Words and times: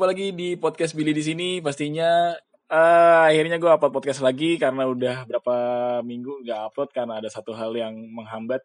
Jumpa 0.00 0.16
lagi 0.16 0.32
di 0.32 0.56
podcast 0.56 0.96
Billy 0.96 1.12
di 1.12 1.20
sini. 1.20 1.48
Pastinya. 1.60 2.32
Eh, 2.72 3.22
akhirnya 3.36 3.60
gue 3.60 3.68
upload 3.68 3.92
podcast 3.92 4.24
lagi 4.24 4.56
karena 4.56 4.88
udah 4.88 5.28
berapa 5.28 5.56
minggu 6.00 6.40
nggak 6.40 6.72
upload 6.72 6.88
karena 6.96 7.20
ada 7.20 7.28
satu 7.28 7.52
hal 7.52 7.68
yang 7.76 7.92
menghambat 8.08 8.64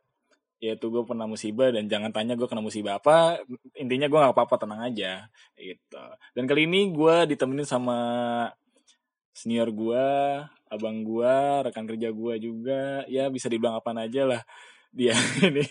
yaitu 0.64 0.88
gue 0.88 1.04
pernah 1.04 1.28
musibah 1.28 1.76
dan 1.76 1.92
jangan 1.92 2.16
tanya 2.16 2.40
gue 2.40 2.48
kena 2.48 2.64
musibah 2.64 3.04
apa 3.04 3.44
intinya 3.76 4.08
gue 4.08 4.16
nggak 4.16 4.32
apa-apa 4.32 4.56
tenang 4.64 4.80
aja 4.88 5.28
gitu. 5.60 6.04
Dan 6.32 6.48
kali 6.48 6.72
ini 6.72 6.96
gue 6.96 7.28
ditemenin 7.28 7.68
sama 7.68 8.00
senior 9.36 9.76
gue 9.76 10.08
abang 10.72 11.04
gue 11.04 11.36
rekan 11.68 11.84
kerja 11.84 12.16
gue 12.16 12.34
juga. 12.40 13.04
Ya 13.12 13.28
bisa 13.28 13.52
dibilang 13.52 13.76
apa 13.84 13.92
aja 13.92 14.24
lah 14.24 14.42
dia 14.88 15.12
ini. 15.52 15.68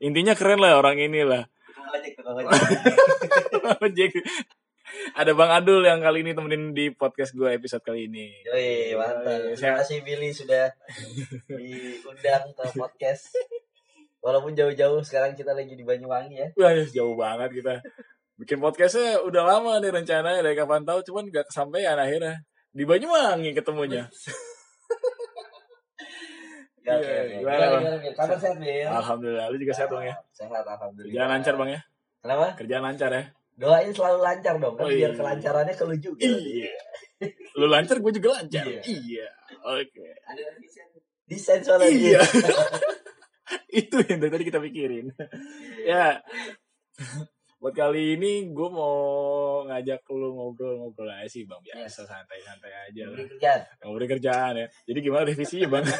Intinya 0.00 0.32
keren 0.32 0.64
lah 0.64 0.80
orang 0.80 0.96
ini 0.96 1.28
lah 1.28 1.44
Tukang 1.82 1.92
ojek, 1.92 2.12
tukang 3.52 3.78
ojek. 3.84 4.10
Ada 5.12 5.32
Bang 5.32 5.50
Adul 5.50 5.82
yang 5.82 5.98
kali 5.98 6.20
ini 6.20 6.32
temenin 6.32 6.70
di 6.70 6.90
podcast 6.90 7.32
gue 7.32 7.48
episode 7.48 7.80
kali 7.80 8.06
ini. 8.06 8.32
Yoi, 8.44 8.92
mantap. 8.94 9.24
Yoi, 9.24 9.52
Terima 9.52 9.58
saya- 9.58 9.76
kasih 9.80 9.98
Billy 10.00 10.30
sudah 10.30 10.68
diundang 11.48 12.44
ke 12.50 12.64
podcast. 12.72 13.32
Walaupun 14.20 14.52
jauh-jauh 14.52 15.02
sekarang 15.02 15.32
kita 15.32 15.50
lagi 15.50 15.74
di 15.74 15.82
Banyuwangi 15.82 16.36
ya. 16.36 16.48
Wah, 16.54 16.70
jauh 16.86 17.12
banget 17.12 17.50
kita. 17.58 17.74
Bikin 18.36 18.58
podcastnya 18.58 19.18
udah 19.20 19.42
lama 19.42 19.78
nih 19.78 19.90
rencananya 19.92 20.40
dari 20.40 20.54
kapan 20.54 20.82
tahu, 20.82 21.02
cuman 21.02 21.26
gak 21.28 21.50
kesampaian 21.50 21.98
akhirnya. 21.98 22.38
Di 22.70 22.84
Banyuwangi 22.84 23.50
ketemunya. 23.52 24.06
Ya, 26.82 26.98
oke, 26.98 27.06
oke. 27.06 27.34
gimana, 27.38 27.38
Gimana, 27.38 27.62
Bang? 27.62 27.78
gimana, 27.78 27.96
Bil? 27.96 28.12
Kabar 28.12 28.38
sehat, 28.38 28.56
Bil? 28.58 28.86
Alhamdulillah, 28.90 29.46
lu 29.48 29.56
juga 29.56 29.70
sehat 29.72 29.86
bang 29.88 30.04
ya. 30.10 30.16
Sehat, 30.34 30.64
alhamdulillah. 30.66 31.10
Kerjaan 31.14 31.30
lancar 31.30 31.54
bang 31.54 31.70
ya. 31.70 31.80
Kenapa? 32.18 32.46
Kerjaan 32.58 32.82
lancar 32.82 33.10
ya. 33.14 33.24
Doain 33.52 33.92
selalu 33.92 34.18
lancar 34.24 34.54
dong, 34.56 34.74
kan 34.74 34.86
Oh, 34.86 34.90
biar 34.90 35.12
iya. 35.12 35.18
kelancarannya 35.18 35.74
ke 35.76 35.84
lu 35.84 35.96
juga. 36.00 36.24
Iya. 36.24 36.72
Lu 37.54 37.66
lancar, 37.68 37.96
gue 38.00 38.12
juga 38.16 38.28
lancar. 38.40 38.64
Iya. 38.66 38.80
Iya. 38.82 39.28
Oke. 39.62 40.08
Ada 40.26 40.42
desain, 40.58 40.88
desain 41.28 41.60
soalnya. 41.62 41.88
Iya. 41.92 42.20
Itu 43.84 43.96
yang 44.08 44.18
dari 44.20 44.32
tadi 44.32 44.44
kita 44.48 44.60
pikirin. 44.60 45.12
ya. 45.84 46.20
Buat 47.62 47.78
kali 47.78 48.18
ini 48.18 48.50
gue 48.50 48.68
mau 48.74 49.62
ngajak 49.70 50.02
lu 50.10 50.34
ngobrol-ngobrol 50.34 51.06
aja 51.06 51.30
sih 51.30 51.46
bang 51.46 51.62
biasa 51.62 52.02
santai-santai 52.02 52.90
aja 52.90 53.06
lah. 53.06 53.14
Beli 53.14 53.30
kerjaan. 53.30 53.60
Ngobrol 53.86 54.08
kerjaan 54.10 54.52
ya. 54.58 54.66
Jadi 54.88 54.98
gimana 54.98 55.22
revisinya 55.28 55.68
bang? 55.70 55.84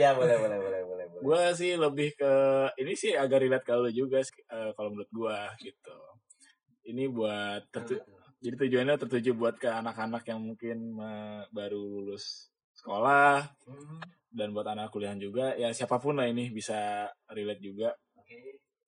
Ya, 0.00 0.16
boleh, 0.16 0.32
boleh, 0.40 0.58
boleh, 0.58 0.80
boleh. 0.86 0.99
Gue 1.20 1.40
sih 1.54 1.72
lebih 1.76 2.16
ke 2.16 2.32
ini 2.80 2.92
sih 2.96 3.12
agak 3.14 3.44
relate 3.44 3.66
ke 3.68 3.72
lu 3.76 3.90
juga 3.92 4.18
eh, 4.24 4.70
kalau 4.74 4.88
menurut 4.92 5.10
gue 5.12 5.38
gitu. 5.62 5.98
Ini 6.90 7.04
buat 7.12 7.68
tertu- 7.70 8.02
jadi 8.40 8.56
tujuannya 8.56 8.96
tertuju 8.96 9.30
buat 9.36 9.60
ke 9.60 9.68
anak-anak 9.68 10.24
yang 10.24 10.40
mungkin 10.40 10.96
baru 11.52 11.76
lulus 11.76 12.48
sekolah 12.72 13.44
Hmm, 13.68 14.00
dan 14.32 14.56
buat 14.56 14.64
anak 14.64 14.88
kuliahan 14.88 15.20
juga 15.20 15.52
ya 15.60 15.68
siapa 15.76 16.00
pun 16.00 16.16
lah 16.16 16.24
ini 16.24 16.48
bisa 16.48 17.04
relate 17.28 17.60
juga. 17.60 17.92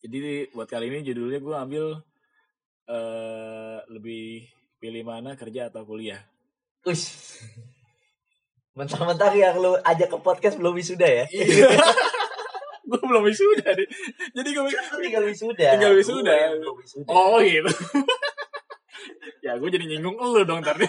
Jadi 0.02 0.48
buat 0.50 0.66
kali 0.66 0.88
ini 0.88 1.04
judulnya 1.04 1.38
gue 1.38 1.54
ambil 1.54 1.84
eh 2.88 3.78
lebih 3.92 4.48
pilih 4.80 5.04
mana 5.06 5.36
kerja 5.38 5.68
atau 5.70 5.84
kuliah. 5.86 6.18
Ush. 6.88 7.38
Mentang-mentang 8.78 9.36
yang 9.36 9.60
lu 9.60 9.76
ajak 9.84 10.08
ke 10.08 10.18
podcast 10.24 10.56
belum 10.56 10.74
wisuda 10.80 11.04
ya? 11.04 11.24
gue 12.92 13.00
belum 13.00 13.24
wisuda 13.24 13.68
deh. 13.72 13.88
Jadi 14.36 14.48
gue 14.52 14.62
Kan 14.68 15.00
tinggal 15.00 15.24
wisuda. 15.24 15.66
Tinggal 15.72 15.92
wisuda. 15.96 16.34
Oh 17.08 17.40
gitu. 17.40 17.72
ya 19.44 19.56
gue 19.56 19.68
jadi 19.72 19.84
nyinggung 19.88 20.20
lu 20.20 20.44
dong 20.44 20.60
tadi. 20.60 20.84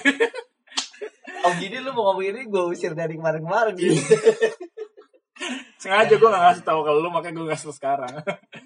Oh 1.44 1.52
gini 1.56 1.80
lu 1.80 1.92
mau 1.92 2.12
ngomong 2.12 2.24
ini 2.28 2.42
gue 2.48 2.64
usir 2.68 2.92
dari 2.92 3.16
kemarin-kemarin 3.16 3.74
gitu. 3.76 3.96
Sengaja 5.82 6.16
gue 6.16 6.30
gak 6.30 6.44
ngasih 6.44 6.64
tahu 6.64 6.80
ke 6.84 6.92
lu 6.94 7.10
makanya 7.12 7.36
gue 7.40 7.48
ngasih 7.52 7.76
sekarang. 7.76 8.14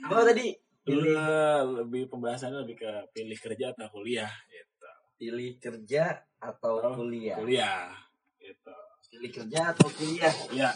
Gue 0.05 0.21
tadi 0.21 0.45
pilih, 0.85 1.17
lebih 1.83 2.07
pembahasannya 2.07 2.63
lebih 2.63 2.77
ke 2.79 2.91
pilih 3.11 3.35
kerja 3.35 3.73
atau 3.75 3.87
kuliah 3.91 4.29
gitu. 4.47 4.87
pilih 5.17 5.57
kerja 5.57 6.15
atau 6.37 6.77
Oh, 6.79 6.93
kuliah. 7.01 7.35
Kuliah 7.41 7.89
gitu. 8.37 8.73
Pilih 9.09 9.31
kerja 9.33 9.73
atau 9.73 9.87
kuliah. 9.89 10.33
Ya, 10.53 10.69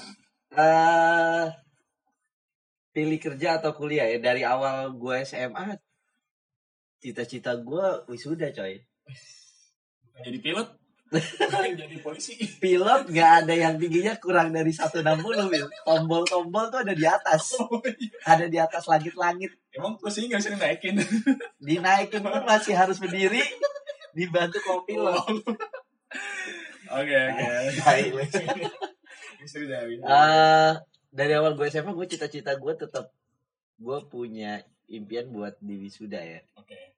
eh 0.58 1.46
pilih 2.92 3.20
kerja 3.20 3.60
atau 3.60 3.72
kuliah 3.72 4.08
ya 4.08 4.20
dari 4.20 4.44
awal 4.44 4.92
gue 4.96 5.24
SMA 5.24 5.80
cita-cita 7.02 7.58
gue 7.58 8.06
wisuda 8.12 8.54
coy. 8.54 8.78
jadi 10.22 10.38
pilot. 10.38 10.70
jadi 11.82 11.98
polisi. 12.00 12.40
Pilot 12.64 13.12
nggak 13.12 13.32
ada 13.44 13.52
yang 13.52 13.76
tingginya 13.76 14.16
kurang 14.16 14.56
dari 14.56 14.72
160 14.72 15.04
Bil. 15.52 15.68
Tombol-tombol 15.84 16.72
tuh 16.72 16.80
ada 16.88 16.94
di 16.96 17.04
atas. 17.04 17.60
Ada 18.24 18.48
di 18.48 18.56
atas 18.56 18.88
langit-langit. 18.88 19.52
Emang 19.76 20.00
kursinya 20.00 20.38
gak 20.38 20.42
bisa 20.46 20.52
dinaikin. 20.56 20.96
Dinaikin 21.60 22.22
pun 22.24 22.44
masih 22.48 22.80
harus 22.80 22.96
berdiri 23.02 23.44
dibantu 24.16 24.64
kopilot. 24.64 25.26
Oke 26.92 27.16
oke. 27.16 27.48
Lu. 28.12 28.20
Wisuda, 29.42 29.78
wisuda. 29.88 30.86
Dari 31.12 31.36
awal 31.36 31.60
gue 31.60 31.68
SMA 31.68 31.92
gue 31.92 32.08
cita-cita 32.08 32.56
gue 32.56 32.74
tetap 32.80 33.12
gue 33.76 33.98
punya 34.08 34.64
impian 34.88 35.28
buat 35.28 35.60
di 35.60 35.76
wisuda 35.76 36.24
ya. 36.24 36.40
Oke. 36.56 36.96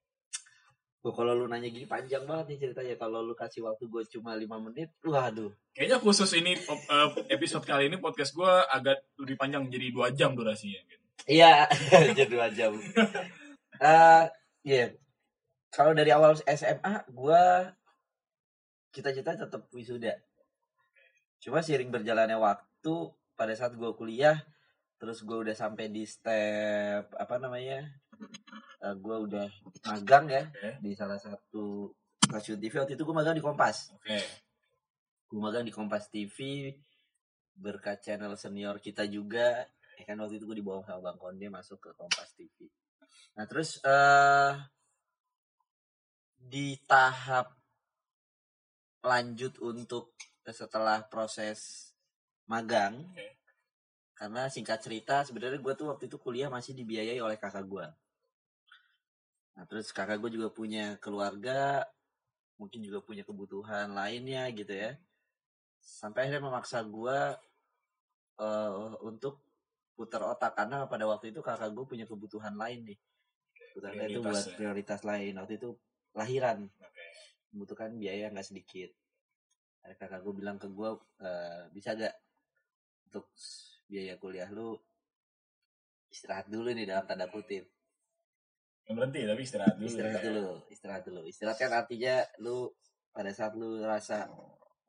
Gue 1.04 1.12
kalau 1.12 1.36
lu 1.36 1.50
nanya 1.50 1.68
gini 1.68 1.90
panjang 1.90 2.24
banget 2.24 2.54
nih 2.54 2.60
ceritanya. 2.70 2.96
Kalau 2.96 3.26
lu 3.26 3.34
kasih 3.34 3.66
waktu 3.66 3.90
gue 3.90 4.04
cuma 4.14 4.38
lima 4.38 4.62
menit, 4.62 4.94
waduh. 5.04 5.50
Kayaknya 5.74 5.98
khusus 6.00 6.30
ini 6.38 6.54
eh, 6.56 7.10
episode 7.34 7.66
kali 7.66 7.90
ini 7.90 7.98
podcast 7.98 8.32
gue 8.38 8.54
agak 8.70 9.18
lebih 9.20 9.36
panjang 9.36 9.66
jadi 9.68 9.90
dua 9.90 10.14
jam 10.14 10.38
durasinya. 10.38 10.80
Gitu. 10.86 11.04
Iya, 11.28 11.68
jadi 12.18 12.30
dua 12.30 12.48
jam. 12.54 12.78
Eh, 13.82 14.24
iya. 14.64 14.94
Kalau 15.74 15.98
dari 15.98 16.14
awal 16.14 16.38
SMA 16.38 17.10
gue 17.10 17.44
cita-cita 18.94 19.34
tetap 19.34 19.66
wisuda. 19.74 20.14
Cuma 21.42 21.66
seiring 21.66 21.90
berjalannya 21.90 22.38
waktu 22.38 22.96
pada 23.34 23.54
saat 23.58 23.74
gue 23.74 23.92
kuliah, 23.98 24.38
terus 25.02 25.22
gue 25.26 25.38
udah 25.38 25.56
sampai 25.58 25.90
di 25.90 26.06
step 26.06 27.12
apa 27.18 27.36
namanya? 27.42 27.84
Eh, 28.84 28.96
gue 29.00 29.16
udah 29.16 29.48
magang 29.88 30.28
ya 30.28 30.44
Oke. 30.44 30.72
di 30.84 30.92
salah 30.92 31.16
satu 31.16 31.92
stasiun 32.24 32.60
TV 32.60 32.74
waktu 32.84 32.94
itu 33.00 33.04
gue 33.04 33.16
magang 33.16 33.36
di 33.36 33.44
Kompas. 33.44 33.96
Oke. 33.96 34.20
gue 35.34 35.42
magang 35.42 35.66
di 35.66 35.74
Kompas 35.74 36.14
TV 36.14 36.70
berkat 37.58 38.06
channel 38.06 38.38
senior 38.38 38.78
kita 38.78 39.06
juga 39.10 39.66
ya 39.98 40.04
kan 40.06 40.18
waktu 40.22 40.38
itu 40.42 40.46
gue 40.50 40.58
dibawa 40.62 40.82
sama 40.86 41.10
Bang 41.10 41.18
Konde 41.22 41.50
masuk 41.50 41.78
ke 41.82 41.90
Kompas 41.98 42.34
TV 42.38 42.70
nah 43.34 43.46
terus 43.50 43.82
eh 43.82 44.54
di 46.38 46.78
tahap 46.86 47.56
lanjut 49.02 49.58
untuk 49.64 50.14
setelah 50.44 51.02
proses 51.08 51.93
magang. 52.52 52.94
Oke. 53.08 53.28
karena 54.14 54.46
singkat 54.48 54.80
cerita 54.86 55.26
sebenarnya 55.28 55.60
gue 55.60 55.74
tuh 55.80 55.88
waktu 55.92 56.06
itu 56.08 56.18
kuliah 56.22 56.48
masih 56.48 56.78
dibiayai 56.78 57.20
oleh 57.20 57.36
kakak 57.36 57.66
gue 57.66 57.86
nah 59.54 59.66
terus 59.70 59.90
kakak 59.94 60.18
gue 60.22 60.32
juga 60.38 60.50
punya 60.54 60.98
keluarga 61.04 61.86
mungkin 62.58 62.80
juga 62.86 63.00
punya 63.04 63.24
kebutuhan 63.28 63.92
lainnya 63.92 64.48
gitu 64.54 64.72
ya. 64.74 64.96
Sampai 65.84 66.28
akhirnya 66.28 66.44
memaksa 66.48 66.80
gue 66.86 67.18
eh, 68.40 68.72
untuk 69.04 69.42
putar 69.98 70.22
otak. 70.26 70.54
Karena 70.58 70.86
pada 70.90 71.06
waktu 71.10 71.34
itu 71.34 71.40
kakak 71.44 71.72
gue 71.74 71.86
punya 71.86 72.06
kebutuhan 72.10 72.56
lain 72.58 72.80
nih. 72.94 73.00
Kebutuhan 73.74 73.96
itu 74.10 74.20
buat 74.22 74.46
ya. 74.46 74.54
prioritas 74.58 75.02
lain. 75.06 75.34
Waktu 75.40 75.54
itu 75.60 75.70
lahiran. 76.16 76.70
Oke. 76.70 77.06
membutuhkan 77.54 77.94
biaya 78.02 78.34
nggak 78.34 78.50
sedikit. 78.50 78.90
Akhirnya 79.86 79.98
kakak 80.02 80.22
gue 80.26 80.34
bilang 80.34 80.58
ke 80.58 80.68
gue 80.74 80.90
"Eh, 81.22 81.64
bisa 81.76 81.94
gak 81.94 82.16
untuk 83.14 83.30
biaya 83.86 84.18
kuliah 84.18 84.50
lu 84.50 84.74
istirahat 86.10 86.50
dulu 86.50 86.74
nih 86.74 86.90
dalam 86.90 87.06
tanda 87.06 87.30
kutip. 87.30 87.70
Berhenti 88.90 89.22
tapi 89.30 89.46
istirahat 89.46 89.78
dulu. 89.78 89.86
istirahat 89.86 90.18
ya. 90.18 90.26
dulu 90.26 90.46
istirahat 90.74 91.04
dulu. 91.06 91.22
Istirahat 91.30 91.58
kan 91.62 91.72
artinya 91.78 92.26
lu 92.42 92.74
pada 93.14 93.30
saat 93.30 93.54
lu 93.54 93.86
rasa 93.86 94.26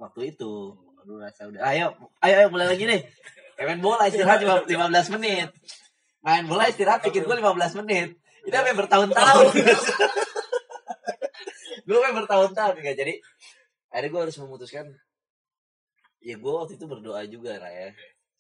waktu 0.01 0.33
itu 0.33 0.73
lu 1.05 1.21
rasa 1.21 1.53
udah 1.53 1.61
ayo 1.69 1.93
ayo 2.25 2.35
ayo 2.41 2.49
mulai 2.49 2.73
lagi 2.73 2.89
nih. 2.89 3.05
Main 3.61 3.85
bola 3.85 4.09
istirahat 4.09 4.41
cuma 4.41 4.65
15 4.65 5.15
menit. 5.21 5.53
Main 6.25 6.49
bola 6.49 6.65
istirahat 6.73 7.05
pikir 7.05 7.29
gue 7.29 7.37
15 7.37 7.85
menit. 7.85 8.17
Itu 8.49 8.57
sampai 8.57 8.77
bertahun-tahun? 8.77 9.47
Gue 11.85 12.01
sampai 12.01 12.17
bertahun-tahun 12.17 12.81
ya 12.81 12.97
jadi 12.97 13.21
akhirnya 13.93 14.09
gue 14.09 14.21
harus 14.25 14.37
memutuskan 14.41 14.89
ya 16.25 16.41
gue 16.41 16.53
waktu 16.57 16.81
itu 16.81 16.89
berdoa 16.89 17.21
juga 17.29 17.61
lah 17.61 17.69
ya 17.69 17.93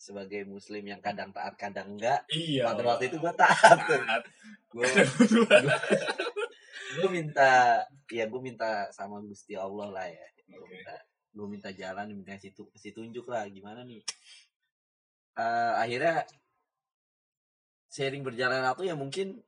sebagai 0.04 0.44
muslim 0.44 0.84
yang 0.84 1.00
kadang 1.00 1.32
taat 1.32 1.56
kadang 1.56 1.96
enggak. 1.96 2.20
Iya. 2.28 2.68
pada 2.68 2.82
waktu 2.84 3.08
itu 3.08 3.16
gue 3.16 3.32
taat 3.32 3.78
gue 4.68 4.84
gue 7.00 7.08
minta 7.10 7.80
ya 8.12 8.24
gue 8.28 8.40
minta 8.44 8.92
sama 8.92 9.24
Gusti 9.24 9.56
Allah 9.56 9.88
lah 9.88 10.04
ya. 10.04 10.26
Gue 10.44 10.60
Oke. 10.60 10.76
minta 10.76 10.94
gue 11.34 11.46
minta 11.48 11.70
jalan 11.72 12.12
minta 12.12 12.36
kasih, 12.36 12.52
tu- 12.52 12.68
kasih 12.70 12.92
tunjuk 12.92 13.24
lah 13.32 13.48
gimana 13.48 13.80
nih? 13.82 14.04
Eh, 15.34 15.72
akhirnya 15.80 16.28
sering 17.88 18.20
berjalan 18.22 18.60
waktu 18.60 18.92
ya 18.92 18.94
mungkin 18.94 19.40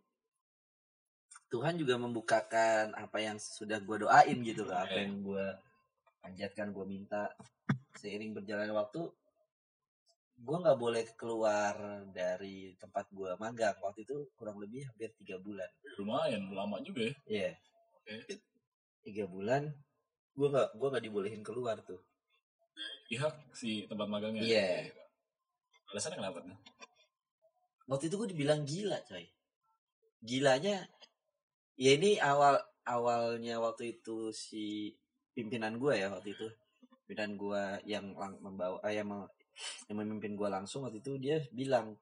Tuhan 1.46 1.78
juga 1.78 1.94
membukakan 1.94 2.96
apa 2.98 3.18
yang 3.22 3.38
sudah 3.38 3.78
gue 3.78 4.02
doain 4.02 4.38
gitu 4.42 4.66
loh 4.66 4.74
apa 4.74 4.98
yang 4.98 5.22
gue 5.22 5.46
panjatkan 6.24 6.72
gue 6.72 6.86
minta. 6.88 7.30
Seiring 7.96 8.34
berjalan 8.34 8.72
waktu 8.74 9.08
gue 10.36 10.56
nggak 10.56 10.78
boleh 10.78 11.04
keluar 11.16 11.74
dari 12.12 12.76
tempat 12.76 13.08
gue 13.08 13.32
magang 13.40 13.76
waktu 13.80 14.04
itu 14.04 14.28
kurang 14.36 14.60
lebih 14.60 14.84
hampir 14.84 15.08
tiga 15.16 15.40
bulan 15.40 15.68
Lumayan, 15.96 16.52
lama 16.52 16.76
juga 16.84 17.08
ya. 17.08 17.14
Iya. 17.24 17.50
Oke. 17.96 18.36
Tiga 19.00 19.24
bulan 19.24 19.72
gue 20.36 20.48
nggak 20.52 20.68
gue 20.76 20.88
nggak 20.92 21.04
dibolehin 21.08 21.40
keluar 21.40 21.80
tuh. 21.80 22.04
Pihak 23.08 23.32
si 23.56 23.88
tempat 23.88 24.04
magangnya. 24.04 24.44
Iya. 24.44 24.92
Alasannya 25.94 26.20
kenapa? 26.20 26.38
tuh? 26.44 26.58
Waktu 27.88 28.04
itu 28.12 28.14
gue 28.20 28.28
dibilang 28.36 28.60
gila 28.68 28.98
coy. 29.08 29.24
Gilanya 30.20 30.84
ya 31.80 31.90
ini 31.96 32.20
awal 32.20 32.60
awalnya 32.84 33.56
waktu 33.56 33.96
itu 33.96 34.32
si 34.36 34.92
pimpinan 35.32 35.76
gue 35.80 35.96
ya 35.96 36.12
waktu 36.12 36.32
itu 36.36 36.46
pimpinan 37.04 37.36
gue 37.40 37.62
yang 37.88 38.16
lang- 38.16 38.40
membawa 38.40 38.80
eh, 38.84 39.00
yang, 39.00 39.08
yang 39.88 39.96
memimpin 40.02 40.36
gue 40.36 40.48
langsung 40.48 40.84
waktu 40.84 41.00
itu 41.00 41.16
dia 41.16 41.40
bilang 41.52 41.96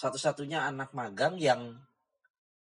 satu-satunya 0.00 0.64
anak 0.64 0.96
magang 0.96 1.36
yang 1.36 1.76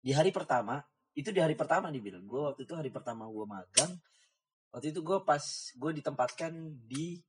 di 0.01 0.11
hari 0.13 0.33
pertama 0.33 0.81
itu 1.13 1.29
di 1.29 1.41
hari 1.43 1.53
pertama 1.53 1.93
nih 1.93 2.01
bilang 2.01 2.25
gue 2.25 2.41
waktu 2.41 2.65
itu 2.65 2.73
hari 2.73 2.89
pertama 2.89 3.29
gue 3.29 3.45
magang 3.45 3.91
waktu 4.73 4.89
itu 4.89 5.05
gue 5.05 5.19
pas 5.21 5.43
gue 5.77 5.91
ditempatkan 6.01 6.53
di 6.87 7.21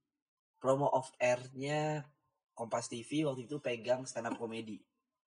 promo 0.57 0.89
off 0.89 1.13
airnya 1.21 2.07
Kompas 2.53 2.93
TV 2.93 3.25
waktu 3.25 3.49
itu 3.49 3.61
pegang 3.61 4.05
stand 4.05 4.29
up 4.29 4.37
komedi 4.37 4.81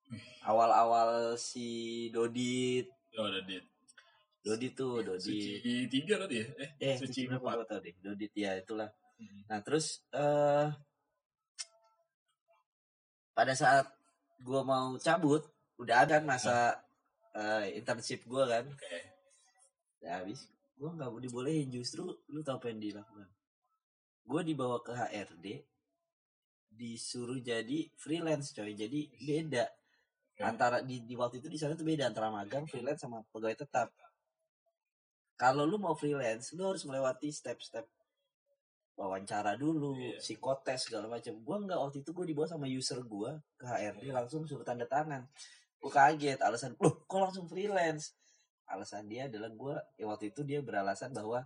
awal-awal 0.49 1.37
si 1.37 2.07
Dodit 2.13 2.95
Oh, 3.15 3.31
udah 3.31 3.43
dit. 3.47 3.63
Dodit 4.43 4.75
tuh 4.75 5.01
Dodit 5.01 5.23
Suci 5.23 5.87
tiga 5.87 6.19
tadi 6.19 6.43
ya? 6.43 6.47
Eh, 6.59 6.69
eh 6.83 6.95
suci 6.99 7.25
suci 7.25 7.31
berapa 7.31 7.63
empat. 7.63 7.79
deh 7.81 7.95
Dodit 8.03 8.31
ya 8.35 8.51
itulah 8.59 8.89
Hmm. 9.15 9.47
nah 9.47 9.63
terus 9.63 10.03
eh 10.11 10.67
pada 13.35 13.51
saat 13.51 13.87
gue 14.39 14.61
mau 14.63 14.95
cabut 14.95 15.43
udah 15.75 16.07
ada 16.07 16.23
masa 16.23 16.79
eh, 17.35 17.75
internship 17.75 18.23
gue 18.23 18.43
kan. 18.47 18.65
Oke. 18.65 18.99
ya 19.99 20.21
habis 20.21 20.47
gue 20.75 20.89
nggak 20.91 21.11
dibolehin 21.23 21.67
justru 21.71 22.05
lu 22.31 22.39
tau 22.39 22.55
apa 22.55 22.71
yang 22.71 22.79
dilakukan? 22.79 23.29
Gue 24.25 24.41
dibawa 24.47 24.79
ke 24.79 24.95
HRD 24.95 25.45
disuruh 26.71 27.39
jadi 27.43 27.91
freelance 27.99 28.55
coy. 28.55 28.71
Jadi 28.71 29.11
beda. 29.19 29.67
Antara 30.43 30.83
di, 30.83 31.03
di 31.07 31.15
waktu 31.15 31.39
itu 31.39 31.47
di 31.47 31.55
sana 31.55 31.79
tuh 31.79 31.87
beda 31.87 32.11
antara 32.11 32.27
magang 32.27 32.67
freelance 32.67 33.03
sama 33.03 33.23
pegawai 33.31 33.55
tetap. 33.67 33.91
Kalau 35.35 35.67
lu 35.67 35.75
mau 35.75 35.95
freelance 35.95 36.55
lu 36.55 36.63
harus 36.67 36.83
melewati 36.87 37.31
step-step 37.31 37.87
wawancara 38.95 39.59
dulu 39.59 39.91
Iya. 39.99 40.17
psikotes 40.23 40.87
segala 40.87 41.11
macam. 41.11 41.35
Gua 41.43 41.57
nggak 41.59 41.79
waktu 41.79 41.97
itu 42.01 42.09
gue 42.15 42.25
dibawa 42.31 42.47
sama 42.47 42.65
user 42.67 43.03
gua 43.03 43.35
ke 43.59 43.67
HRD 43.67 44.11
langsung 44.15 44.47
suruh 44.47 44.63
tanda 44.63 44.87
tangan. 44.87 45.27
Gue 45.79 45.91
kaget 45.91 46.39
alasan 46.39 46.73
loh 46.79 47.03
kok 47.03 47.19
langsung 47.19 47.45
freelance? 47.51 48.15
Alasan 48.65 49.05
dia 49.11 49.27
adalah 49.27 49.51
gua 49.51 49.75
ya 49.99 50.07
waktu 50.07 50.31
itu 50.31 50.41
dia 50.47 50.63
beralasan 50.63 51.11
bahwa 51.11 51.43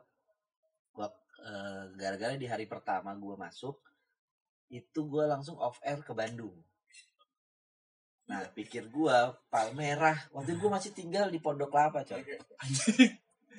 gua 0.94 1.08
eh, 1.42 1.84
gara-gara 1.98 2.38
di 2.38 2.46
hari 2.46 2.70
pertama 2.70 3.18
gua 3.18 3.36
masuk 3.36 3.82
itu 4.70 5.02
gua 5.10 5.26
langsung 5.26 5.58
off 5.58 5.82
air 5.82 6.00
ke 6.06 6.14
Bandung. 6.14 6.54
Nah 8.30 8.46
pikir 8.54 8.94
gua 8.94 9.34
Palmerah 9.50 10.30
waktu 10.30 10.54
itu 10.54 10.62
gua 10.62 10.78
masih 10.78 10.94
tinggal 10.94 11.34
di 11.34 11.42
Pondok 11.42 11.74
Kelapa 11.74 12.06
coy 12.06 12.22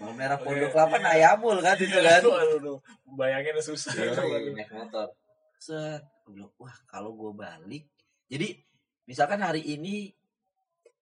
Palmerah 0.00 0.38
Oke, 0.41 0.44
Pondok 0.49 0.70
Kelapa 0.73 0.97
iya. 0.97 1.05
Nayamul 1.05 1.56
kan 1.61 1.76
itu 1.76 1.93
kan 1.93 2.20
Aduh, 2.25 2.35
aduh, 2.35 2.56
aduh. 2.64 2.79
Bayanginnya 3.05 3.61
susah. 3.61 3.93
Naik 3.93 4.73
motor 4.73 5.12
set 5.61 6.00
bilang 6.25 6.49
wah 6.56 6.73
kalau 6.88 7.12
gue 7.12 7.37
balik 7.37 7.85
jadi 8.32 8.56
misalkan 9.05 9.44
hari 9.44 9.61
ini 9.61 10.08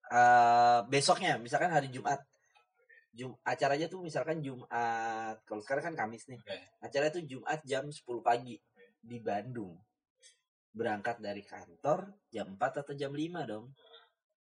eh 0.09 0.79
besoknya 0.91 1.39
misalkan 1.39 1.71
hari 1.71 1.87
Jumat 1.87 2.19
Jum 3.15 3.39
acaranya 3.41 3.87
tuh 3.87 4.03
misalkan 4.03 4.43
Jumat 4.43 5.39
kalau 5.47 5.61
sekarang 5.63 5.93
kan 5.93 5.95
Kamis 5.95 6.27
nih 6.27 6.41
Oke. 6.43 6.57
acaranya 6.83 7.13
tuh 7.15 7.23
Jumat 7.23 7.63
jam 7.63 7.87
10 7.87 8.03
pagi 8.19 8.59
di 8.99 9.17
Bandung 9.23 9.79
berangkat 10.75 11.23
dari 11.23 11.39
kantor 11.45 12.09
jam 12.27 12.57
4 12.59 12.81
atau 12.83 12.93
jam 12.99 13.15
5 13.15 13.47
dong 13.47 13.71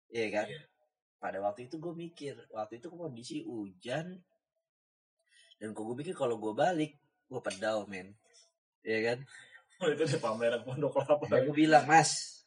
iya 0.09 0.27
kan 0.33 0.47
Iya. 0.49 0.65
pada 1.21 1.37
waktu 1.45 1.67
itu 1.69 1.77
gue 1.77 1.93
mikir 1.93 2.33
waktu 2.49 2.81
itu 2.81 2.87
kondisi 2.89 3.43
hujan 3.45 4.17
dan 5.57 5.73
kok 5.73 5.83
gue 5.83 5.95
mikir 5.97 6.13
kalau 6.13 6.37
gue 6.37 6.53
balik 6.53 6.93
gue 7.27 7.41
pedal 7.43 7.85
men. 7.89 8.13
Iya 8.85 9.13
kan? 9.13 9.19
Oh, 9.77 9.93
itu 9.93 10.09
di 10.09 10.17
pameran 10.17 10.65
pondok 10.65 10.89
kelapa. 10.89 11.29
dan 11.29 11.45
gue 11.45 11.53
bilang 11.53 11.85
mas. 11.85 12.41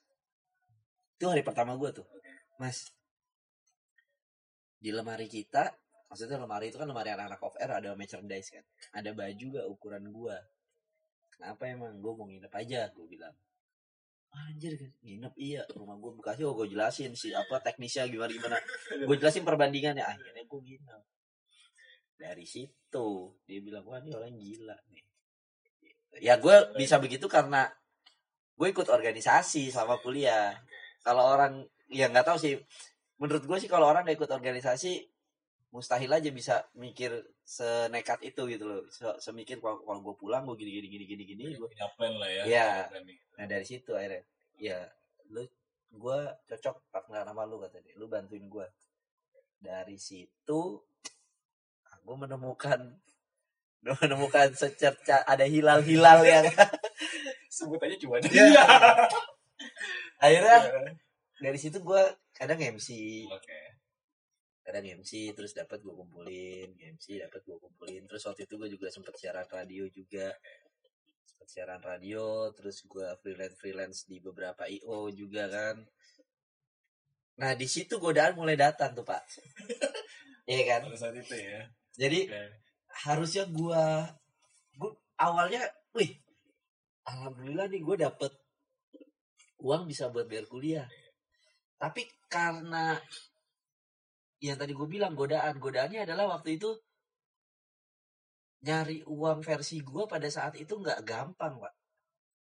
Itu 1.15 1.31
hari 1.31 1.47
pertama 1.47 1.79
gue 1.79 1.95
tuh 1.95 2.03
mas. 2.59 2.91
Di 4.83 4.91
lemari 4.91 5.31
kita 5.31 5.71
maksudnya 6.11 6.43
lemari 6.43 6.75
itu 6.75 6.79
kan 6.83 6.91
lemari 6.91 7.15
anak-anak 7.15 7.39
off 7.47 7.55
air 7.63 7.71
ada 7.71 7.95
merchandise 7.95 8.51
kan. 8.51 8.67
Ada 8.99 9.15
baju 9.15 9.47
gak 9.47 9.67
ukuran 9.71 10.11
gue 10.11 10.37
kenapa 11.39 11.71
emang? 11.71 12.03
Gue 12.03 12.13
mau 12.19 12.27
nginep 12.27 12.51
aja 12.51 12.91
gue 12.91 13.07
bilang. 13.07 13.37
Anjir 14.35 14.75
kan 14.75 14.91
nginep? 15.07 15.35
Iya 15.39 15.63
rumah 15.79 16.03
gue 16.03 16.11
bekasi. 16.19 16.43
Oh 16.43 16.59
gue 16.59 16.67
jelasin 16.67 17.15
si 17.15 17.31
apa 17.31 17.63
teknisnya 17.63 18.11
gimana 18.11 18.35
gimana 18.35 18.59
gue 19.07 19.17
jelasin 19.23 19.47
perbandingannya. 19.47 20.03
Akhirnya 20.03 20.43
gue 20.43 20.61
nginep 20.67 21.03
dari 22.21 22.45
situ. 22.45 23.09
Dia 23.49 23.59
bilang 23.65 23.89
wah 23.89 23.97
ini 23.97 24.13
orang 24.13 24.37
gila 24.37 24.77
nih. 24.93 25.05
Ya 26.21 26.37
gue 26.37 26.53
bisa 26.77 27.01
begitu 27.01 27.25
karena 27.33 27.65
gue 28.61 28.69
ikut 28.69 28.93
organisasi 28.93 29.73
selama 29.73 29.97
kuliah. 30.05 30.53
kalau 31.01 31.33
orang 31.33 31.65
ya 31.89 32.13
nggak 32.13 32.29
tahu 32.29 32.37
sih. 32.37 32.61
Menurut 33.17 33.49
gue 33.49 33.57
sih 33.57 33.71
kalau 33.73 33.89
orang 33.89 34.05
nggak 34.05 34.21
ikut 34.21 34.29
organisasi 34.29 35.09
mustahil 35.71 36.11
aja 36.11 36.29
bisa 36.35 36.67
mikir 36.77 37.15
senekat 37.41 38.21
itu 38.21 38.45
gitu 38.53 38.69
loh. 38.69 38.83
Se- 38.93 39.17
semikir 39.23 39.57
kalau 39.65 39.81
kalau 39.81 40.01
gue 40.05 40.15
pulang 40.21 40.45
gue 40.45 40.61
gini 40.61 40.77
gini 40.77 40.89
gini 40.93 41.05
gini 41.09 41.23
gini 41.25 41.43
gue 41.57 41.69
Punya 41.73 41.89
plan 41.97 42.13
lah 42.21 42.29
ya. 42.29 42.45
Nih. 43.01 43.17
nah 43.41 43.47
dari 43.49 43.65
situ 43.65 43.97
akhirnya. 43.97 44.29
Ya 44.61 44.93
lu 45.33 45.49
gue 45.91 46.19
cocok 46.53 46.93
partner 46.93 47.25
sama 47.25 47.49
lu 47.49 47.57
kata 47.65 47.81
dia. 47.81 47.97
Lu 47.97 48.13
bantuin 48.13 48.45
gue 48.45 48.67
dari 49.57 49.97
situ 49.97 50.85
gue 52.05 52.17
menemukan 52.17 52.81
gue 53.81 53.97
menemukan 54.05 54.53
secerca 54.53 55.25
ada 55.25 55.45
hilal-hilal 55.49 56.21
yang 56.25 56.45
Sebut 57.51 57.83
aja 57.83 57.97
cuma 57.99 58.17
dia. 58.23 58.31
Iya. 58.31 58.65
akhirnya 60.21 60.59
dari 61.41 61.59
situ 61.59 61.81
gue 61.81 62.03
kadang 62.37 62.61
MC 62.61 62.89
Oke. 63.33 63.61
kadang 64.63 64.85
MC 64.85 65.33
terus 65.33 65.57
dapat 65.57 65.81
gue 65.81 65.93
kumpulin 65.93 66.69
MC 66.77 67.21
dapat 67.25 67.41
gue 67.43 67.57
kumpulin 67.57 68.05
terus 68.05 68.23
waktu 68.29 68.45
itu 68.45 68.55
gue 68.61 68.69
juga 68.69 68.87
sempet 68.93 69.17
siaran 69.17 69.49
radio 69.49 69.89
juga 69.89 70.29
sempet 71.25 71.49
siaran 71.49 71.81
radio 71.81 72.53
terus 72.53 72.85
gue 72.85 73.09
freelance 73.25 73.57
freelance 73.57 73.99
di 74.05 74.21
beberapa 74.21 74.69
IO 74.69 75.09
juga 75.11 75.49
kan 75.49 75.77
nah 77.41 77.57
di 77.57 77.65
situ 77.65 77.97
godaan 77.97 78.37
mulai 78.37 78.61
datang 78.61 78.93
tuh 78.93 79.05
pak 79.09 79.25
Iya 80.51 80.63
kan 80.67 80.81
Pada 80.91 80.99
saat 80.99 81.15
itu 81.15 81.31
ya. 81.39 81.63
Jadi 82.01 82.21
Oke. 82.25 82.45
harusnya 83.05 83.45
gue 83.45 83.85
gue 84.81 84.93
awalnya 85.21 85.69
wih 85.93 86.17
alhamdulillah 87.05 87.69
nih 87.69 87.83
gue 87.85 87.97
dapet 88.01 88.33
uang 89.61 89.85
bisa 89.85 90.09
buat 90.09 90.27
bayar 90.27 90.49
kuliah. 90.49 90.89
Tapi 91.77 92.05
karena 92.29 92.97
yang 94.41 94.57
tadi 94.57 94.73
gue 94.73 94.89
bilang 94.89 95.13
godaan. 95.13 95.61
Godaannya 95.61 96.09
adalah 96.09 96.41
waktu 96.41 96.57
itu 96.57 96.73
nyari 98.65 99.05
uang 99.09 99.41
versi 99.41 99.81
gue 99.81 100.05
pada 100.05 100.29
saat 100.29 100.57
itu 100.57 100.77
nggak 100.77 101.05
gampang 101.05 101.61
pak. 101.61 101.75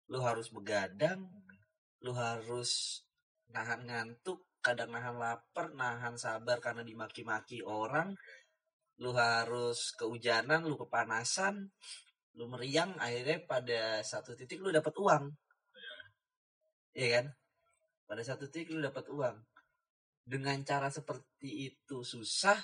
Lu 0.10 0.22
harus 0.22 0.50
begadang 0.50 1.30
lu 2.04 2.12
harus 2.12 3.00
nahan 3.56 3.88
ngantuk 3.88 4.44
kadang 4.60 4.92
nahan 4.92 5.16
lapar 5.16 5.72
nahan 5.72 6.20
sabar 6.20 6.60
karena 6.60 6.84
dimaki-maki 6.84 7.64
orang 7.64 8.12
lu 9.02 9.12
harus 9.18 9.94
kehujanan 9.98 10.66
lu 10.70 10.78
kepanasan 10.78 11.72
lu 12.34 12.50
meriang 12.50 12.98
akhirnya 12.98 13.46
pada 13.46 13.82
satu 14.02 14.34
titik 14.34 14.58
lu 14.62 14.74
dapat 14.74 14.94
uang. 14.98 15.30
Iya 16.94 17.08
kan? 17.22 17.26
Pada 18.10 18.22
satu 18.26 18.50
titik 18.50 18.74
lu 18.74 18.82
dapat 18.82 19.06
uang. 19.10 19.38
Dengan 20.24 20.58
cara 20.66 20.90
seperti 20.90 21.70
itu 21.70 22.02
susah 22.02 22.58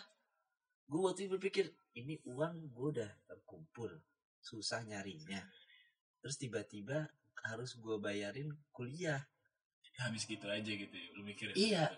gue 0.90 1.02
waktu 1.06 1.30
itu 1.30 1.38
berpikir 1.38 1.70
ini 2.02 2.18
uang 2.26 2.74
gue 2.74 2.88
udah 2.98 3.12
terkumpul 3.30 3.94
susah 4.42 4.82
nyarinya. 4.90 5.46
Terus 6.24 6.36
tiba-tiba 6.42 7.06
harus 7.46 7.78
gue 7.78 7.96
bayarin 8.02 8.50
kuliah. 8.74 9.22
Habis 10.00 10.26
gitu 10.26 10.48
aja 10.50 10.66
gitu 10.66 10.96
ya 10.96 11.08
lu 11.14 11.22
mikir 11.28 11.52
Iya. 11.54 11.92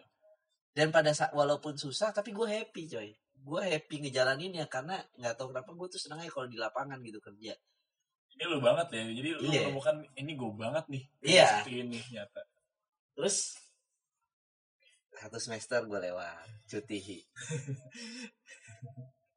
dan 0.74 0.90
pada 0.90 1.14
saat 1.14 1.32
walaupun 1.38 1.78
susah 1.78 2.10
tapi 2.10 2.34
gue 2.34 2.48
happy 2.50 2.90
coy 2.90 3.10
gue 3.42 3.62
happy 3.66 4.06
ngejalaninnya 4.06 4.70
karena 4.70 5.02
nggak 5.18 5.34
tahu 5.34 5.50
kenapa 5.54 5.74
gue 5.74 5.88
tuh 5.90 6.02
senangnya 6.02 6.30
kalau 6.30 6.46
di 6.46 6.58
lapangan 6.62 7.02
gitu 7.02 7.18
kerja. 7.18 7.58
Ini 8.32 8.44
lu 8.48 8.64
banget 8.64 8.88
ya 8.96 9.02
jadi 9.12 9.30
lu 9.38 9.42
Iya. 9.50 9.62
menemukan 9.68 9.96
ini 10.16 10.32
gue 10.38 10.52
banget 10.56 10.86
nih 10.88 11.04
Iya. 11.26 11.46
seperti 11.66 11.74
ini 11.84 12.00
nyata. 12.14 12.42
Terus 13.18 13.36
satu 15.12 15.38
semester 15.42 15.82
gue 15.90 16.00
lewat 16.00 16.48
cuti. 16.70 17.02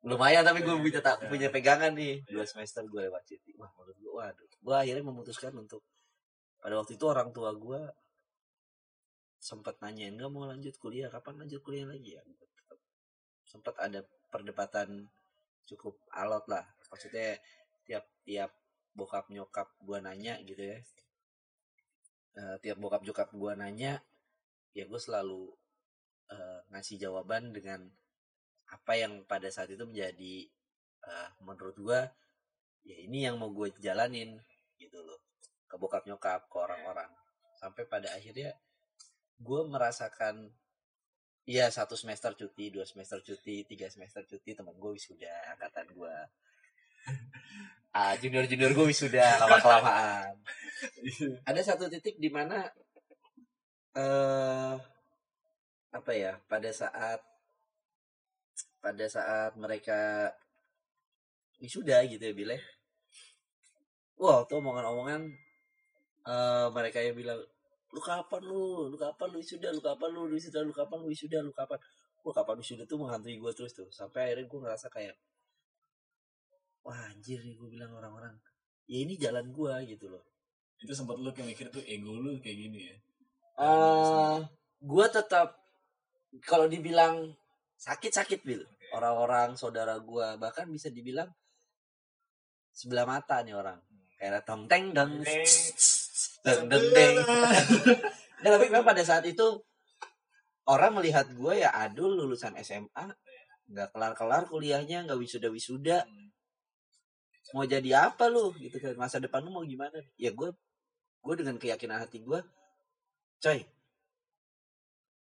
Lumayan 0.04 0.44
tapi 0.44 0.60
gue 0.60 0.76
punya 0.76 1.00
tak 1.00 1.24
punya 1.32 1.48
pegangan 1.48 1.96
nih. 1.96 2.20
Dua 2.28 2.44
semester 2.44 2.84
gue 2.84 3.08
lewat 3.08 3.24
cuti. 3.24 3.56
Wah 3.56 3.72
menurut 3.72 3.96
gue 3.96 4.12
waduh. 4.12 4.48
Gue 4.60 4.76
akhirnya 4.76 5.04
memutuskan 5.04 5.52
untuk 5.56 5.80
pada 6.60 6.80
waktu 6.80 6.96
itu 6.96 7.04
orang 7.08 7.28
tua 7.32 7.52
gue 7.56 7.80
sempat 9.36 9.76
nanyain 9.84 10.16
nggak 10.16 10.32
mau 10.32 10.48
lanjut 10.48 10.72
kuliah 10.80 11.12
kapan 11.12 11.44
lanjut 11.44 11.60
kuliah 11.60 11.84
lagi 11.84 12.16
ya 12.16 12.24
sempat 13.54 13.78
ada 13.78 14.02
perdebatan 14.34 15.06
cukup 15.62 15.94
alot 16.10 16.42
lah. 16.50 16.66
Maksudnya 16.90 17.38
tiap 17.86 18.02
tiap 18.26 18.50
bokap 18.98 19.30
nyokap 19.30 19.70
gue 19.78 19.98
nanya 20.02 20.42
gitu 20.42 20.58
ya. 20.58 20.78
Eh, 22.34 22.56
tiap 22.66 22.82
bokap 22.82 23.06
nyokap 23.06 23.30
gue 23.30 23.52
nanya 23.54 24.02
ya 24.74 24.84
gue 24.90 24.98
selalu 24.98 25.54
eh, 26.34 26.58
ngasih 26.74 26.98
jawaban 26.98 27.54
dengan 27.54 27.86
apa 28.74 28.98
yang 28.98 29.22
pada 29.22 29.46
saat 29.54 29.70
itu 29.70 29.86
menjadi 29.86 30.50
eh, 31.06 31.28
menurut 31.46 31.78
gue 31.78 32.00
ya 32.90 32.96
ini 33.06 33.30
yang 33.30 33.38
mau 33.38 33.54
gue 33.54 33.70
jalanin 33.78 34.34
gitu 34.82 34.98
loh. 35.06 35.22
Ke 35.70 35.78
bokap 35.78 36.10
nyokap 36.10 36.50
ke 36.50 36.56
orang-orang. 36.58 37.10
Sampai 37.54 37.86
pada 37.86 38.10
akhirnya 38.10 38.50
gue 39.38 39.60
merasakan 39.70 40.50
Iya 41.44 41.68
satu 41.68 41.92
semester 41.92 42.32
cuti, 42.32 42.72
dua 42.72 42.88
semester 42.88 43.20
cuti, 43.20 43.68
tiga 43.68 43.92
semester 43.92 44.24
cuti 44.24 44.56
teman 44.56 44.72
gue 44.80 44.90
wisuda 44.96 45.32
angkatan 45.56 45.86
gue. 45.92 46.16
Ah 47.94 48.18
junior 48.18 48.42
junior 48.50 48.74
gue 48.74 48.90
wisuda 48.90 49.38
lama 49.38 49.54
kelamaan. 49.62 50.34
Ada 51.48 51.60
satu 51.62 51.86
titik 51.86 52.18
di 52.18 52.26
mana 52.26 52.66
eh 53.94 54.74
apa 55.94 56.10
ya 56.10 56.34
pada 56.50 56.74
saat 56.74 57.22
pada 58.82 59.06
saat 59.06 59.54
mereka 59.54 60.26
wisuda 61.62 62.02
gitu 62.10 62.24
ya 62.24 62.34
bile. 62.34 62.58
Wah 64.18 64.42
tuh 64.42 64.58
omongan-omongan 64.58 65.30
eh 66.26 66.66
mereka 66.74 66.98
yang 66.98 67.14
bilang 67.14 67.46
lu 67.94 68.00
kapan 68.02 68.42
lu? 68.42 68.90
Lu 68.90 68.96
kapan 68.98 69.30
lu 69.30 69.38
wisuda? 69.38 69.70
Lu 69.70 69.78
kapan 69.78 70.10
lu 70.10 70.26
wisuda? 70.26 70.58
Lu 70.66 70.74
kapan 70.74 70.98
lu 70.98 71.06
wisuda? 71.06 71.38
Lu 71.38 71.54
kapan? 71.54 71.78
Gua 72.24 72.32
kapan 72.34 72.56
wisuda 72.58 72.82
tuh 72.88 72.98
menghantui 72.98 73.38
gue 73.38 73.52
terus 73.54 73.70
tuh. 73.76 73.86
Sampai 73.94 74.32
akhirnya 74.32 74.50
gue 74.50 74.60
ngerasa 74.64 74.86
kayak 74.90 75.14
wah 76.82 76.98
anjir 77.12 77.38
nih 77.44 77.54
gue 77.54 77.68
bilang 77.70 77.94
orang-orang. 77.94 78.34
Ya 78.90 79.04
ini 79.04 79.14
jalan 79.14 79.54
gua 79.54 79.78
gitu 79.86 80.10
loh. 80.10 80.24
Itu 80.82 80.90
sempat 80.96 81.20
lu 81.20 81.30
kayak 81.30 81.54
mikir 81.54 81.66
tuh 81.70 81.84
ego 81.86 82.16
lu 82.16 82.40
kayak 82.42 82.58
gini 82.58 82.90
ya? 82.90 82.96
Eh 83.62 84.36
gue 84.82 85.06
tetap 85.12 85.60
kalau 86.42 86.66
dibilang 86.66 87.30
sakit-sakit 87.78 88.42
bil. 88.42 88.64
Orang-orang 88.96 89.54
saudara 89.54 90.00
gua 90.02 90.34
bahkan 90.40 90.66
bisa 90.66 90.90
dibilang 90.90 91.28
sebelah 92.74 93.06
mata 93.06 93.44
nih 93.44 93.54
orang. 93.54 93.78
Kayak 94.16 94.48
tong 94.48 94.64
teng 94.64 94.96
deng 94.96 95.20
deng 96.44 96.68
deng 96.68 96.86
deng. 96.92 97.14
Nah, 98.44 98.48
tapi 98.52 98.68
memang 98.68 98.84
pada 98.84 99.00
saat 99.00 99.24
itu 99.24 99.64
orang 100.68 100.92
melihat 101.00 101.24
gue 101.32 101.64
ya 101.64 101.72
adul 101.72 102.12
lulusan 102.12 102.52
SMA 102.60 103.08
nggak 103.64 103.96
kelar-kelar 103.96 104.44
kuliahnya 104.44 105.08
nggak 105.08 105.16
wisuda 105.16 105.48
wisuda 105.48 106.04
mau 107.56 107.64
jadi 107.64 108.12
apa 108.12 108.28
lu? 108.28 108.52
Gitu 108.60 108.76
kan 108.76 108.92
masa 109.00 109.16
depan 109.22 109.40
lu 109.40 109.52
mau 109.54 109.64
gimana? 109.64 109.96
Ya 110.20 110.32
gue 110.36 110.52
gue 111.24 111.34
dengan 111.40 111.56
keyakinan 111.56 112.04
hati 112.04 112.20
gue 112.20 112.44
coy 113.40 113.64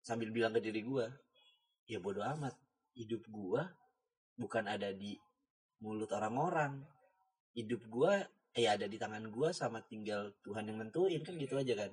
sambil 0.01 0.31
bilang 0.31 0.55
ke 0.55 0.63
diri 0.63 0.81
gue 0.87 1.07
ya 1.91 1.99
bodoh 1.99 2.23
amat 2.23 2.55
hidup 2.95 3.27
gue 3.27 3.63
bukan 4.39 4.65
ada 4.71 4.95
di 4.95 5.19
mulut 5.83 6.13
orang-orang. 6.15 6.87
Hidup 7.51 7.83
gue 7.91 8.15
ya 8.55 8.75
ada 8.75 8.87
di 8.91 8.99
tangan 8.99 9.31
gue 9.31 9.49
sama 9.55 9.79
tinggal 9.87 10.35
Tuhan 10.43 10.67
yang 10.67 10.83
nentuin 10.83 11.23
kan 11.23 11.35
gitu 11.39 11.55
aja 11.55 11.75
kan. 11.87 11.91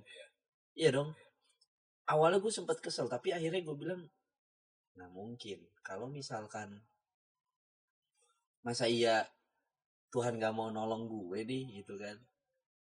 iya. 0.74 0.90
Dong. 0.90 1.14
Awalnya 2.08 2.40
gue 2.42 2.54
sempat 2.54 2.80
kesel 2.82 3.06
tapi 3.12 3.36
akhirnya 3.36 3.62
gue 3.62 3.76
bilang 3.78 4.02
nggak 4.98 5.12
mungkin. 5.14 5.60
Kalau 5.86 6.10
misalkan 6.10 6.82
masa 8.66 8.90
iya 8.90 9.24
Tuhan 10.10 10.40
gak 10.40 10.56
mau 10.56 10.72
nolong 10.74 11.06
gue 11.06 11.46
nih 11.46 11.84
gitu 11.84 12.00
kan. 12.02 12.18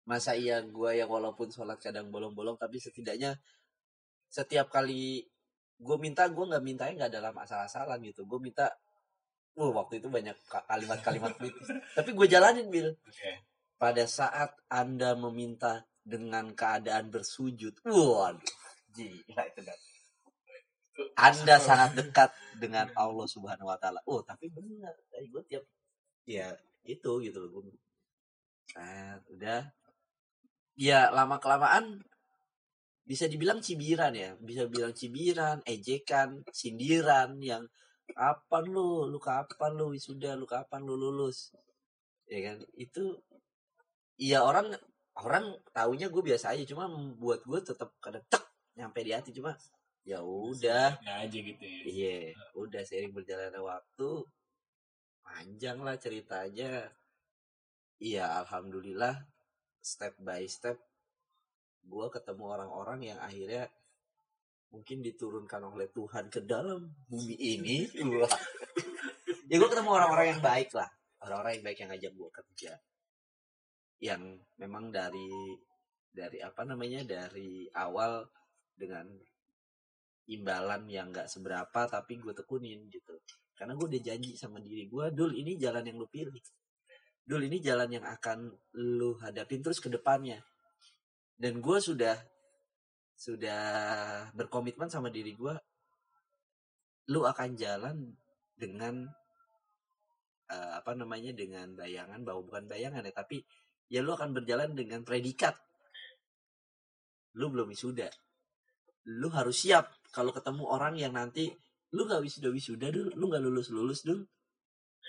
Masa 0.09 0.33
iya 0.33 0.65
gue 0.65 0.89
yang 0.97 1.11
walaupun 1.11 1.53
sholat 1.53 1.77
kadang 1.77 2.09
bolong-bolong 2.09 2.57
tapi 2.57 2.81
setidaknya 2.81 3.37
setiap 4.31 4.73
kali 4.73 5.21
gue 5.79 5.97
minta 6.01 6.27
gue 6.27 6.43
nggak 6.43 6.63
mintanya 6.65 6.93
nggak 7.05 7.13
dalam 7.21 7.35
asal-asalan 7.37 8.01
gitu. 8.01 8.25
Gue 8.25 8.41
minta 8.41 8.73
Wah, 9.59 9.83
waktu 9.83 9.99
itu 9.99 10.07
banyak 10.07 10.39
ka- 10.47 10.63
kalimat-kalimat 10.71 11.35
kritis 11.35 11.67
tapi 11.97 12.15
gue 12.15 12.27
jalanin 12.31 12.71
bil. 12.71 12.95
Oke 12.95 13.48
pada 13.79 14.03
saat 14.05 14.53
anda 14.67 15.15
meminta 15.15 15.87
dengan 16.03 16.51
keadaan 16.51 17.07
bersujud 17.09 17.79
waduh 17.87 18.43
gila 18.91 19.43
itu 19.47 19.61
anda 21.15 21.55
sangat 21.59 21.95
dekat 21.95 22.31
dengan 22.59 22.91
Allah 22.95 23.27
Subhanahu 23.27 23.71
Wa 23.71 23.77
Taala. 23.79 24.03
Oh 24.07 24.19
tapi 24.23 24.51
benar 24.51 24.95
tadi 25.07 25.27
gue 25.31 25.43
tiap 25.47 25.63
ya 26.27 26.51
itu 26.83 27.11
gitu 27.23 27.37
loh 27.39 27.63
nah, 28.75 29.19
udah. 29.31 29.61
Ya 30.79 31.11
lama 31.11 31.43
kelamaan 31.43 31.99
bisa 33.03 33.25
dibilang 33.25 33.59
cibiran 33.59 34.13
ya 34.15 34.37
bisa 34.39 34.69
bilang 34.69 34.95
cibiran 34.95 35.59
ejekan 35.67 36.45
sindiran 36.55 37.35
yang 37.43 37.67
kapan 38.11 38.63
lu? 38.69 39.09
Lu 39.11 39.19
kapan 39.19 39.75
lu? 39.75 39.91
Wisuda 39.95 40.39
lu 40.39 40.47
kapan 40.47 40.87
lu 40.87 40.95
lulus? 40.95 41.51
Ya 42.31 42.39
kan? 42.53 42.57
Itu 42.79 43.19
iya 44.19 44.43
orang 44.43 44.75
orang 45.23 45.55
taunya 45.71 46.11
gue 46.11 46.23
biasa 46.23 46.51
aja 46.55 46.63
cuma 46.67 46.91
buat 47.15 47.43
gue 47.47 47.59
tetap 47.63 47.95
kadang 48.03 48.23
tek 48.27 48.43
nyampe 48.75 48.99
di 49.03 49.11
hati 49.15 49.31
cuma 49.31 49.55
ya 50.07 50.23
udah. 50.23 50.99
Aja 51.03 51.37
gitu 51.37 51.63
ya. 51.63 51.81
Iya 51.87 52.15
udah 52.55 52.81
seiring 52.83 53.15
berjalannya 53.15 53.59
waktu 53.59 54.09
panjang 55.23 55.79
lah 55.83 55.95
ceritanya. 55.99 56.87
Iya 57.99 58.43
alhamdulillah 58.43 59.15
step 59.79 60.15
by 60.19 60.43
step 60.47 60.79
gue 61.79 62.07
ketemu 62.11 62.43
orang-orang 62.43 63.15
yang 63.15 63.19
akhirnya 63.23 63.71
mungkin 64.69 65.01
diturunkan 65.01 65.63
oleh 65.65 65.89
Tuhan 65.91 66.31
ke 66.31 66.43
dalam 66.43 66.91
bumi 67.07 67.35
ini. 67.35 67.77
Wah. 68.19 68.29
ya 69.51 69.55
gue 69.55 69.69
ketemu 69.69 69.89
orang-orang 69.91 70.37
yang 70.37 70.41
baik 70.43 70.71
lah. 70.75 70.87
Orang-orang 71.19 71.59
yang 71.59 71.65
baik 71.67 71.77
yang 71.83 71.89
ngajak 71.91 72.11
gue 72.15 72.29
kerja 72.31 72.71
yang 73.99 74.39
memang 74.59 74.91
dari 74.91 75.55
dari 76.09 76.39
apa 76.41 76.63
namanya 76.65 77.03
dari 77.05 77.67
awal 77.75 78.25
dengan 78.73 79.05
imbalan 80.29 80.87
yang 80.87 81.11
gak 81.11 81.27
seberapa 81.27 81.89
tapi 81.89 82.21
gue 82.21 82.31
tekunin 82.31 82.87
gitu. 82.87 83.15
Karena 83.53 83.75
gue 83.75 83.85
udah 83.91 84.01
janji 84.01 84.39
sama 84.39 84.63
diri 84.63 84.87
gue 84.87 85.05
dul 85.11 85.35
ini 85.35 85.59
jalan 85.59 85.83
yang 85.83 85.97
lu 85.99 86.07
pilih. 86.07 86.43
Dul 87.27 87.45
ini 87.45 87.61
jalan 87.61 87.89
yang 87.91 88.05
akan 88.07 88.49
lu 88.79 89.19
hadapin 89.19 89.61
terus 89.61 89.83
ke 89.83 89.91
depannya. 89.91 90.41
Dan 91.35 91.59
gue 91.59 91.77
sudah 91.77 92.17
sudah 93.19 93.63
berkomitmen 94.31 94.87
sama 94.87 95.11
diri 95.11 95.35
gue 95.35 95.51
lu 97.11 97.27
akan 97.27 97.57
jalan 97.59 98.15
dengan 98.55 99.11
eh, 100.47 100.71
apa 100.79 100.95
namanya 100.95 101.35
dengan 101.35 101.75
bayangan 101.75 102.23
bahwa 102.23 102.47
bukan 102.47 102.63
bayangan 102.69 103.03
ya 103.03 103.11
tapi 103.11 103.43
ya 103.89 104.05
lu 104.05 104.13
akan 104.13 104.37
berjalan 104.37 104.77
dengan 104.77 105.01
predikat. 105.01 105.57
Lu 107.35 107.49
belum 107.49 107.73
wisuda. 107.73 108.07
Lu 109.09 109.33
harus 109.33 109.65
siap 109.65 109.89
kalau 110.13 110.29
ketemu 110.29 110.63
orang 110.69 110.95
yang 110.95 111.13
nanti 111.13 111.49
lu 111.89 112.05
gak 112.05 112.21
wisuda 112.21 112.53
wisuda 112.53 112.93
dulu 112.93 113.09
lu 113.17 113.25
gak 113.33 113.41
lulus 113.41 113.73
lulus 113.73 114.05
dulu 114.05 114.21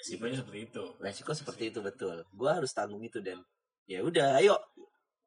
resikonya 0.01 0.41
seperti 0.41 0.61
itu. 0.65 0.85
Resiko 0.97 1.33
seperti 1.37 1.65
itu 1.69 1.81
betul. 1.85 2.25
Gue 2.33 2.51
harus 2.51 2.73
tanggung 2.73 3.05
itu 3.05 3.21
dan. 3.21 3.45
Ya 3.85 4.01
udah 4.01 4.41
ayo. 4.41 4.57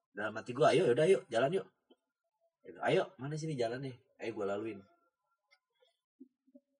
Dalam 0.10 0.34
hati 0.34 0.52
gue 0.54 0.66
ayo 0.66 0.90
udah 0.90 1.06
ayo. 1.06 1.20
Jalan 1.30 1.62
yuk. 1.62 1.68
Gitu, 2.64 2.80
ayo 2.80 3.12
mana 3.20 3.36
sini 3.36 3.60
jalan 3.60 3.84
nih 3.86 3.96
ayo 4.24 4.32
gue 4.34 4.46
laluin. 4.48 4.80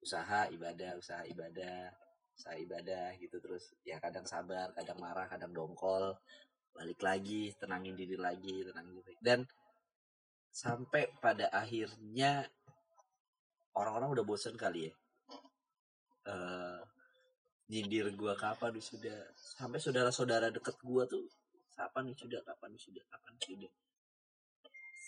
Usaha 0.02 0.48
ibadah 0.50 0.96
usaha 0.98 1.22
ibadah 1.28 1.92
usaha 2.34 2.56
ibadah 2.58 3.14
gitu 3.20 3.38
terus. 3.38 3.76
Ya 3.86 4.00
kadang 4.02 4.26
sabar 4.26 4.74
kadang 4.74 4.98
marah 4.98 5.30
kadang 5.30 5.54
dongkol 5.54 6.18
balik 6.74 7.00
lagi 7.06 7.54
tenangin 7.56 7.94
diri 7.94 8.18
lagi 8.18 8.66
tenangin 8.66 8.98
diri 8.98 9.16
dan 9.22 9.46
sampai 10.54 11.10
pada 11.22 11.50
akhirnya 11.54 12.46
orang-orang 13.74 14.14
udah 14.18 14.26
bosen 14.26 14.54
kali 14.58 14.90
ya. 14.90 14.94
Eh 16.30 16.80
nyindir 17.70 18.14
gua 18.14 18.38
kapan 18.38 18.78
sudah? 18.78 19.34
Sampai 19.34 19.82
saudara-saudara 19.82 20.54
deket 20.54 20.78
gua 20.86 21.10
tuh 21.10 21.26
kapan 21.74 22.14
sudah? 22.14 22.42
Kapan 22.46 22.70
nih 22.74 22.82
sudah? 22.82 23.04
Kapan 23.10 23.34
sudah? 23.42 23.72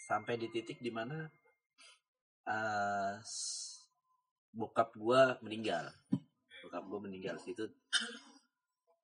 Sampai 0.06 0.34
di 0.38 0.48
titik 0.50 0.82
di 0.82 0.90
mana 0.90 1.30
eh 2.46 3.16
bokap 4.54 4.98
gua 4.98 5.38
meninggal. 5.46 5.94
Bokap 6.66 6.84
gua 6.90 7.00
meninggal. 7.06 7.38
Itu 7.46 7.70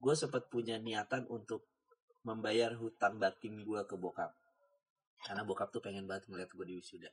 gue 0.01 0.13
sempat 0.17 0.49
punya 0.49 0.81
niatan 0.81 1.29
untuk 1.29 1.70
membayar 2.21 2.73
hutang 2.77 3.17
batin 3.17 3.65
gua 3.65 3.85
ke 3.85 3.97
bokap. 3.97 4.33
Karena 5.21 5.45
bokap 5.45 5.69
tuh 5.69 5.81
pengen 5.81 6.09
banget 6.09 6.29
ngeliat 6.29 6.49
gue 6.53 6.65
di 6.65 6.75
wisuda. 6.77 7.09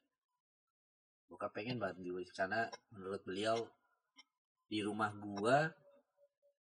Bokap 1.29 1.53
pengen 1.53 1.77
banget 1.77 2.01
di 2.01 2.11
wisuda 2.13 2.37
karena 2.45 2.61
menurut 2.93 3.23
beliau 3.25 3.57
di 4.69 4.81
rumah 4.85 5.13
gua 5.13 5.69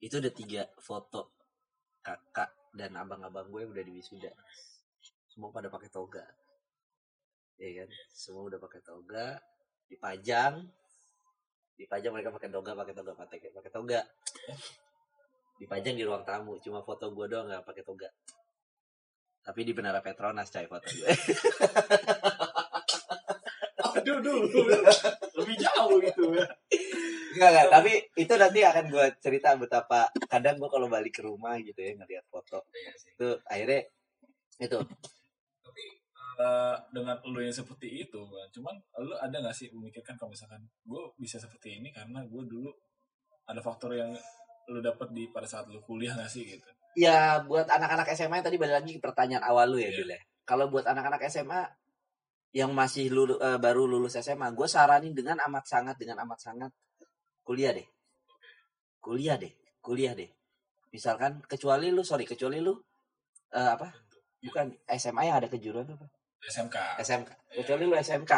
itu 0.03 0.19
ada 0.19 0.31
tiga 0.31 0.67
foto 0.79 1.35
kakak 2.03 2.51
dan 2.75 2.95
abang-abang 2.95 3.51
gue 3.51 3.63
udah 3.67 3.83
di 3.83 3.93
wisuda. 3.95 4.31
Semua 5.31 5.51
pada 5.51 5.71
pakai 5.71 5.91
toga. 5.91 6.23
Ya 7.57 7.83
kan? 7.83 7.89
Semua 8.11 8.47
udah 8.47 8.59
pakai 8.63 8.83
toga 8.83 9.39
dipajang. 9.91 10.67
Dipajang 11.77 12.13
mereka 12.15 12.31
pakai 12.35 12.51
toga 12.51 12.73
pakai 12.73 12.95
toga 12.95 13.13
pakai 13.13 13.39
pakai 13.53 13.73
toga 13.75 14.01
dipajang 15.57 15.97
di 15.97 16.05
ruang 16.05 16.25
tamu 16.25 16.61
cuma 16.61 16.85
foto 16.85 17.13
gue 17.13 17.27
doang 17.29 17.49
nggak 17.49 17.65
pakai 17.65 17.83
toga 17.85 18.09
tapi 19.47 19.63
di 19.63 19.73
Menara 19.73 20.01
Petronas 20.05 20.51
coy 20.53 20.67
foto 20.69 20.89
gue 20.89 21.13
Aduh, 23.97 24.21
dulu. 24.23 24.61
Lebih 25.41 25.57
jauh 25.57 25.99
gitu 25.99 26.31
ya. 26.37 26.47
Enggak, 27.33 27.49
enggak. 27.49 27.67
Tapi 27.75 27.93
itu 28.23 28.33
nanti 28.37 28.61
akan 28.61 28.85
gue 28.93 29.07
cerita 29.19 29.57
betapa 29.57 30.07
kadang 30.29 30.61
gue 30.61 30.69
kalau 30.69 30.87
balik 30.87 31.17
ke 31.17 31.25
rumah 31.25 31.57
gitu 31.59 31.81
ya 31.81 31.97
ngeliat 31.97 32.23
foto. 32.29 32.69
Itu 33.17 33.41
akhirnya 33.49 33.89
itu 34.61 34.79
Eh, 36.37 36.77
dengan 36.93 37.17
lu 37.33 37.41
yang 37.41 37.55
seperti 37.55 38.05
itu, 38.05 38.21
cuman 38.29 38.77
lu 39.01 39.17
ada 39.17 39.41
gak 39.41 39.57
sih 39.57 39.73
memikirkan 39.73 40.21
kalau 40.21 40.29
misalkan 40.29 40.61
gue 40.85 41.03
bisa 41.17 41.41
seperti 41.41 41.81
ini 41.81 41.89
karena 41.89 42.21
gue 42.29 42.43
dulu 42.45 42.69
ada 43.49 43.57
faktor 43.65 43.97
yang 43.97 44.13
lu 44.71 44.83
dapat 44.83 45.09
di 45.15 45.31
pada 45.31 45.47
saat 45.47 45.71
lu 45.71 45.79
kuliah 45.83 46.15
gak 46.15 46.31
sih 46.31 46.45
gitu? 46.47 46.67
ya 46.97 47.45
buat 47.45 47.69
anak-anak 47.69 48.09
SMA 48.17 48.41
yang 48.41 48.47
tadi 48.49 48.57
balik 48.57 48.75
lagi 48.81 48.91
ke 48.97 49.01
pertanyaan 49.05 49.45
awal 49.45 49.77
lu 49.77 49.79
ya, 49.79 49.93
Iya. 49.93 49.99
Bil 50.01 50.11
ya. 50.17 50.21
Kalau 50.49 50.65
buat 50.73 50.87
anak-anak 50.89 51.21
SMA 51.29 51.61
yang 52.57 52.73
masih 52.73 53.13
lulu, 53.13 53.37
eh, 53.37 53.61
baru 53.61 53.85
lulus 53.85 54.17
SMA, 54.17 54.49
gue 54.57 54.65
saranin 54.65 55.13
dengan 55.13 55.37
amat 55.45 55.69
sangat 55.69 56.01
dengan 56.01 56.25
amat 56.25 56.39
sangat 56.41 56.71
kuliah 57.45 57.77
deh. 57.77 57.85
Kuliah 58.97 59.37
deh, 59.37 59.53
kuliah 59.85 60.17
deh. 60.17 60.31
Misalkan 60.89 61.45
kecuali 61.45 61.93
lu, 61.93 62.01
sorry, 62.01 62.25
kecuali 62.25 62.65
lu 62.65 62.73
eh, 63.53 63.71
apa? 63.77 63.93
Bukan 64.41 64.73
SMA 64.97 65.23
yang 65.29 65.37
ada 65.45 65.53
kejuruan 65.53 65.85
apa? 65.85 66.07
SMK. 66.47 66.77
SMK. 67.03 67.31
Kecuali 67.61 67.85
lu 67.85 67.95
SMK. 67.99 68.33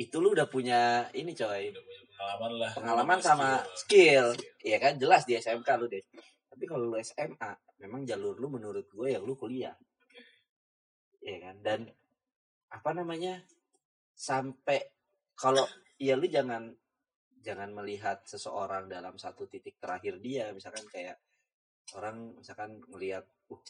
Itu 0.00 0.22
lu 0.22 0.32
udah 0.32 0.48
punya 0.48 1.10
ini 1.12 1.36
coy, 1.36 1.74
Udah 1.74 1.82
punya 1.82 2.00
pengalaman 2.16 2.52
lah. 2.56 2.72
pengalaman 2.72 3.18
sama 3.20 3.48
skill. 3.76 4.32
skill. 4.32 4.64
Iya 4.64 4.76
kan 4.80 4.92
jelas 4.96 5.22
di 5.28 5.36
SMK 5.36 5.68
lu 5.76 5.86
deh. 5.86 6.02
Tapi 6.48 6.64
kalau 6.64 6.88
lu 6.88 6.96
SMA, 7.04 7.52
memang 7.84 8.08
jalur 8.08 8.40
lu 8.40 8.48
menurut 8.48 8.88
gue 8.88 9.12
ya 9.12 9.20
lu 9.20 9.36
kuliah. 9.36 9.76
Iya 11.20 11.38
kan? 11.44 11.56
Dan 11.60 11.80
apa 12.72 12.90
namanya? 12.96 13.44
Sampai 14.16 14.80
kalau 15.36 15.68
ya 16.00 16.16
lu 16.16 16.24
jangan 16.24 16.72
jangan 17.44 17.70
melihat 17.76 18.24
seseorang 18.26 18.88
dalam 18.90 19.14
satu 19.20 19.46
titik 19.46 19.78
terakhir 19.78 20.18
dia, 20.18 20.50
misalkan 20.50 20.82
kayak 20.88 21.20
orang 21.94 22.34
misalkan 22.34 22.82
ngelihat, 22.90 23.22
uh, 23.52 23.62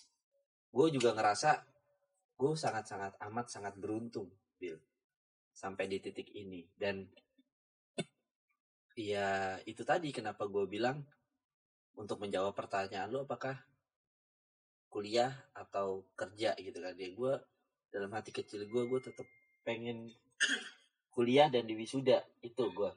gue 0.73 0.87
juga 0.97 1.13
ngerasa 1.13 1.61
gue 2.37 2.53
sangat-sangat 2.57 3.21
amat 3.29 3.47
sangat 3.53 3.75
beruntung, 3.77 4.33
Bill, 4.57 4.81
sampai 5.53 5.91
di 5.91 5.99
titik 6.01 6.33
ini. 6.33 6.65
Dan 6.73 7.05
ya 8.97 9.61
itu 9.69 9.85
tadi 9.85 10.09
kenapa 10.09 10.49
gue 10.49 10.65
bilang 10.65 11.05
untuk 12.01 12.17
menjawab 12.17 12.57
pertanyaan 12.57 13.13
lu 13.13 13.29
apakah 13.29 13.61
kuliah 14.89 15.37
atau 15.53 16.09
kerja 16.17 16.57
gitu 16.57 16.81
kan 16.81 16.97
ya 16.97 17.13
gue 17.13 17.33
dalam 17.93 18.09
hati 18.17 18.33
kecil 18.33 18.65
gue 18.65 18.83
gue 18.89 19.01
tetap 19.05 19.29
pengen 19.69 20.09
kuliah 21.13 21.53
dan 21.53 21.69
di 21.69 21.77
wisuda 21.77 22.25
itu 22.41 22.65
gue 22.73 22.93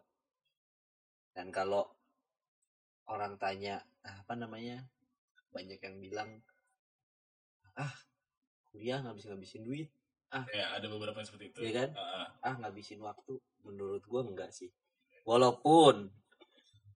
dan 1.35 1.51
kalau 1.51 1.83
orang 3.12 3.35
tanya 3.35 3.83
ah, 4.07 4.23
apa 4.23 4.39
namanya 4.39 4.88
banyak 5.51 5.83
yang 5.83 5.99
bilang 5.99 6.29
ah 7.75 7.91
kuliah 8.71 9.03
nggak 9.03 9.19
bisa 9.19 9.35
ngabisin 9.35 9.67
duit 9.67 9.91
Ya, 10.53 10.77
ada 10.77 10.85
beberapa 10.85 11.17
yang 11.17 11.25
seperti 11.25 11.49
itu. 11.49 11.57
Iya 11.65 11.71
kan? 11.73 11.89
Ah, 11.97 12.29
ah. 12.45 12.53
ah 12.53 12.55
ngabisin 12.62 13.01
waktu 13.01 13.41
menurut 13.65 14.05
gue 14.05 14.21
enggak 14.21 14.53
sih 14.53 14.69
walaupun 15.30 16.10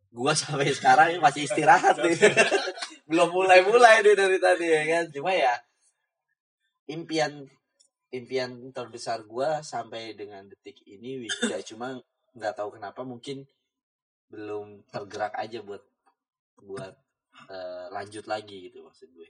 gue 0.10 0.34
sampai 0.42 0.74
sekarang 0.74 1.22
masih 1.22 1.46
istirahat 1.46 2.02
nih. 2.02 2.18
Belum 3.10 3.30
mulai-mulai 3.30 4.02
nih 4.02 4.18
dari 4.18 4.38
tadi 4.42 4.66
ya 4.66 4.82
kan? 4.90 5.06
Cuma 5.14 5.30
ya 5.30 5.54
impian 6.90 7.46
impian 8.14 8.70
terbesar 8.70 9.26
gue 9.26 9.50
sampai 9.66 10.14
dengan 10.14 10.46
detik 10.46 10.86
ini 10.86 11.26
wisuda 11.26 11.58
cuma 11.70 11.98
nggak 12.38 12.54
tahu 12.54 12.78
kenapa 12.78 13.02
mungkin 13.02 13.46
belum 14.30 14.86
tergerak 14.90 15.34
aja 15.38 15.66
buat 15.66 15.82
buat 16.62 16.94
eh, 17.50 17.86
lanjut 17.90 18.26
lagi 18.30 18.70
gitu 18.70 18.86
maksud 18.86 19.10
gue 19.14 19.30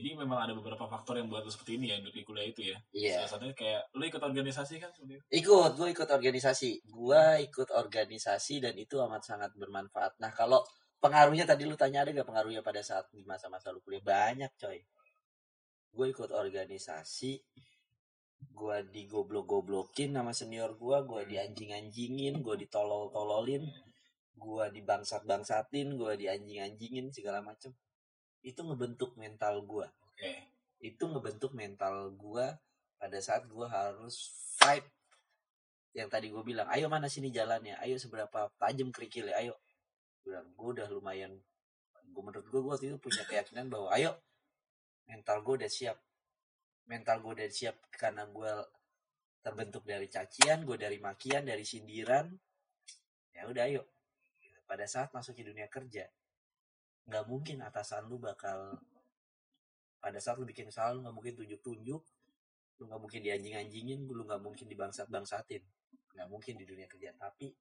Jadi 0.00 0.16
memang 0.16 0.40
ada 0.40 0.56
beberapa 0.56 0.88
faktor 0.88 1.20
yang 1.20 1.28
buat 1.28 1.44
lu 1.44 1.52
seperti 1.52 1.76
ini 1.76 1.92
ya 1.92 2.00
untuk 2.00 2.16
di 2.16 2.24
kuliah 2.24 2.48
itu 2.48 2.72
ya. 2.72 2.76
iya 2.96 3.20
Salah 3.20 3.36
satunya 3.36 3.52
kayak 3.52 3.92
lu 3.92 4.08
ikut 4.08 4.22
organisasi 4.24 4.80
kan 4.80 4.88
itu. 4.96 5.20
Ikut, 5.28 5.70
gue 5.76 5.88
ikut 5.92 6.08
organisasi. 6.08 6.70
Gue 6.88 7.24
ikut 7.44 7.68
organisasi 7.68 8.64
dan 8.64 8.72
itu 8.80 8.96
amat 8.96 9.28
sangat 9.28 9.52
bermanfaat. 9.52 10.16
Nah 10.24 10.32
kalau 10.32 10.64
pengaruhnya 11.04 11.44
tadi 11.44 11.68
lu 11.68 11.76
tanya 11.76 12.08
ada 12.08 12.16
gak 12.16 12.24
pengaruhnya 12.24 12.64
pada 12.64 12.80
saat 12.80 13.12
di 13.12 13.20
masa-masa 13.28 13.68
lu 13.76 13.84
kuliah? 13.84 14.00
Banyak 14.00 14.56
coy. 14.56 14.80
Gue 15.92 16.06
ikut 16.16 16.32
organisasi, 16.32 17.32
gue 18.56 18.76
digoblok-goblokin 18.88 20.16
sama 20.16 20.32
senior 20.32 20.80
gue, 20.80 20.96
gue 21.04 21.22
dianjing-anjingin, 21.28 22.40
gue 22.40 22.56
ditolol-tololin, 22.56 23.68
gue 24.32 24.64
dibangsat-bangsatin, 24.80 25.92
gue 25.92 26.12
dianjing-anjingin 26.16 27.12
segala 27.12 27.44
macem. 27.44 27.76
Itu 28.40 28.64
ngebentuk 28.64 29.16
mental 29.20 29.60
gue 29.64 29.86
Oke. 29.86 30.32
itu 30.80 31.04
ngebentuk 31.04 31.52
mental 31.52 32.12
gua 32.16 32.56
pada 33.00 33.16
saat 33.20 33.48
gua 33.48 33.68
harus 33.68 34.32
fight. 34.60 34.84
Yang 35.96 36.08
tadi 36.12 36.26
gue 36.28 36.44
bilang 36.44 36.68
ayo 36.68 36.86
mana 36.92 37.08
sini 37.08 37.32
jalannya? 37.32 37.80
Ayo 37.80 37.96
seberapa 37.96 38.52
tajam 38.60 38.92
kerikilnya? 38.92 39.34
Ayo. 39.40 39.56
Bilang 40.22 40.52
gue 40.52 40.68
udah 40.76 40.86
lumayan. 40.92 41.32
Gue 42.12 42.22
menurut 42.22 42.46
gue 42.46 42.60
gue 42.60 42.70
waktu 42.70 42.86
itu 42.92 42.98
punya 43.00 43.24
keyakinan 43.26 43.66
bahwa 43.72 43.88
ayo 43.96 44.12
mental 45.08 45.40
gue 45.42 45.54
udah 45.64 45.70
siap. 45.72 45.98
Mental 46.86 47.16
gue 47.24 47.32
udah 47.42 47.48
siap 47.50 47.76
karena 47.90 48.28
gue 48.28 48.52
terbentuk 49.40 49.82
dari 49.88 50.06
cacian 50.06 50.62
gue 50.68 50.76
dari 50.76 51.00
makian 51.00 51.48
dari 51.48 51.64
sindiran. 51.64 52.30
Ya 53.34 53.48
udah 53.48 53.64
ayo. 53.66 53.82
Pada 54.68 54.86
saat 54.86 55.10
masuk 55.10 55.34
ke 55.34 55.42
dunia 55.42 55.66
kerja 55.66 56.06
nggak 57.10 57.26
mungkin 57.26 57.58
atasan 57.66 58.06
lu 58.06 58.22
bakal 58.22 58.78
pada 59.98 60.16
saat 60.22 60.38
lu 60.38 60.46
bikin 60.46 60.70
salah 60.70 60.94
lu 60.94 61.02
nggak 61.02 61.16
mungkin 61.18 61.34
tunjuk-tunjuk 61.34 62.02
lu 62.80 62.88
nggak 62.88 63.00
mungkin 63.02 63.20
dianjing-anjingin 63.20 64.08
lu 64.08 64.24
nggak 64.24 64.40
mungkin 64.40 64.64
dibangsat-bangsatin. 64.64 65.60
Nggak 66.16 66.28
mungkin 66.32 66.56
di 66.56 66.64
dunia 66.64 66.88
kerja. 66.88 67.12
Tapi 67.12 67.52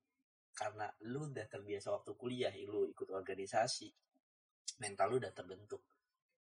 karena 0.56 0.88
lu 1.12 1.28
udah 1.28 1.46
terbiasa 1.46 1.92
waktu 1.92 2.16
kuliah 2.16 2.56
lu 2.64 2.88
ikut 2.88 3.12
organisasi 3.12 3.92
mental 4.80 5.12
lu 5.12 5.16
udah 5.20 5.36
terbentuk. 5.36 5.84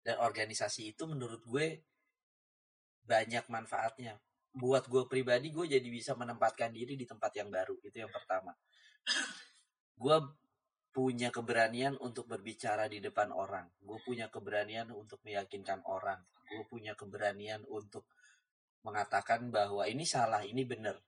Dan 0.01 0.23
organisasi 0.23 0.95
itu 0.95 1.03
menurut 1.03 1.43
gue 1.43 1.83
banyak 3.03 3.51
manfaatnya. 3.51 4.15
Buat 4.55 4.87
gue 4.87 5.03
pribadi 5.11 5.51
gue 5.51 5.67
jadi 5.67 5.87
bisa 5.91 6.15
menempatkan 6.15 6.71
diri 6.71 6.95
di 6.95 7.03
tempat 7.03 7.35
yang 7.35 7.51
baru. 7.51 7.75
Itu 7.83 8.07
yang 8.07 8.11
pertama. 8.11 8.55
Gue 9.99 10.15
punya 10.91 11.31
keberanian 11.31 11.95
untuk 12.03 12.27
berbicara 12.27 12.91
di 12.91 12.99
depan 12.99 13.31
orang. 13.31 13.71
Gue 13.79 13.99
punya 14.03 14.27
keberanian 14.27 14.91
untuk 14.91 15.23
meyakinkan 15.23 15.87
orang. 15.87 16.19
Gue 16.51 16.67
punya 16.67 16.93
keberanian 16.99 17.63
untuk 17.71 18.03
mengatakan 18.83 19.47
bahwa 19.47 19.87
ini 19.87 20.03
salah, 20.03 20.43
ini 20.43 20.67
benar. 20.67 20.99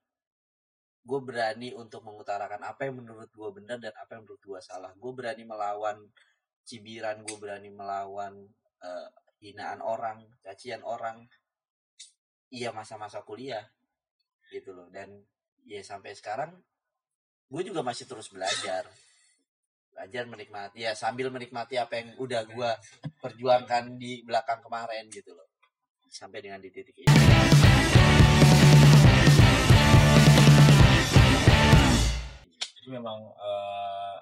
Gue 1.04 1.20
berani 1.20 1.76
untuk 1.76 2.00
mengutarakan 2.08 2.64
apa 2.64 2.88
yang 2.88 3.04
menurut 3.04 3.28
gue 3.28 3.50
benar 3.52 3.76
dan 3.76 3.92
apa 4.00 4.16
yang 4.16 4.24
menurut 4.24 4.40
gue 4.40 4.60
salah 4.64 4.96
gue 4.96 5.12
berani 5.12 5.44
melawan 5.44 6.00
cibiran 6.64 7.28
gue 7.28 7.36
berani 7.36 7.68
melawan 7.76 8.48
eh, 8.80 9.10
hinaan 9.44 9.84
orang 9.84 10.24
cacian 10.40 10.80
orang 10.88 11.28
iya 12.56 12.72
masa-masa 12.72 13.20
kuliah 13.28 13.68
gitu 14.48 14.72
loh 14.72 14.88
dan 14.88 15.12
ya 15.68 15.84
sampai 15.84 16.16
sekarang 16.16 16.56
gue 17.52 17.62
juga 17.68 17.84
masih 17.84 18.08
terus 18.08 18.32
belajar 18.32 18.88
belajar 19.94 20.26
menikmati 20.26 20.90
ya 20.90 20.98
sambil 20.98 21.30
menikmati 21.30 21.78
apa 21.78 22.02
yang 22.02 22.18
udah 22.18 22.42
gue 22.50 22.72
perjuangkan 23.22 24.02
di 24.02 24.26
belakang 24.26 24.60
kemarin 24.66 25.06
gitu 25.14 25.38
loh 25.38 25.46
sampai 26.10 26.42
dengan 26.42 26.58
di 26.58 26.70
titik 26.74 27.06
ini 27.06 27.14
Jadi 32.84 33.00
memang 33.00 33.32
eh, 33.40 34.18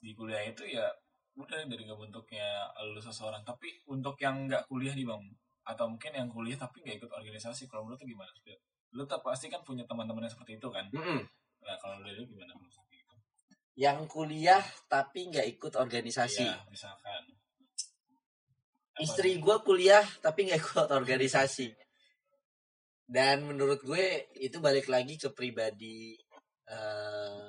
di 0.00 0.16
kuliah 0.16 0.40
itu 0.40 0.64
ya 0.64 0.88
udah 1.36 1.68
dari 1.68 1.84
bentuknya 1.84 2.64
lu 2.88 2.96
seseorang. 2.96 3.44
Tapi 3.44 3.68
untuk 3.92 4.16
yang 4.24 4.48
nggak 4.48 4.64
kuliah 4.72 4.96
nih 4.96 5.04
bang, 5.04 5.20
atau 5.68 5.84
mungkin 5.84 6.16
yang 6.16 6.32
kuliah 6.32 6.56
tapi 6.56 6.80
nggak 6.80 6.96
ikut 7.04 7.12
organisasi, 7.12 7.68
kalau 7.68 7.84
menurut 7.84 8.00
lu 8.00 8.16
gimana? 8.16 8.32
Lu 8.96 9.04
tak 9.04 9.20
pasti 9.20 9.52
kan 9.52 9.60
punya 9.60 9.84
teman-teman 9.84 10.24
yang 10.24 10.32
seperti 10.32 10.56
itu 10.56 10.68
kan? 10.72 10.88
Nah 11.60 11.76
kalau 11.76 12.00
dari 12.00 12.16
lu 12.16 12.24
gimana? 12.24 12.56
Yang 13.76 14.08
kuliah 14.08 14.64
tapi 14.88 15.28
nggak 15.28 15.46
ikut 15.56 15.72
organisasi. 15.76 16.44
Iya, 16.48 16.64
misalkan. 16.72 17.22
Apa? 18.96 19.04
istri 19.04 19.36
gue 19.36 19.56
kuliah 19.60 20.04
tapi 20.24 20.48
nggak 20.48 20.60
ikut 20.60 20.88
organisasi. 20.88 21.68
Dan 23.06 23.46
menurut 23.46 23.84
gue 23.84 24.32
itu 24.40 24.58
balik 24.58 24.88
lagi 24.88 25.20
ke 25.20 25.30
pribadi 25.30 26.16
eh, 26.66 27.48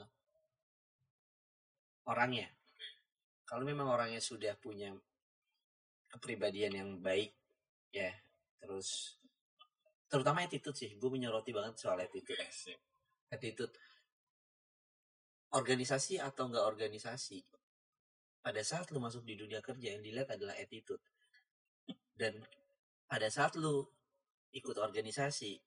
orangnya. 2.06 2.52
Kalau 3.48 3.64
memang 3.64 3.88
orangnya 3.88 4.20
sudah 4.20 4.54
punya 4.60 4.92
kepribadian 6.12 6.76
yang 6.76 6.90
baik 7.00 7.32
ya 7.96 8.12
terus 8.60 9.16
terutama 10.12 10.44
attitude 10.44 10.76
sih. 10.76 11.00
Gue 11.00 11.08
menyoroti 11.16 11.56
banget 11.56 11.80
soal 11.80 12.04
attitude. 12.04 12.44
Attitude 13.32 13.72
organisasi 15.54 16.20
atau 16.20 16.50
enggak 16.52 16.66
organisasi? 16.66 17.46
Pada 18.42 18.62
saat 18.64 18.92
lu 18.96 19.00
masuk 19.04 19.28
di 19.28 19.36
dunia 19.36 19.60
kerja 19.60 19.96
yang 19.96 20.04
dilihat 20.04 20.34
adalah 20.34 20.56
attitude. 20.56 21.04
Dan 22.18 22.40
pada 23.08 23.28
saat 23.30 23.56
lu 23.60 23.84
ikut 24.56 24.76
organisasi 24.80 25.60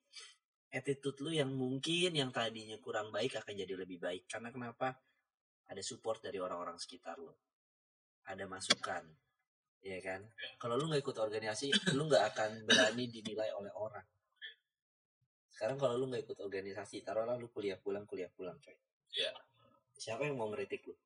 attitude 0.71 1.19
lu 1.23 1.31
yang 1.35 1.51
mungkin 1.51 2.15
yang 2.15 2.31
tadinya 2.31 2.79
kurang 2.79 3.11
baik 3.13 3.39
akan 3.41 3.55
jadi 3.55 3.75
lebih 3.77 4.01
baik. 4.01 4.27
Karena 4.27 4.49
kenapa? 4.53 4.97
Ada 5.71 5.83
support 5.85 6.25
dari 6.25 6.43
orang-orang 6.43 6.81
sekitar 6.81 7.21
lu. 7.23 7.33
Ada 8.27 8.45
masukan 8.49 9.05
ya 9.81 9.99
kan? 10.05 10.21
Kalau 10.61 10.77
lu 10.77 10.93
nggak 10.93 11.03
ikut 11.03 11.17
organisasi 11.17 11.73
lu 11.97 12.07
nggak 12.09 12.25
akan 12.37 12.51
berani 12.69 13.09
dinilai 13.09 13.51
oleh 13.57 13.73
orang. 13.73 14.05
Sekarang 15.51 15.77
kalau 15.81 15.97
lu 15.97 16.09
nggak 16.09 16.25
ikut 16.25 16.39
organisasi 16.41 17.05
taruhlah 17.05 17.37
lu 17.37 17.49
kuliah 17.53 17.81
pulang 17.81 18.05
kuliah 18.05 18.29
pulang 18.33 18.57
coy. 18.61 18.77
Iya. 19.17 19.33
Siapa 20.01 20.25
yang 20.25 20.41
mau 20.41 20.49
ngeritik 20.49 20.89
lu? 20.89 20.97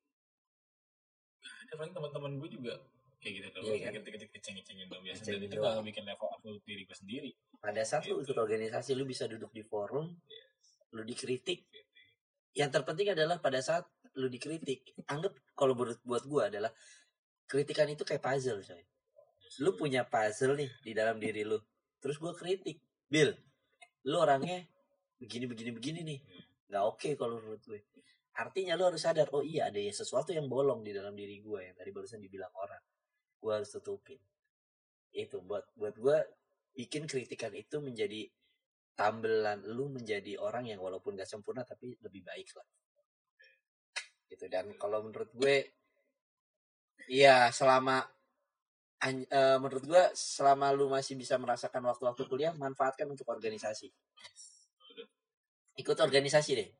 Ya, 1.66 1.74
paling 1.74 1.90
teman-teman 1.90 2.38
gue 2.38 2.50
juga 2.54 2.78
kayak 3.18 3.34
gitu 3.42 3.48
tuh. 3.50 3.60
Iya, 3.66 3.90
kan? 3.90 3.92
Ketik-ketik 3.98 4.30
keceng-kecengin 4.38 4.86
bang 4.86 5.02
biasa. 5.02 5.20
Dan 5.26 5.42
itu 5.42 5.56
gak 5.58 5.82
bikin 5.82 6.04
level 6.06 6.28
up 6.30 6.40
lu 6.46 6.62
diri 6.62 6.86
gue 6.86 6.94
sendiri. 6.94 7.30
pada 7.64 7.80
saat 7.80 8.04
lu 8.04 8.20
Gitu. 8.20 8.28
ikut 8.28 8.38
organisasi 8.44 8.92
lu 8.92 9.08
bisa 9.08 9.24
duduk 9.24 9.48
di 9.50 9.64
forum 9.64 10.12
lu 10.92 11.02
dikritik. 11.02 11.64
Yang 12.52 12.70
terpenting 12.76 13.16
adalah 13.16 13.40
pada 13.40 13.58
saat 13.64 13.88
lu 14.20 14.28
dikritik 14.28 14.94
anggap 15.10 15.32
kalau 15.56 15.72
menurut 15.74 15.98
buat 16.04 16.22
gua 16.28 16.52
adalah 16.52 16.70
kritikan 17.48 17.88
itu 17.88 18.04
kayak 18.04 18.20
puzzle 18.20 18.60
coy. 18.60 18.84
Lu 19.64 19.74
punya 19.80 20.04
puzzle 20.04 20.54
nih 20.60 20.70
di 20.84 20.92
dalam 20.92 21.16
diri 21.16 21.42
lu 21.42 21.56
terus 21.98 22.20
gua 22.20 22.36
kritik. 22.36 22.78
Bill 23.08 23.32
lu 24.04 24.16
orangnya 24.20 24.60
begini 25.16 25.48
begini 25.48 25.70
begini 25.72 26.00
nih. 26.04 26.18
Nggak 26.68 26.84
oke 26.84 27.08
kalau 27.16 27.40
menurut 27.40 27.64
gue 27.64 27.80
artinya 28.34 28.74
lu 28.74 28.90
harus 28.90 29.02
sadar 29.06 29.30
oh 29.30 29.46
iya 29.46 29.70
ada 29.70 29.78
ya 29.78 29.94
sesuatu 29.94 30.34
yang 30.34 30.50
bolong 30.50 30.82
di 30.82 30.90
dalam 30.90 31.14
diri 31.14 31.38
gue 31.38 31.70
yang 31.70 31.76
tadi 31.78 31.90
barusan 31.94 32.18
dibilang 32.18 32.50
orang. 32.58 32.82
Gua 33.38 33.60
harus 33.60 33.70
tutupin. 33.70 34.18
Itu 35.14 35.44
buat 35.46 35.70
buat 35.78 35.94
gua 36.00 36.18
bikin 36.74 37.06
kritikan 37.06 37.54
itu 37.54 37.78
menjadi 37.78 38.26
tambelan 38.98 39.62
lu 39.70 39.90
menjadi 39.90 40.38
orang 40.38 40.70
yang 40.70 40.82
walaupun 40.82 41.14
gak 41.14 41.30
sempurna 41.30 41.62
tapi 41.62 41.94
lebih 42.02 42.26
baik 42.26 42.50
lah. 42.58 42.66
Gitu 44.26 44.50
dan 44.50 44.74
kalau 44.74 45.06
menurut 45.06 45.30
gue 45.30 45.70
iya 47.06 47.52
selama 47.54 48.02
an- 49.02 49.28
eh, 49.28 49.58
menurut 49.62 49.84
gue 49.86 50.02
selama 50.16 50.74
lu 50.74 50.90
masih 50.90 51.14
bisa 51.14 51.38
merasakan 51.38 51.86
waktu-waktu 51.86 52.22
kuliah 52.26 52.54
manfaatkan 52.54 53.06
untuk 53.06 53.30
organisasi. 53.30 53.90
Ikut 55.78 55.98
organisasi 55.98 56.50
deh 56.54 56.70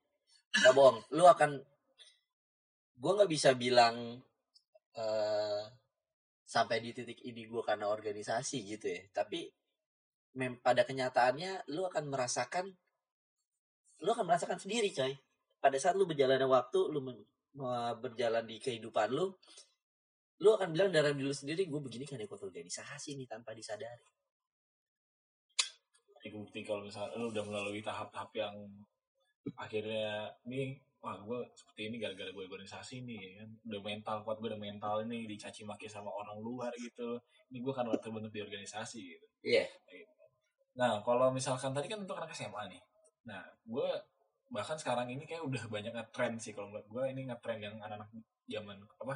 gak 0.62 0.74
bohong. 0.74 0.98
Lu 1.14 1.24
akan 1.26 1.58
gue 2.94 3.12
nggak 3.18 3.30
bisa 3.30 3.58
bilang 3.58 4.22
eh 4.94 5.62
sampai 6.44 6.78
di 6.78 6.94
titik 6.94 7.18
ini 7.26 7.50
gue 7.50 7.62
karena 7.66 7.90
organisasi 7.90 8.58
gitu 8.78 8.86
ya. 8.86 9.02
Tapi 9.10 9.50
mem 10.38 10.58
pada 10.62 10.86
kenyataannya 10.86 11.70
lu 11.74 11.86
akan 11.86 12.04
merasakan 12.10 12.66
lu 14.02 14.10
akan 14.10 14.26
merasakan 14.26 14.58
sendiri 14.62 14.94
coy. 14.94 15.14
Pada 15.58 15.76
saat 15.80 15.98
lu 15.98 16.06
berjalannya 16.06 16.46
waktu 16.46 16.80
lu 16.92 17.00
berjalan 17.98 18.44
di 18.46 18.58
kehidupan 18.62 19.10
lu 19.10 19.34
lu 20.42 20.50
akan 20.50 20.74
bilang 20.74 20.90
dalam 20.90 21.14
diri 21.14 21.30
lu 21.30 21.34
sendiri 21.34 21.66
gue 21.70 21.80
begini 21.80 22.04
kan 22.04 22.18
ikut 22.18 22.36
organisasi 22.36 23.14
nih 23.18 23.26
tanpa 23.30 23.54
disadari. 23.54 24.06
Bukti 26.24 26.64
kalau 26.64 26.80
misalnya 26.80 27.20
lu 27.20 27.28
udah 27.28 27.44
melalui 27.44 27.84
tahap-tahap 27.84 28.32
yang 28.32 28.56
akhirnya 29.57 30.33
nih 30.48 30.78
wah 31.04 31.20
gue 31.20 31.40
seperti 31.52 31.92
ini 31.92 31.96
gara-gara 32.00 32.33
gue 32.33 32.44
organisasi 32.48 33.04
nih 33.04 33.18
ya 33.20 33.33
kan 33.44 33.48
udah 33.68 33.80
mental 33.85 34.16
kuat 34.24 34.37
gue 34.40 34.48
udah 34.48 34.61
mental 34.61 34.94
ini 35.04 35.28
dicaci 35.28 35.68
maki 35.68 35.85
sama 35.85 36.09
orang 36.09 36.40
luar 36.40 36.72
gitu 36.80 37.20
ini 37.52 37.61
gue 37.61 37.72
kan 37.76 37.85
terbentuk 38.00 38.33
di 38.33 38.40
organisasi 38.40 39.00
gitu 39.04 39.26
iya 39.44 39.68
Nah, 40.74 40.98
kalau 41.07 41.30
misalkan 41.30 41.70
tadi 41.70 41.87
kan 41.87 42.02
untuk 42.02 42.18
anak 42.18 42.35
SMA 42.35 42.66
nih. 42.66 42.83
Nah, 43.30 43.38
gue 43.62 43.88
bahkan 44.50 44.74
sekarang 44.74 45.07
ini 45.07 45.22
kayak 45.22 45.46
udah 45.46 45.62
banyak 45.70 45.94
ngetrend 45.94 46.37
sih 46.42 46.50
kalau 46.50 46.70
menurut 46.70 46.87
gue 46.90 47.04
ini 47.14 47.30
ngetrend 47.30 47.62
yang 47.62 47.74
anak-anak 47.78 48.11
zaman 48.50 48.76
apa? 48.98 49.14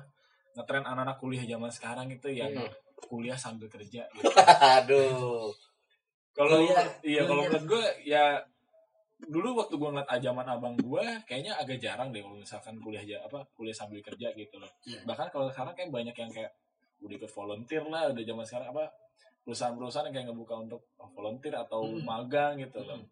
Ngetrend 0.55 0.87
anak-anak 0.87 1.19
kuliah 1.19 1.45
zaman 1.45 1.71
sekarang 1.71 2.07
itu 2.15 2.31
yang 2.31 2.55
Hmm. 2.55 2.71
kuliah 3.11 3.39
sambil 3.39 3.67
kerja 3.71 4.07
gitu. 4.15 4.23
aduh 4.79 5.51
Kalau 6.35 6.63
iya 7.03 7.27
kalau 7.27 7.43
menurut 7.51 7.67
gue 7.67 7.85
ya 8.07 8.39
dulu 9.19 9.59
waktu 9.59 9.75
gue 9.75 9.89
ngeliat 9.91 10.11
ajaman 10.15 10.47
abang 10.47 10.75
gue 10.79 11.05
kayaknya 11.27 11.59
agak 11.59 11.83
jarang 11.83 12.15
deh 12.15 12.23
kalau 12.23 12.39
misalkan 12.39 12.79
kuliah 12.79 13.03
aja 13.03 13.17
apa 13.27 13.43
kuliah 13.59 13.75
sambil 13.75 13.99
kerja 13.99 14.31
gitu 14.39 14.57
loh. 14.63 14.71
Hmm. 14.87 15.03
Bahkan 15.11 15.27
kalau 15.35 15.51
sekarang 15.51 15.75
kayak 15.75 15.91
banyak 15.91 16.15
yang 16.15 16.31
kayak 16.31 16.55
udah 17.03 17.15
ikut 17.19 17.33
volunteer 17.35 17.83
lah 17.87 18.15
udah 18.15 18.23
zaman 18.23 18.45
sekarang 18.47 18.69
apa 18.75 18.85
perusahaan-perusahaan 19.43 20.07
yang 20.11 20.15
kayak 20.15 20.27
ngebuka 20.31 20.55
untuk 20.63 20.81
volunteer 21.19 21.55
atau 21.59 21.83
Hmm. 21.83 22.07
magang 22.07 22.63
gitu 22.63 22.79
loh. 22.87 22.99
Hmm. 23.03 23.11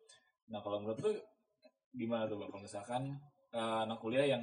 Nah 0.54 0.60
kalau 0.62 0.78
menurut 0.78 0.98
lu 1.02 1.10
gimana 1.96 2.30
tuh 2.30 2.38
bang 2.38 2.50
kalau 2.54 2.62
misalkan 2.62 3.02
eh, 3.56 3.78
anak 3.82 3.98
kuliah 3.98 4.26
yang 4.38 4.42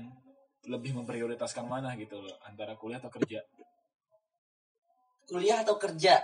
lebih 0.68 0.96
memprioritaskan 0.96 1.68
mana 1.68 1.96
gitu 1.96 2.20
loh 2.24 2.36
antara 2.44 2.76
kuliah 2.76 3.00
atau 3.00 3.12
kerja? 3.12 3.40
kuliah 5.24 5.64
atau 5.64 5.80
kerja 5.80 6.20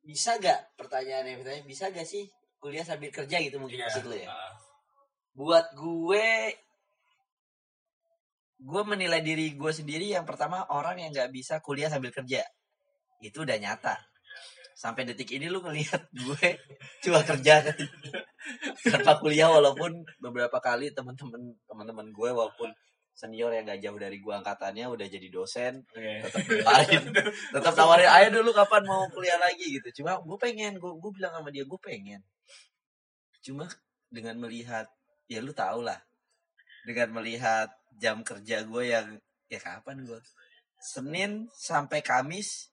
bisa 0.00 0.40
gak 0.40 0.72
pertanyaannya 0.80 1.42
pertanyaan 1.42 1.68
bisa 1.68 1.92
gak 1.92 2.08
sih 2.08 2.24
kuliah 2.60 2.84
sambil 2.84 3.12
kerja 3.12 3.36
gitu 3.40 3.56
mungkin 3.60 3.84
maksud 3.84 4.04
lu 4.08 4.16
ya? 4.16 4.28
Ah, 4.30 4.54
buat 5.36 5.66
gue 5.76 6.56
gue 8.56 8.82
menilai 8.88 9.20
diri 9.20 9.52
gue 9.52 9.72
sendiri 9.72 10.16
yang 10.16 10.24
pertama 10.24 10.64
orang 10.72 10.96
yang 10.96 11.10
nggak 11.12 11.30
bisa 11.30 11.60
kuliah 11.60 11.92
sambil 11.92 12.10
kerja. 12.10 12.40
Itu 13.20 13.44
udah 13.44 13.56
nyata. 13.60 13.96
Sampai 14.76 15.08
detik 15.08 15.32
ini 15.32 15.48
lu 15.48 15.60
ngelihat 15.64 16.08
gue 16.26 16.48
cuma 17.04 17.20
kerja 17.24 17.64
tanpa 18.84 19.12
kuliah 19.20 19.48
walaupun 19.48 20.04
beberapa 20.20 20.60
kali 20.60 20.92
teman-teman 20.92 21.56
teman-teman 21.64 22.12
gue 22.12 22.30
walaupun 22.32 22.72
senior 23.16 23.48
yang 23.48 23.64
gak 23.64 23.80
jauh 23.80 23.96
dari 23.96 24.20
gue 24.20 24.28
angkatannya 24.28 24.92
udah 24.92 25.08
jadi 25.08 25.32
dosen 25.32 25.80
tetap 25.96 26.44
nawarin 26.44 27.04
tetap 27.48 27.72
nawarin 27.72 28.08
ayo 28.12 28.28
dulu 28.28 28.52
kapan 28.52 28.84
mau 28.84 29.08
kuliah 29.08 29.40
lagi? 29.40 29.80
gitu. 29.80 30.04
Cuma 30.04 30.20
gue 30.20 30.36
pengen 30.36 30.76
gue 30.76 30.92
gue 30.92 31.10
bilang 31.16 31.32
sama 31.32 31.48
dia 31.48 31.64
gue 31.64 31.80
pengen 31.80 32.20
cuma 33.46 33.70
dengan 34.10 34.34
melihat 34.42 34.90
ya 35.30 35.38
lu 35.38 35.54
tau 35.54 35.86
lah. 35.86 36.02
Dengan 36.82 37.22
melihat 37.22 37.70
jam 37.94 38.26
kerja 38.26 38.66
gue 38.66 38.82
yang 38.90 39.06
ya 39.46 39.62
kapan 39.62 40.02
gue 40.02 40.18
Senin 40.82 41.46
sampai 41.54 42.02
Kamis 42.02 42.70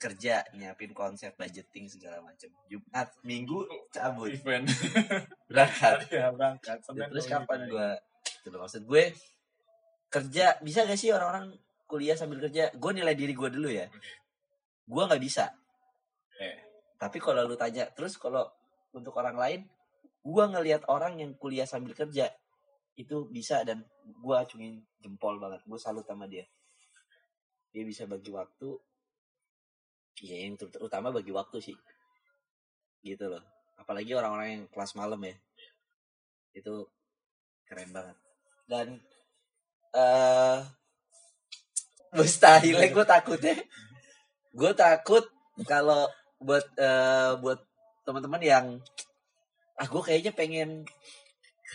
kerja 0.00 0.40
nyiapin 0.56 0.96
konsep 0.96 1.36
budgeting 1.36 1.84
segala 1.92 2.24
macam. 2.24 2.48
Jumat 2.72 3.08
Minggu 3.20 3.68
cabut. 3.92 4.32
Event. 4.32 4.64
Berangkat. 5.50 6.08
Ya 6.14 6.32
berangkat. 6.32 6.80
Senin 6.80 7.08
terus 7.12 7.28
kapan 7.28 7.68
gue 7.68 7.88
itu 8.40 8.56
maksud 8.56 8.88
gue 8.88 9.12
kerja 10.08 10.56
bisa 10.64 10.88
gak 10.88 10.96
sih 10.96 11.12
orang-orang 11.12 11.52
kuliah 11.84 12.16
sambil 12.16 12.40
kerja? 12.40 12.72
Gue 12.72 12.92
nilai 12.96 13.12
diri 13.12 13.36
gue 13.36 13.48
dulu 13.52 13.68
ya. 13.68 13.86
Gue 14.88 15.02
nggak 15.04 15.22
bisa. 15.22 15.52
Eh. 16.40 16.56
tapi 16.96 17.20
kalau 17.20 17.44
lu 17.44 17.52
tanya 17.52 17.84
terus 17.92 18.16
kalau 18.16 18.48
untuk 18.94 19.14
orang 19.18 19.36
lain 19.38 19.60
gue 20.20 20.44
ngelihat 20.52 20.84
orang 20.92 21.16
yang 21.16 21.32
kuliah 21.40 21.64
sambil 21.64 21.96
kerja 21.96 22.28
itu 23.00 23.24
bisa 23.32 23.64
dan 23.64 23.80
gue 24.04 24.34
acungin 24.36 24.84
jempol 25.00 25.40
banget 25.40 25.64
gue 25.64 25.80
salut 25.80 26.04
sama 26.04 26.28
dia. 26.28 26.44
Dia 27.72 27.86
bisa 27.86 28.04
bagi 28.04 28.28
waktu 28.28 28.76
ya 30.20 30.36
yang 30.36 30.60
ter- 30.60 30.68
terutama 30.68 31.08
bagi 31.08 31.32
waktu 31.32 31.64
sih. 31.64 31.76
Gitu 33.00 33.24
loh. 33.24 33.40
Apalagi 33.80 34.12
orang-orang 34.12 34.48
yang 34.52 34.64
kelas 34.68 34.92
malam 34.92 35.20
ya. 35.24 35.34
Itu 36.52 36.84
keren 37.64 37.88
banget. 37.94 38.16
Dan 38.68 39.00
eh 39.96 40.60
mustahil 42.12 42.76
gue 42.76 43.06
takutnya. 43.08 43.56
Gue 44.52 44.72
takut 44.76 45.24
kalau 45.64 46.04
buat 46.36 46.68
eh 46.76 47.32
buat 47.40 47.69
teman-teman 48.10 48.42
yang 48.42 48.66
ah 49.78 49.86
gue 49.86 50.02
kayaknya 50.02 50.32
pengen 50.34 50.70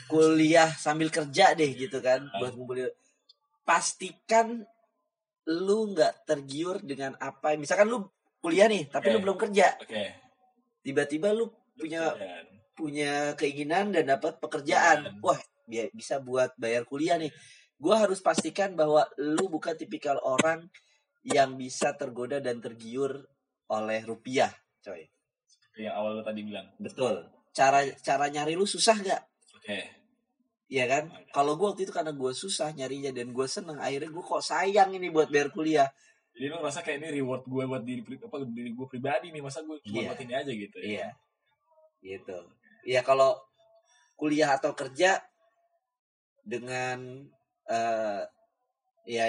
kuliah 0.05 0.67
sambil 0.75 1.07
kerja 1.07 1.55
deh 1.55 1.71
gitu 1.73 2.03
kan 2.03 2.27
Ah. 2.27 2.37
buat 2.43 2.53
ngumpulin 2.53 2.91
pastikan 3.63 4.61
lu 5.47 5.95
nggak 5.95 6.27
tergiur 6.27 6.83
dengan 6.83 7.15
apa 7.17 7.55
misalkan 7.55 7.87
lu 7.87 8.03
kuliah 8.43 8.67
nih 8.67 8.91
tapi 8.91 9.09
lu 9.09 9.17
Oke. 9.17 9.23
belum 9.25 9.37
kerja 9.39 9.67
oke 9.79 10.03
tiba-tiba 10.83 11.33
lu 11.33 11.49
punya 11.73 12.13
punya 12.75 13.31
keinginan 13.39 13.95
dan 13.95 14.03
dapat 14.03 14.35
pekerjaan. 14.43 15.15
Wah, 15.23 15.39
bi- 15.63 15.87
bisa 15.95 16.19
buat 16.19 16.51
bayar 16.59 16.83
kuliah 16.83 17.15
nih. 17.15 17.31
Gua 17.79 18.03
harus 18.03 18.19
pastikan 18.19 18.75
bahwa 18.75 19.07
lu 19.15 19.47
bukan 19.47 19.79
tipikal 19.79 20.19
orang 20.19 20.67
yang 21.23 21.55
bisa 21.55 21.95
tergoda 21.95 22.43
dan 22.43 22.59
tergiur 22.59 23.23
oleh 23.71 24.03
rupiah, 24.03 24.51
coy. 24.83 25.07
Yang 25.77 25.93
awal 25.95 26.17
lo 26.17 26.23
tadi 26.23 26.41
bilang 26.41 26.65
Betul. 26.79 27.27
Cara 27.51 27.83
cara 27.99 28.25
nyari 28.27 28.55
lu 28.55 28.63
susah 28.63 28.95
gak? 28.99 29.21
oke 29.55 29.79
Iya 30.65 30.89
kan? 30.89 31.03
Kalau 31.29 31.53
gua 31.55 31.71
waktu 31.71 31.85
itu 31.85 31.93
karena 31.93 32.09
gua 32.09 32.33
susah 32.33 32.73
nyarinya 32.73 33.13
dan 33.13 33.29
gua 33.29 33.45
seneng, 33.45 33.77
akhirnya 33.77 34.09
gua 34.09 34.25
kok 34.25 34.41
sayang 34.41 34.97
ini 34.97 35.13
buat 35.13 35.29
bayar 35.29 35.53
kuliah. 35.53 35.85
jadi 36.33 36.51
lo 36.51 36.59
ngerasa 36.59 36.83
kayak 36.83 36.99
ini 36.99 37.21
reward 37.21 37.47
gue 37.47 37.63
buat 37.63 37.79
diri 37.79 38.01
apa 38.03 38.43
diri 38.43 38.75
gue 38.75 38.87
pribadi 38.91 39.31
nih 39.31 39.39
masa 39.39 39.63
gue 39.63 39.79
cuma 39.79 40.03
Iya. 40.03 40.07
buat 40.11 40.19
ini 40.19 40.33
aja 40.35 40.51
gitu 40.51 40.77
ya 40.83 40.87
Iya. 40.91 41.07
Gitu. 42.03 42.37
Iya 42.91 43.01
kalau 43.07 43.39
kuliah 44.19 44.51
atau 44.51 44.75
kerja 44.75 45.23
dengan 46.43 47.23
eh 47.65 48.21
ya 49.07 49.25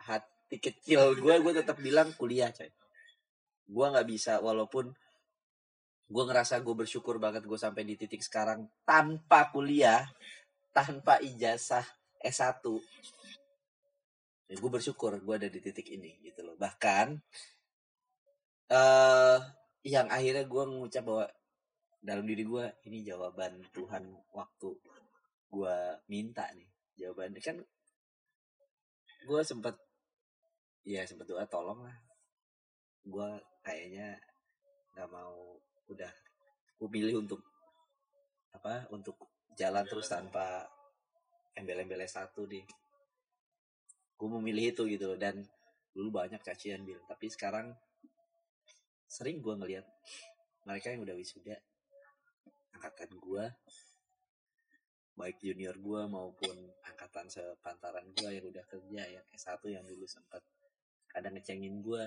hati 0.00 0.56
kecil 0.56 1.18
gue 1.20 1.34
gue 1.44 1.52
tetap 1.52 1.76
bilang 1.76 2.08
kuliah 2.16 2.48
coy. 2.50 2.72
Gue 3.68 3.86
nggak 3.92 4.08
bisa 4.08 4.40
walaupun 4.40 4.96
gue 6.06 6.22
ngerasa 6.22 6.62
gue 6.62 6.74
bersyukur 6.74 7.18
banget 7.18 7.42
gue 7.42 7.58
sampai 7.58 7.82
di 7.82 7.98
titik 7.98 8.22
sekarang 8.22 8.70
tanpa 8.86 9.50
kuliah, 9.50 10.06
tanpa 10.70 11.18
ijazah 11.18 11.82
S1. 12.22 12.62
Ya, 14.46 14.54
gue 14.54 14.70
bersyukur 14.70 15.18
gue 15.18 15.34
ada 15.34 15.50
di 15.50 15.58
titik 15.58 15.90
ini 15.90 16.22
gitu 16.22 16.46
loh. 16.46 16.54
Bahkan 16.54 17.06
eh 18.66 19.38
yang 19.86 20.10
akhirnya 20.10 20.42
gue 20.46 20.62
mengucap 20.66 21.06
bahwa 21.06 21.26
dalam 22.02 22.26
diri 22.26 22.42
gue 22.42 22.64
ini 22.90 23.02
jawaban 23.06 23.62
Tuhan 23.74 24.02
waktu 24.34 24.70
gue 25.50 25.76
minta 26.10 26.46
nih 26.54 26.66
jawabannya 26.98 27.42
kan 27.42 27.58
gue 29.26 29.40
sempet 29.42 29.74
ya 30.86 31.02
sempet 31.02 31.26
doa 31.26 31.46
tolong 31.46 31.82
lah 31.82 31.98
gue 33.06 33.28
kayaknya 33.62 34.18
nggak 34.94 35.10
mau 35.10 35.58
udah 35.90 36.12
gue 36.76 36.88
pilih 36.92 37.22
untuk 37.24 37.40
apa 38.52 38.88
untuk 38.92 39.16
jalan 39.56 39.84
terus 39.88 40.10
tanpa 40.10 40.66
embel-embel 41.56 42.04
satu 42.04 42.44
nih 42.44 42.64
gue 44.16 44.28
memilih 44.40 44.72
itu 44.72 44.82
gitu 44.88 45.12
loh. 45.12 45.18
Dan 45.20 45.44
dulu 45.96 46.20
banyak 46.20 46.44
cacian 46.44 46.84
bil 46.84 47.00
tapi 47.08 47.32
sekarang 47.32 47.72
sering 49.08 49.40
gue 49.40 49.54
ngelihat 49.56 49.86
mereka 50.68 50.92
yang 50.92 51.08
udah 51.08 51.16
wisuda 51.16 51.56
angkatan 52.76 53.16
gue 53.16 53.44
baik 55.16 55.40
junior 55.40 55.72
gue 55.80 56.02
maupun 56.04 56.52
angkatan 56.84 57.32
sepantaran 57.32 58.04
gue 58.12 58.28
yang 58.28 58.44
udah 58.44 58.64
kerja 58.68 59.02
yang 59.08 59.24
S1 59.32 59.62
yang 59.72 59.84
dulu 59.88 60.04
sempat 60.04 60.44
kadang 61.08 61.32
ngecengin 61.32 61.80
gue 61.80 62.04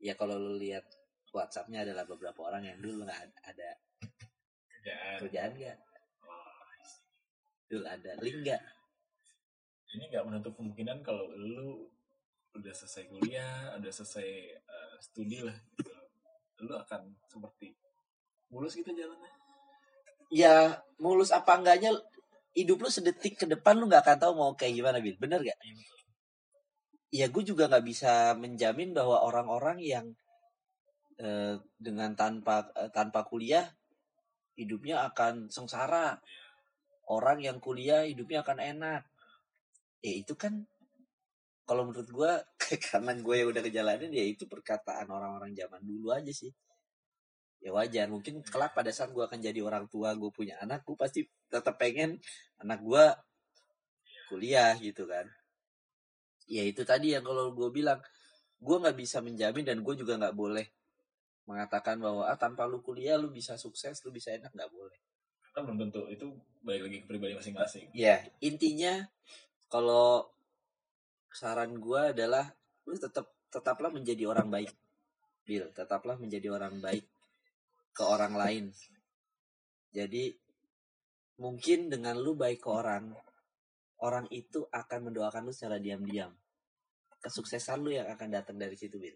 ya 0.00 0.16
kalau 0.16 0.40
lu 0.40 0.56
lihat 0.56 0.88
WhatsAppnya 1.36 1.84
adalah 1.84 2.08
beberapa 2.08 2.48
orang 2.48 2.64
yang 2.72 2.78
dulu 2.80 3.04
nggak 3.04 3.20
ada, 3.44 3.70
kerjaan. 4.72 5.16
kerjaan 5.20 5.52
nggak? 5.54 5.76
Dulu 7.66 7.84
ada 7.84 8.10
link 8.22 8.38
nggak? 8.46 8.62
Ini 9.96 10.04
nggak 10.10 10.24
menutup 10.24 10.52
kemungkinan 10.56 11.04
kalau 11.04 11.28
lu 11.36 11.84
udah 12.56 12.72
selesai 12.72 13.12
kuliah 13.12 13.76
udah 13.76 13.92
selesai 13.92 14.28
eh, 14.56 14.94
studi 15.04 15.44
lah 15.44 15.52
gitu. 15.76 15.92
lu 16.64 16.72
akan 16.72 17.12
seperti 17.28 17.76
mulus 18.48 18.72
gitu 18.72 18.88
jalannya? 18.96 19.28
Ya 20.32 20.80
mulus 20.96 21.28
apa 21.36 21.60
enggaknya 21.60 21.92
hidup 22.56 22.80
lu 22.80 22.88
sedetik 22.88 23.36
ke 23.36 23.44
depan 23.44 23.76
lu 23.76 23.84
nggak 23.84 24.00
akan 24.00 24.16
tahu 24.16 24.32
mau 24.32 24.56
kayak 24.56 24.72
gimana 24.72 24.98
bil. 25.04 25.20
Bener 25.20 25.44
gak 25.44 25.60
ya 27.16 27.26
gue 27.30 27.42
juga 27.46 27.70
nggak 27.70 27.86
bisa 27.86 28.34
menjamin 28.34 28.90
bahwa 28.90 29.22
orang-orang 29.22 29.78
yang 29.80 30.06
eh, 31.20 31.56
dengan 31.76 32.12
tanpa 32.12 32.68
eh, 32.76 32.90
tanpa 32.92 33.24
kuliah 33.24 33.64
hidupnya 34.56 35.04
akan 35.12 35.52
sengsara. 35.52 36.20
Orang 37.06 37.38
yang 37.38 37.62
kuliah 37.62 38.02
hidupnya 38.02 38.42
akan 38.42 38.58
enak. 38.58 39.02
Ya 40.02 40.12
itu 40.16 40.34
kan 40.34 40.66
kalau 41.66 41.86
menurut 41.86 42.08
gue 42.08 42.32
karena 42.90 43.12
gue 43.14 43.34
yang 43.36 43.48
udah 43.50 43.62
kejalanin 43.62 44.12
ya 44.14 44.24
itu 44.24 44.46
perkataan 44.46 45.10
orang-orang 45.10 45.52
zaman 45.54 45.82
dulu 45.82 46.14
aja 46.14 46.32
sih. 46.32 46.50
Ya 47.58 47.74
wajar 47.74 48.06
mungkin 48.06 48.44
kelak 48.46 48.76
pada 48.76 48.92
saat 48.94 49.10
gue 49.10 49.24
akan 49.24 49.42
jadi 49.42 49.58
orang 49.64 49.90
tua 49.90 50.14
gue 50.14 50.30
punya 50.30 50.60
anak 50.62 50.86
gue 50.86 50.94
pasti 50.94 51.26
tetap 51.50 51.74
pengen 51.80 52.20
anak 52.62 52.82
gue 52.82 53.04
kuliah 54.30 54.74
gitu 54.78 55.06
kan. 55.06 55.26
Ya 56.46 56.62
itu 56.62 56.86
tadi 56.86 57.14
yang 57.14 57.26
kalau 57.26 57.50
gue 57.54 57.70
bilang 57.74 57.98
gue 58.62 58.76
nggak 58.78 58.96
bisa 58.96 59.18
menjamin 59.18 59.66
dan 59.66 59.78
gue 59.82 59.94
juga 59.98 60.14
nggak 60.16 60.36
boleh 60.36 60.75
mengatakan 61.46 62.02
bahwa 62.02 62.26
ah 62.26 62.34
tanpa 62.34 62.66
lu 62.66 62.82
kuliah 62.82 63.14
lu 63.14 63.30
bisa 63.30 63.54
sukses 63.54 64.02
lu 64.02 64.10
bisa 64.10 64.34
enak 64.34 64.50
nggak 64.50 64.70
boleh. 64.70 64.98
Kan 65.54 65.64
belum 65.64 65.88
tentu 65.88 66.10
itu 66.10 66.26
balik 66.66 66.90
lagi 66.90 66.98
ke 67.00 67.06
pribadi 67.06 67.32
masing-masing. 67.38 67.86
Ya 67.94 68.26
intinya 68.42 69.06
kalau 69.70 70.26
saran 71.30 71.78
gue 71.78 72.12
adalah 72.12 72.50
lu 72.84 72.98
tetap 72.98 73.30
tetaplah 73.48 73.94
menjadi 73.94 74.26
orang 74.26 74.50
baik 74.50 74.74
Bill 75.46 75.70
tetaplah 75.70 76.18
menjadi 76.18 76.50
orang 76.50 76.82
baik 76.82 77.06
ke 77.94 78.02
orang 78.02 78.34
lain. 78.34 78.64
Jadi 79.94 80.34
mungkin 81.38 81.86
dengan 81.86 82.18
lu 82.18 82.34
baik 82.34 82.66
ke 82.66 82.70
orang 82.70 83.14
orang 84.02 84.26
itu 84.34 84.66
akan 84.66 85.08
mendoakan 85.08 85.46
lu 85.46 85.54
secara 85.54 85.78
diam-diam. 85.78 86.34
Kesuksesan 87.22 87.86
lu 87.86 87.94
yang 87.94 88.10
akan 88.10 88.28
datang 88.34 88.58
dari 88.58 88.74
situ 88.74 88.98
Bill 88.98 89.14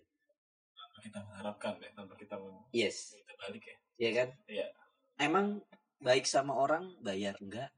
kita 1.01 1.25
mengharapkan 1.25 1.75
ya 1.81 1.91
tanpa 1.97 2.15
kita 2.15 2.37
minta 2.37 2.69
yes. 2.71 3.17
balik 3.41 3.65
ya. 3.65 3.77
Iya 4.01 4.11
kan? 4.17 4.29
Iya. 4.49 4.67
emang 5.21 5.47
baik 6.01 6.25
sama 6.29 6.57
orang 6.57 6.97
bayar 7.01 7.37
enggak? 7.41 7.73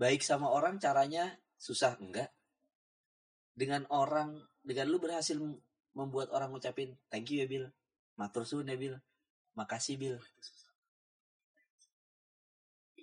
Baik 0.00 0.24
sama 0.24 0.48
orang 0.48 0.80
caranya 0.80 1.36
susah 1.60 1.96
enggak? 2.00 2.32
Dengan 3.52 3.84
orang 3.92 4.40
dengan 4.64 4.88
lu 4.88 4.98
berhasil 4.98 5.36
membuat 5.92 6.32
orang 6.32 6.52
ngucapin 6.52 6.96
thank 7.12 7.28
you 7.28 7.44
ya 7.44 7.46
Bill 7.46 7.68
matur 8.16 8.48
suwun 8.48 8.72
ya 8.72 8.76
Bill 8.80 8.96
makasih 9.52 10.00
Bill 10.00 10.16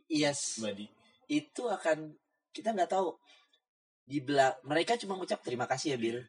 yes. 0.10 0.58
Pribadi. 0.58 0.89
Itu 1.30 1.69
akan 1.69 2.17
kita 2.49 2.73
nggak 2.73 2.91
tahu. 2.91 3.13
Di 4.10 4.17
belak 4.25 4.65
mereka 4.65 4.97
cuma 4.97 5.13
ngucap 5.13 5.45
terima 5.45 5.69
kasih 5.69 5.93
ya 5.95 5.97
Bill 6.02 6.19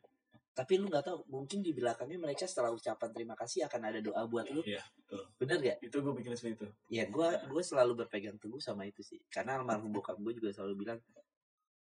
tapi 0.61 0.77
lu 0.77 0.92
nggak 0.92 1.09
tahu 1.09 1.25
mungkin 1.33 1.64
di 1.64 1.73
belakangnya 1.73 2.20
mereka 2.20 2.44
setelah 2.44 2.68
ucapan 2.68 3.09
terima 3.16 3.33
kasih 3.33 3.64
akan 3.64 3.81
ada 3.81 3.96
doa 4.05 4.29
buat 4.29 4.44
lu. 4.53 4.61
Iya 4.61 4.85
betul. 4.92 5.25
Bener 5.40 5.57
gak 5.57 5.79
itu 5.81 5.96
gue 5.96 6.12
pikir 6.20 6.37
seperti 6.37 6.53
itu. 6.61 6.68
Ya 6.92 7.09
gue 7.09 7.29
gue 7.49 7.62
selalu 7.64 8.05
berpegang 8.05 8.37
teguh 8.37 8.61
sama 8.61 8.85
itu 8.85 9.01
sih. 9.01 9.16
Karena 9.33 9.57
almarhum 9.57 9.88
bokap 9.88 10.20
gue 10.20 10.37
juga 10.37 10.53
selalu 10.53 10.85
bilang 10.85 11.01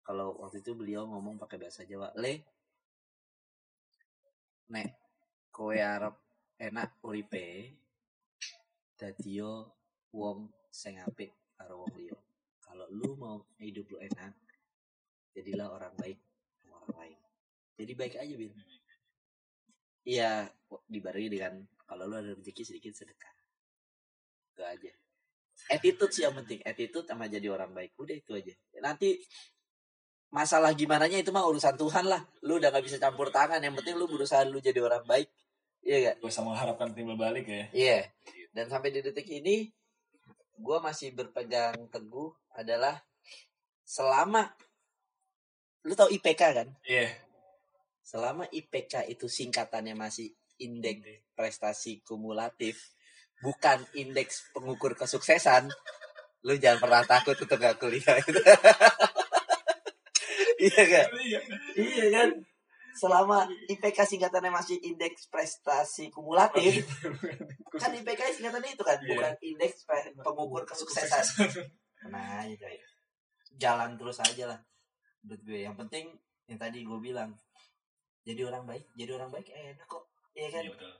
kalau 0.03 0.35
waktu 0.43 0.59
itu 0.59 0.75
beliau 0.75 1.07
ngomong 1.07 1.39
pakai 1.39 1.55
bahasa 1.55 1.87
Jawa 1.87 2.11
le 2.19 2.43
nek 4.75 4.91
kowe 5.55 5.71
arep 5.71 6.19
enak 6.59 6.99
uripe 6.99 7.79
dadio 8.99 9.71
wong 10.11 10.51
sing 10.67 10.99
apik 10.99 11.31
karo 11.55 11.87
wong 11.87 11.95
liya. 11.95 12.19
Kalau 12.59 12.91
lu 12.91 13.15
mau 13.15 13.39
hidup 13.55 13.87
lu 13.87 14.03
enak 14.03 14.35
jadilah 15.31 15.71
orang 15.71 15.95
baik 15.95 16.19
sama 16.59 16.83
orang 16.83 16.99
lain 16.99 17.24
jadi 17.75 17.93
baik 17.95 18.15
aja 18.19 18.33
bil 18.39 18.51
iya 20.05 20.47
dibarengi 20.87 21.29
dengan 21.33 21.65
kalau 21.85 22.09
lu 22.09 22.15
ada 22.17 22.33
rezeki 22.33 22.63
sedikit 22.65 22.93
sedekah. 22.97 23.33
Itu 24.53 24.61
aja. 24.65 24.91
Attitude 25.71 26.11
sih 26.11 26.23
yang 26.25 26.35
penting. 26.35 26.59
Attitude 26.65 27.05
sama 27.05 27.29
jadi 27.29 27.47
orang 27.53 27.71
baik. 27.71 27.93
Udah 27.97 28.15
itu 28.17 28.33
aja. 28.33 28.53
Nanti 28.81 29.21
masalah 30.33 30.73
gimana 30.73 31.05
nya 31.07 31.21
itu 31.21 31.29
mah 31.29 31.45
urusan 31.45 31.77
Tuhan 31.77 32.09
lah. 32.09 32.25
Lu 32.43 32.57
udah 32.57 32.73
gak 32.73 32.85
bisa 32.85 32.97
campur 32.97 33.29
tangan. 33.29 33.61
Yang 33.61 33.81
penting 33.81 33.95
lu 34.01 34.09
berusaha 34.09 34.41
lu 34.43 34.57
jadi 34.57 34.81
orang 34.81 35.05
baik. 35.05 35.29
Iya 35.85 36.11
gak 36.11 36.15
Gak 36.25 36.31
usah 36.33 36.43
mengharapkan 36.43 36.89
timbal 36.97 37.17
balik 37.17 37.45
ya. 37.45 37.69
iya. 37.71 37.99
Dan 38.49 38.65
sampai 38.71 38.89
di 38.89 39.05
detik 39.05 39.29
ini 39.29 39.69
gue 40.55 40.77
masih 40.81 41.13
berpegang 41.13 41.75
teguh 41.91 42.31
adalah 42.55 42.97
selama 43.85 44.49
lu 45.85 45.93
tau 45.93 46.09
IPK 46.09 46.41
kan? 46.41 46.67
Iya. 46.81 47.24
Selama 48.05 48.45
IPK 48.53 49.09
itu 49.09 49.25
singkatannya 49.25 49.97
masih 49.97 50.29
indeks 50.61 51.25
prestasi 51.33 52.05
kumulatif 52.05 52.93
bukan 53.41 53.81
indeks 53.97 54.45
pengukur 54.53 54.93
kesuksesan 54.93 55.73
lu 56.45 56.53
jangan 56.61 56.77
pernah 56.77 57.01
takut 57.01 57.33
untuk 57.33 57.57
gak 57.57 57.81
kuliah. 57.81 58.21
Iya 60.55 60.83
kan? 60.87 61.07
Iya. 61.19 61.39
iya 61.75 62.05
kan? 62.15 62.29
Selama 62.95 63.43
IPK 63.67 64.07
singkatannya 64.07 64.49
masih 64.55 64.79
indeks 64.87 65.27
prestasi 65.27 66.07
kumulatif 66.07 66.87
kan 67.75 67.91
IPK 67.91 68.39
singkatannya 68.39 68.71
itu 68.71 68.83
kan 68.87 68.95
Iya. 69.03 69.09
bukan 69.11 69.33
indeks 69.43 69.83
pengukur 70.23 70.63
kesuksesan. 70.63 71.43
Nah 72.07 72.47
aja 72.47 72.55
coy 72.55 72.77
jalan 73.59 73.99
terus 73.99 74.17
aja 74.23 74.55
lah. 74.55 74.59
Menurut 75.27 75.41
gue 75.43 75.59
yang 75.59 75.75
penting 75.75 76.15
yang 76.47 76.55
tadi 76.55 76.87
gue 76.87 76.99
bilang 77.03 77.35
jadi 78.25 78.41
orang 78.49 78.65
baik 78.65 78.85
jadi 78.97 79.11
orang 79.15 79.29
baik 79.31 79.47
enak 79.53 79.87
kok 79.87 80.03
iya 80.35 80.49
kan 80.51 80.63
Iya 80.65 80.71
betul. 80.73 80.93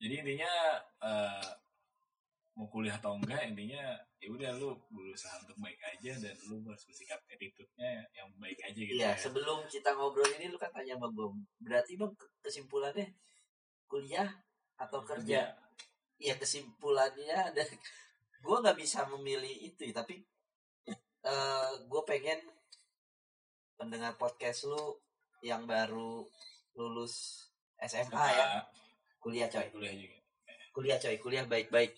Jadi 0.00 0.14
intinya 0.24 0.52
eh, 1.04 1.48
mau 2.56 2.66
kuliah 2.72 2.96
atau 2.96 3.20
enggak 3.20 3.52
intinya 3.52 4.00
ya 4.20 4.28
udah 4.28 4.50
lu 4.56 4.76
berusaha 4.92 5.44
untuk 5.44 5.56
baik 5.60 5.80
aja 5.80 6.12
dan 6.16 6.36
lu 6.48 6.60
harus 6.68 6.84
bersikap 6.84 7.20
attitude-nya 7.28 8.04
yang 8.16 8.28
baik 8.36 8.60
aja 8.64 8.80
gitu. 8.80 8.96
Iya, 8.96 9.12
ya. 9.12 9.16
sebelum 9.16 9.64
kita 9.68 9.96
ngobrol 9.96 10.28
ini 10.40 10.52
lu 10.52 10.56
kan 10.60 10.72
tanya 10.72 10.96
sama 10.96 11.08
gue. 11.12 11.28
Berarti 11.60 11.96
Bang 11.96 12.12
ke- 12.16 12.32
kesimpulannya 12.44 13.12
kuliah 13.88 14.28
atau 14.76 15.00
kerja? 15.04 15.56
Iya, 16.20 16.34
kesimpulannya 16.36 17.36
ada 17.52 17.64
gue 18.44 18.56
nggak 18.60 18.76
bisa 18.80 19.04
memilih 19.08 19.52
itu, 19.72 19.88
ya, 19.88 20.00
tapi 20.00 20.20
eh 21.20 21.70
gue 21.84 22.02
pengen 22.08 22.40
pendengar 23.76 24.16
podcast 24.16 24.68
lu 24.68 24.96
yang 25.40 25.64
baru 25.64 26.24
lulus 26.76 27.46
SMA 27.80 28.24
ya, 28.36 28.46
kuliah 29.22 29.48
coy. 29.48 29.66
Kuliah 29.72 29.94
juga. 29.96 30.16
Kuliah 30.70 30.98
coy, 31.00 31.16
kuliah 31.18 31.44
baik-baik. 31.48 31.96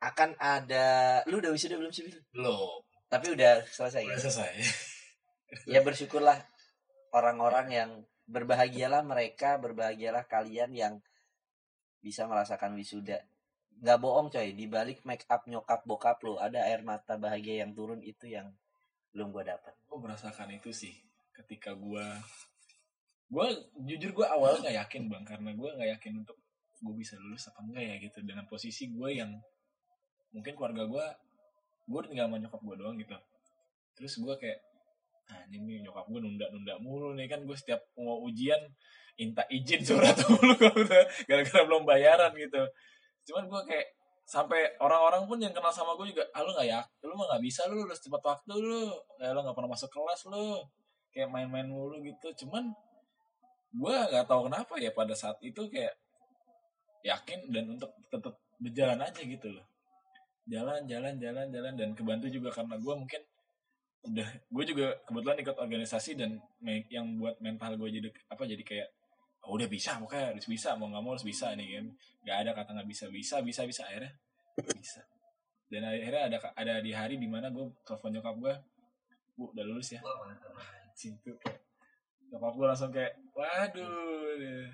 Akan 0.00 0.36
ada 0.36 1.20
lu 1.26 1.40
udah 1.40 1.50
wisuda 1.50 1.80
belum 1.80 1.90
sih? 1.90 2.06
Belum. 2.30 2.80
Tapi 3.08 3.34
udah 3.34 3.62
selesai 3.66 4.02
Udah 4.04 4.16
ya? 4.16 4.22
selesai. 4.22 4.52
ya 5.74 5.80
bersyukurlah 5.86 6.38
orang-orang 7.14 7.66
yang 7.70 7.90
berbahagialah 8.26 9.04
mereka 9.04 9.60
berbahagialah 9.60 10.24
kalian 10.26 10.72
yang 10.72 10.94
bisa 12.00 12.24
merasakan 12.28 12.76
wisuda 12.76 13.22
nggak 13.80 13.98
bohong 14.00 14.30
coy 14.30 14.54
di 14.54 14.66
balik 14.70 15.02
make 15.02 15.26
up 15.26 15.44
nyokap 15.50 15.82
bokap 15.82 16.18
lo 16.22 16.38
ada 16.38 16.62
air 16.62 16.80
mata 16.86 17.18
bahagia 17.18 17.66
yang 17.66 17.74
turun 17.74 18.00
itu 18.00 18.30
yang 18.30 18.54
belum 19.10 19.34
gue 19.34 19.44
dapat 19.50 19.74
gue 19.74 19.98
merasakan 19.98 20.48
itu 20.54 20.70
sih 20.70 20.94
ketika 21.34 21.74
gue 21.74 22.04
gue 23.32 23.46
jujur 23.88 24.10
gue 24.12 24.26
awal 24.26 24.60
nggak 24.60 24.76
yakin 24.84 25.08
bang 25.08 25.24
karena 25.24 25.50
gue 25.56 25.70
nggak 25.74 25.90
yakin 25.98 26.12
untuk 26.20 26.36
gue 26.84 26.94
bisa 26.94 27.16
lulus 27.16 27.48
apa 27.48 27.64
enggak 27.64 27.84
ya 27.84 27.96
gitu. 28.04 28.18
Dengan 28.20 28.44
posisi 28.44 28.92
gue 28.92 29.10
yang 29.16 29.32
mungkin 30.34 30.52
keluarga 30.58 30.84
gue 30.84 31.06
gue 31.84 32.00
tinggal 32.10 32.28
sama 32.28 32.36
nyokap 32.40 32.60
gue 32.60 32.76
doang 32.76 32.96
gitu. 33.00 33.16
Terus 33.96 34.12
gue 34.20 34.34
kayak 34.36 34.58
ah 35.24 35.40
ini 35.48 35.80
nih 35.80 35.88
nyokap 35.88 36.04
gue 36.12 36.20
nunda-nunda 36.20 36.74
mulu 36.84 37.16
nih. 37.16 37.26
Kan 37.30 37.48
gue 37.48 37.56
setiap 37.56 37.80
mau 37.96 38.20
ujian 38.28 38.60
minta 39.14 39.46
izin 39.46 39.80
surat 39.86 40.18
udah 40.82 41.04
gara-gara 41.24 41.62
belum 41.64 41.86
bayaran 41.86 42.34
gitu. 42.34 42.60
Cuman 43.30 43.48
gue 43.48 43.62
kayak 43.70 43.86
sampai 44.24 44.72
orang-orang 44.80 45.28
pun 45.28 45.36
yang 45.36 45.52
kenal 45.52 45.68
sama 45.68 45.92
gue 46.00 46.16
juga 46.16 46.24
ah 46.32 46.40
lu 46.40 46.48
nggak 46.56 46.64
ya 46.64 46.80
lu 47.04 47.12
mah 47.12 47.28
nggak 47.28 47.42
bisa 47.44 47.68
lu 47.68 47.84
lulus 47.84 48.02
tepat 48.02 48.20
waktu 48.20 48.54
lu. 48.60 48.92
Kayak 49.16 49.32
lu 49.32 49.40
nggak 49.40 49.56
pernah 49.56 49.70
masuk 49.72 49.90
kelas 49.90 50.20
lu. 50.28 50.60
Kayak 51.14 51.30
main-main 51.30 51.70
mulu 51.70 52.02
gitu. 52.02 52.44
Cuman 52.44 52.74
gue 53.74 53.94
nggak 54.14 54.26
tahu 54.30 54.46
kenapa 54.46 54.74
ya 54.78 54.94
pada 54.94 55.18
saat 55.18 55.34
itu 55.42 55.66
kayak 55.66 55.98
yakin 57.02 57.50
dan 57.50 57.64
untuk 57.74 57.90
tetap 58.06 58.38
berjalan 58.62 59.02
aja 59.02 59.20
gitu 59.20 59.50
loh. 59.50 59.66
Jalan 60.46 60.86
jalan 60.86 61.18
jalan 61.18 61.46
jalan 61.50 61.74
dan 61.74 61.90
kebantu 61.92 62.30
juga 62.30 62.54
karena 62.54 62.78
gue 62.78 62.94
mungkin 62.94 63.22
udah 64.04 64.28
gue 64.30 64.64
juga 64.68 64.86
kebetulan 65.08 65.38
ikut 65.40 65.56
organisasi 65.56 66.10
dan 66.14 66.36
yang 66.92 67.16
buat 67.16 67.40
mental 67.40 67.80
gue 67.80 67.88
jadi 67.88 68.08
apa 68.28 68.44
jadi 68.44 68.60
kayak 68.60 68.88
oh, 69.48 69.56
udah 69.56 69.68
bisa 69.68 69.96
pokoknya 69.96 70.36
harus 70.36 70.46
bisa 70.46 70.76
mau 70.76 70.92
nggak 70.92 71.02
mau 71.02 71.12
harus 71.18 71.26
bisa 71.26 71.52
nih 71.58 71.82
kan. 71.82 71.86
Nggak 72.22 72.36
ada 72.46 72.50
kata 72.54 72.70
nggak 72.78 72.88
bisa 72.88 73.04
bisa 73.10 73.36
bisa 73.42 73.60
bisa 73.66 73.82
akhirnya 73.90 74.12
bisa. 74.78 75.02
Dan 75.66 75.82
akhirnya 75.82 76.22
ada 76.30 76.38
ada 76.54 76.74
di 76.78 76.94
hari 76.94 77.18
di 77.18 77.26
mana 77.26 77.50
gue 77.50 77.74
telepon 77.82 78.14
nyokap 78.14 78.36
gue 78.38 78.54
bu 79.34 79.50
udah 79.50 79.64
lulus 79.66 79.98
ya? 79.98 80.00
Cintu 80.94 81.34
nyokap 82.34 82.52
gue 82.58 82.66
langsung 82.66 82.90
kayak 82.90 83.14
waduh. 83.30 84.66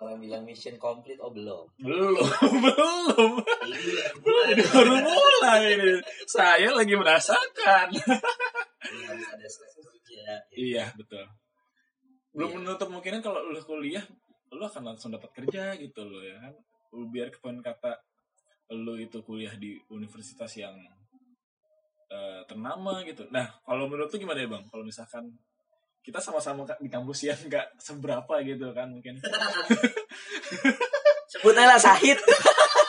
Orang 0.00 0.16
bilang 0.18 0.42
mission 0.42 0.74
complete 0.74 1.20
oh 1.20 1.30
belum. 1.30 1.68
Belum 1.78 2.16
belum. 2.64 3.32
Iya, 3.68 4.06
Ini 4.56 4.62
baru 4.72 4.94
mulai 4.98 5.62
ini. 5.76 5.92
Saya 6.24 6.72
lagi 6.72 6.96
merasakan. 6.96 7.86
Kerja. 8.80 10.34
iya 10.50 10.84
betul. 10.96 11.22
Belum 12.32 12.50
Iya. 12.50 12.56
menutup 12.58 12.88
kemungkinan 12.88 13.20
kalau 13.20 13.44
lu 13.46 13.60
kuliah 13.62 14.02
lu 14.50 14.64
akan 14.66 14.82
langsung 14.90 15.14
dapat 15.14 15.30
kerja 15.30 15.76
gitu 15.76 16.02
loh 16.02 16.24
ya 16.24 16.40
kan? 16.40 16.54
Lu 16.90 17.06
biar 17.06 17.30
kepun 17.30 17.60
kata 17.60 18.00
lu 18.72 18.96
itu 18.96 19.20
kuliah 19.22 19.52
di 19.54 19.76
universitas 19.92 20.50
yang 20.56 20.74
eh, 22.08 22.40
ternama 22.48 23.04
gitu. 23.04 23.28
Nah 23.28 23.60
kalau 23.62 23.86
menurut 23.86 24.08
lu 24.08 24.18
gimana 24.18 24.40
ya 24.40 24.48
bang? 24.48 24.64
Kalau 24.66 24.82
misalkan 24.82 25.28
kita 26.00 26.16
sama-sama 26.16 26.64
di 26.80 26.88
kampus 26.88 27.28
yang 27.28 27.36
nggak 27.36 27.76
seberapa 27.76 28.40
gitu 28.40 28.72
kan 28.72 28.88
mungkin. 28.88 29.20
Sebut 31.30 31.54
aja 31.54 31.76
lah 31.76 31.80
Sahid. 31.80 32.18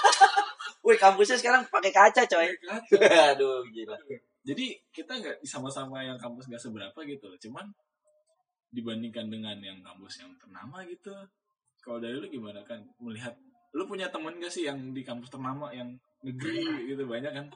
Wih 0.87 0.97
kampusnya 0.97 1.37
sekarang 1.37 1.67
pakai 1.69 1.93
kaca 1.93 2.25
coy. 2.25 2.49
Aduh 3.31 3.61
gila. 3.69 3.99
Jadi 4.41 4.73
kita 4.89 5.19
nggak 5.19 5.45
sama-sama 5.45 6.01
yang 6.01 6.17
kampus 6.17 6.49
nggak 6.49 6.63
seberapa 6.63 6.99
gitu 7.05 7.29
loh. 7.29 7.37
Cuman 7.37 7.67
dibandingkan 8.71 9.27
dengan 9.27 9.59
yang 9.59 9.83
kampus 9.83 10.23
yang 10.23 10.31
ternama 10.39 10.79
gitu 10.87 11.11
kalau 11.83 11.99
dari 11.99 12.17
lu 12.17 12.27
gimana 12.31 12.63
kan? 12.63 12.81
Melihat 13.03 13.35
lu 13.75 13.87
punya 13.87 14.11
temen 14.11 14.35
gak 14.35 14.51
sih 14.51 14.67
yang 14.67 14.91
di 14.91 14.99
kampus 14.99 15.31
ternama 15.31 15.71
yang 15.71 15.95
negeri 16.27 16.91
gitu 16.91 17.07
banyak 17.07 17.31
kan 17.31 17.47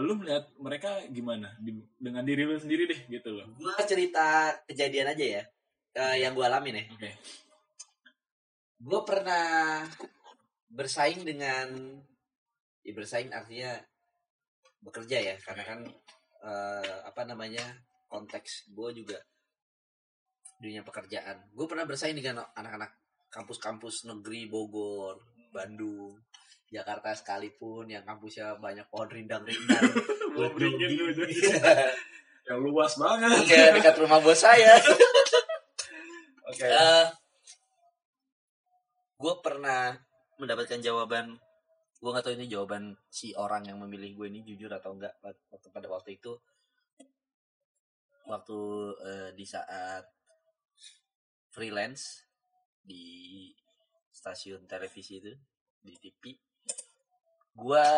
lu 0.00 0.18
melihat 0.20 0.44
mereka 0.60 0.90
gimana? 1.08 1.56
Di- 1.60 1.86
dengan 1.96 2.22
diri 2.26 2.44
lu 2.44 2.56
sendiri 2.56 2.84
deh 2.88 3.00
gitu 3.08 3.32
loh. 3.32 3.46
Gue 3.56 3.72
cerita 3.88 4.52
kejadian 4.68 5.12
aja 5.16 5.26
ya 5.40 5.42
eh, 5.96 6.16
yang 6.20 6.36
gue 6.36 6.44
alamin 6.44 6.80
ya. 6.80 6.84
Oke. 6.92 7.10
Gue 8.76 9.00
pernah 9.08 9.82
bersaing 10.68 11.24
dengan 11.24 11.72
ya 12.84 12.92
bersaing 12.92 13.32
artinya 13.32 13.72
bekerja 14.84 15.18
ya 15.32 15.34
karena 15.40 15.64
kan 15.64 15.80
eh, 16.44 16.96
apa 17.08 17.22
namanya 17.24 17.64
konteks 18.06 18.70
gue 18.70 19.02
juga 19.02 19.18
dunia 20.60 20.84
pekerjaan. 20.84 21.52
Gue 21.52 21.66
pernah 21.68 21.88
bersaing 21.88 22.16
dengan 22.16 22.44
anak-anak 22.56 22.92
kampus-kampus 23.32 24.08
negeri 24.08 24.48
Bogor 24.48 25.20
Bandung 25.52 26.16
Jakarta 26.66 27.14
sekalipun 27.14 27.86
yang 27.86 28.02
kampusnya 28.02 28.58
banyak 28.58 28.86
pohon 28.90 29.06
rindang-rindang. 29.06 29.86
Tuh, 30.36 30.52
tuh. 30.52 30.68
Iya, 30.68 31.64
yang 32.52 32.60
luas 32.60 32.92
banget. 33.00 33.40
Kayak 33.48 33.80
dekat 33.80 33.96
rumah 34.04 34.20
bos 34.20 34.36
saya. 34.36 34.76
Oke. 36.52 36.68
Gue 39.16 39.34
pernah 39.40 39.96
mendapatkan 40.36 40.76
jawaban 40.84 41.40
gue 41.96 42.10
nggak 42.12 42.28
tahu 42.28 42.36
ini 42.36 42.52
jawaban 42.52 42.92
si 43.08 43.32
orang 43.32 43.64
yang 43.64 43.80
memilih 43.80 44.12
gue 44.12 44.26
ini 44.28 44.44
jujur 44.44 44.68
atau 44.68 44.92
enggak 44.92 45.16
waktu 45.24 45.68
pada 45.72 45.88
waktu 45.88 46.20
itu. 46.20 46.36
Waktu 48.28 48.60
eh, 49.00 49.30
di 49.32 49.44
saat 49.48 50.04
freelance 51.48 52.28
di 52.84 53.48
stasiun 54.12 54.68
televisi 54.68 55.16
itu 55.16 55.32
di 55.80 55.96
TV 55.96 56.45
gua 57.56 57.88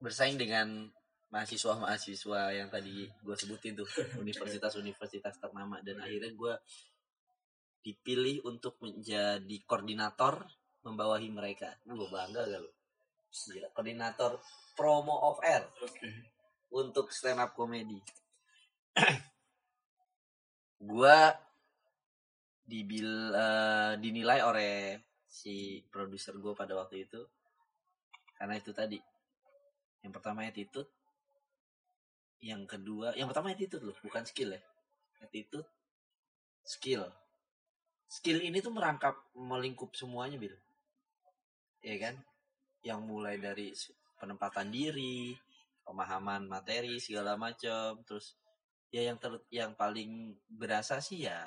bersaing 0.00 0.38
dengan 0.38 0.88
mahasiswa-mahasiswa 1.30 2.40
yang 2.58 2.68
tadi 2.70 3.06
gue 3.06 3.36
sebutin 3.38 3.78
tuh 3.78 3.86
universitas-universitas 4.18 5.38
ternama 5.38 5.78
dan 5.78 6.02
akhirnya 6.02 6.34
gue 6.34 6.54
dipilih 7.86 8.42
untuk 8.44 8.76
menjadi 8.82 9.56
koordinator 9.64 10.42
membawahi 10.84 11.28
mereka. 11.30 11.70
Gue 11.86 12.08
bangga 12.10 12.44
gak 12.44 12.60
lo? 12.60 12.70
Gila, 13.30 13.68
koordinator 13.70 14.42
promo 14.74 15.14
of 15.30 15.38
air 15.46 15.62
Oke. 15.86 16.02
untuk 16.74 17.14
stand 17.14 17.38
up 17.38 17.54
comedy. 17.54 18.02
gua 20.90 21.30
dibil 22.66 23.30
eh, 23.34 23.92
dinilai 24.02 24.40
oleh 24.42 24.74
si 25.30 25.78
produser 25.86 26.34
gue 26.42 26.58
pada 26.58 26.74
waktu 26.74 27.06
itu 27.06 27.22
karena 28.40 28.56
itu 28.56 28.72
tadi. 28.72 28.96
Yang 30.00 30.12
pertama 30.16 30.48
attitude 30.48 30.88
yang 32.40 32.64
kedua 32.64 33.12
yang 33.12 33.28
pertama 33.28 33.52
attitude 33.52 33.84
loh 33.84 33.96
bukan 34.00 34.24
skill 34.24 34.56
ya. 34.56 34.62
Attitude 35.20 35.68
skill. 36.64 37.04
Skill 38.08 38.40
ini 38.40 38.64
tuh 38.64 38.72
merangkap 38.72 39.12
melingkup 39.36 39.92
semuanya 39.92 40.40
bil. 40.40 40.56
Ya 41.84 42.00
kan? 42.00 42.16
Yang 42.80 43.00
mulai 43.04 43.36
dari 43.36 43.76
penempatan 44.16 44.72
diri 44.72 45.36
pemahaman 45.84 46.48
materi 46.48 46.96
segala 46.96 47.36
macam. 47.36 48.00
Terus 48.08 48.40
ya 48.88 49.04
yang 49.04 49.20
ter 49.20 49.36
yang 49.52 49.76
paling 49.76 50.32
berasa 50.48 50.96
sih 51.04 51.28
ya 51.28 51.44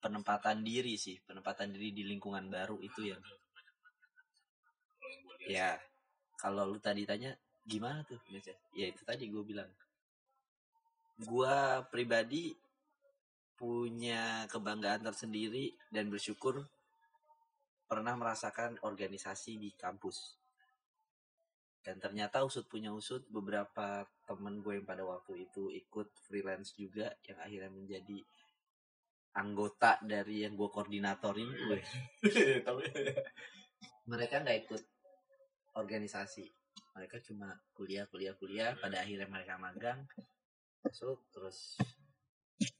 penempatan 0.00 0.64
diri 0.64 0.96
sih. 0.96 1.20
Penempatan 1.20 1.76
diri 1.76 1.92
di 1.92 2.08
lingkungan 2.08 2.48
baru 2.48 2.80
itu 2.80 3.04
yang 3.12 3.20
ya 5.48 5.78
kalau 6.40 6.68
lu 6.68 6.78
tadi 6.82 7.08
tanya 7.08 7.32
gimana 7.64 8.04
tuh? 8.04 8.20
Ya 8.76 8.86
itu 8.88 9.02
tadi 9.04 9.32
gue 9.32 9.44
bilang. 9.44 9.68
Gua 11.14 11.86
pribadi 11.88 12.50
punya 13.54 14.50
kebanggaan 14.50 15.06
tersendiri 15.06 15.70
dan 15.88 16.10
bersyukur 16.10 16.66
pernah 17.86 18.18
merasakan 18.18 18.82
organisasi 18.82 19.56
di 19.56 19.70
kampus. 19.78 20.34
Dan 21.84 22.00
ternyata 22.00 22.42
usut 22.42 22.66
punya 22.66 22.90
usut 22.90 23.22
beberapa 23.30 24.08
temen 24.24 24.64
gue 24.64 24.80
yang 24.80 24.88
pada 24.88 25.04
waktu 25.04 25.46
itu 25.46 25.68
ikut 25.70 26.10
freelance 26.26 26.74
juga 26.74 27.12
yang 27.28 27.38
akhirnya 27.44 27.70
menjadi 27.70 28.18
anggota 29.36 30.00
dari 30.00 30.42
yang 30.42 30.56
gue 30.56 30.68
koordinatorin. 30.70 31.50
Gue 31.68 31.80
mereka 34.04 34.40
nggak 34.40 34.58
ikut 34.68 34.82
organisasi. 35.74 36.46
Mereka 36.94 37.22
cuma 37.26 37.50
kuliah 37.74 38.06
kuliah 38.06 38.34
kuliah. 38.38 38.74
Pada 38.78 39.02
akhirnya 39.02 39.26
mereka 39.26 39.58
magang 39.58 40.06
masuk 40.84 41.24
terus 41.32 41.78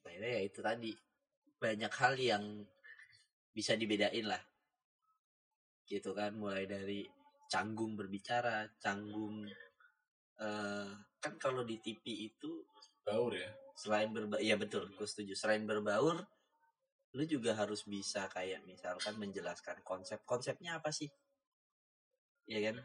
akhirnya 0.07 0.31
ya 0.39 0.43
itu 0.47 0.61
tadi. 0.63 0.93
Banyak 1.59 1.93
hal 1.93 2.15
yang 2.19 2.45
bisa 3.51 3.75
dibedain 3.75 4.27
lah. 4.27 4.43
Gitu 5.87 6.11
kan 6.15 6.35
mulai 6.35 6.67
dari 6.67 7.07
canggung 7.51 7.95
berbicara 7.95 8.67
canggung 8.81 9.47
eh 10.35 10.91
kan 11.23 11.35
kalau 11.39 11.63
di 11.63 11.79
TV 11.79 12.33
itu 12.35 12.67
baur 13.07 13.37
ya. 13.37 13.51
selain 13.75 14.15
berba 14.15 14.39
ya 14.39 14.55
betul 14.55 14.87
gue 14.95 15.07
setuju. 15.07 15.35
Selain 15.35 15.67
berbaur 15.67 16.23
lu 17.15 17.23
juga 17.27 17.55
harus 17.55 17.87
bisa 17.87 18.27
kayak 18.31 18.63
misalkan 18.67 19.19
menjelaskan 19.19 19.83
konsep. 19.83 20.23
Konsepnya 20.23 20.79
apa 20.79 20.95
sih 20.95 21.11
ya 22.49 22.61
kan? 22.71 22.77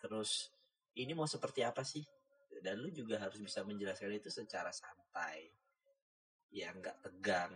Terus 0.00 0.52
ini 0.98 1.12
mau 1.16 1.28
seperti 1.28 1.64
apa 1.64 1.84
sih? 1.84 2.04
Dan 2.62 2.78
lu 2.78 2.92
juga 2.94 3.18
harus 3.18 3.40
bisa 3.42 3.64
menjelaskan 3.66 4.12
itu 4.14 4.30
secara 4.30 4.70
santai. 4.70 5.50
Ya 6.52 6.70
nggak 6.70 7.02
tegang. 7.02 7.52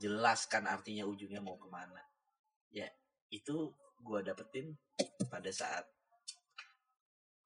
Jelaskan 0.00 0.64
artinya 0.64 1.04
ujungnya 1.04 1.44
mau 1.44 1.60
ke 1.60 1.68
mana. 1.68 2.00
Ya 2.72 2.88
itu 3.28 3.74
gua 4.00 4.24
dapetin 4.24 4.72
pada 5.28 5.52
saat 5.52 5.84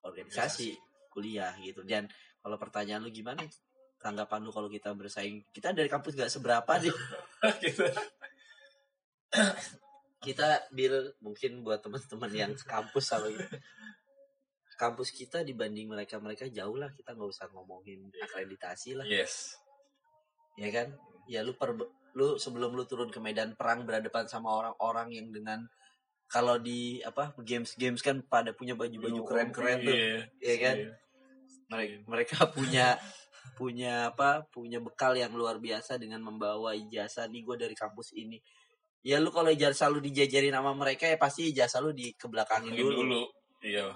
organisasi 0.05 0.77
kuliah 1.11 1.57
gitu. 1.59 1.83
Dan 1.83 2.07
kalau 2.45 2.61
pertanyaan 2.61 3.03
lu 3.03 3.11
gimana? 3.11 3.43
Tanggapan 3.99 4.45
lu 4.45 4.53
kalau 4.53 4.69
kita 4.69 4.93
bersaing? 4.93 5.43
Kita 5.51 5.73
dari 5.73 5.89
kampus 5.89 6.15
nggak 6.15 6.33
seberapa 6.33 6.73
sih? 6.79 6.93
Gitu. 7.65 7.85
kita 10.25 10.49
bil 10.73 11.13
mungkin 11.21 11.61
buat 11.61 11.85
teman-teman 11.85 12.33
yang 12.33 12.53
kampus 12.73 13.13
sama 13.13 13.29
gitu. 13.29 13.45
kampus 14.75 15.15
kita 15.15 15.47
dibanding 15.47 15.87
mereka 15.87 16.19
mereka 16.19 16.51
jauh 16.51 16.75
lah 16.75 16.91
kita 16.91 17.15
nggak 17.15 17.31
usah 17.31 17.47
ngomongin 17.53 18.11
akreditasi 18.19 18.99
lah 18.99 19.07
Yes. 19.07 19.55
ya 20.59 20.67
kan 20.73 20.91
ya 21.31 21.45
lu 21.47 21.55
per 21.55 21.77
lu 22.15 22.39
sebelum 22.39 22.75
lu 22.75 22.83
turun 22.87 23.11
ke 23.11 23.19
medan 23.19 23.55
perang 23.55 23.87
berhadapan 23.87 24.27
sama 24.27 24.51
orang-orang 24.51 25.15
yang 25.15 25.29
dengan 25.31 25.63
kalau 26.27 26.59
di 26.59 26.99
apa 27.03 27.35
games 27.43 27.79
games 27.79 28.03
kan 28.03 28.19
pada 28.27 28.51
punya 28.51 28.75
baju-baju 28.75 29.21
keren-keren 29.23 29.79
tuh 29.83 29.95
Iya. 29.95 30.19
ya 30.43 30.57
kan 30.59 30.77
Iya. 30.79 30.93
mereka, 31.71 31.97
mereka 32.11 32.37
punya 32.57 32.87
punya 33.55 34.11
apa 34.11 34.43
punya 34.51 34.83
bekal 34.83 35.15
yang 35.15 35.31
luar 35.37 35.63
biasa 35.63 36.01
dengan 36.01 36.19
membawa 36.19 36.75
ijazah 36.75 37.31
nih 37.31 37.45
gue 37.47 37.57
dari 37.61 37.77
kampus 37.79 38.11
ini 38.17 38.41
ya 39.05 39.21
lu 39.21 39.29
kalau 39.29 39.53
ijazah 39.53 39.93
lu 39.93 40.01
dijajarin 40.01 40.57
sama 40.57 40.73
mereka 40.73 41.05
ya 41.05 41.21
pasti 41.21 41.53
ijazah 41.53 41.85
lu 41.85 41.93
dikebelakangin 41.93 42.73
dulu. 42.73 43.05
dulu. 43.05 43.23
Iya. 43.61 43.93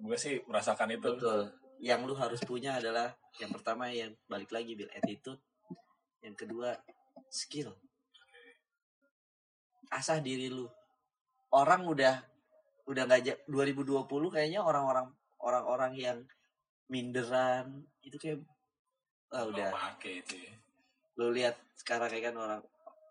Gue 0.00 0.16
sih 0.16 0.40
merasakan 0.44 0.96
itu. 0.96 1.04
betul 1.16 1.48
yang 1.80 2.04
lu 2.04 2.12
harus 2.12 2.44
punya 2.44 2.76
adalah 2.76 3.16
yang 3.40 3.48
pertama 3.56 3.88
yang 3.88 4.12
balik 4.28 4.52
lagi 4.52 4.76
bil 4.76 4.92
attitude 4.92 5.40
yang 6.20 6.36
kedua 6.36 6.76
skill 7.32 7.72
asah 9.88 10.20
diri 10.20 10.52
lu 10.52 10.68
orang 11.56 11.88
udah 11.88 12.20
udah 12.84 13.02
nggak 13.08 13.20
ja- 13.24 13.42
2020 13.48 14.06
kayaknya 14.28 14.60
orang-orang 14.60 15.08
orang-orang 15.40 15.92
yang 15.96 16.18
minderan 16.92 17.88
itu 18.04 18.20
kayak 18.20 18.44
ah, 19.32 19.48
udah 19.48 19.72
ya. 19.72 20.52
lu 21.16 21.32
lihat 21.32 21.56
sekarang 21.80 22.12
kayak 22.12 22.30
kan 22.30 22.36
orang 22.36 22.60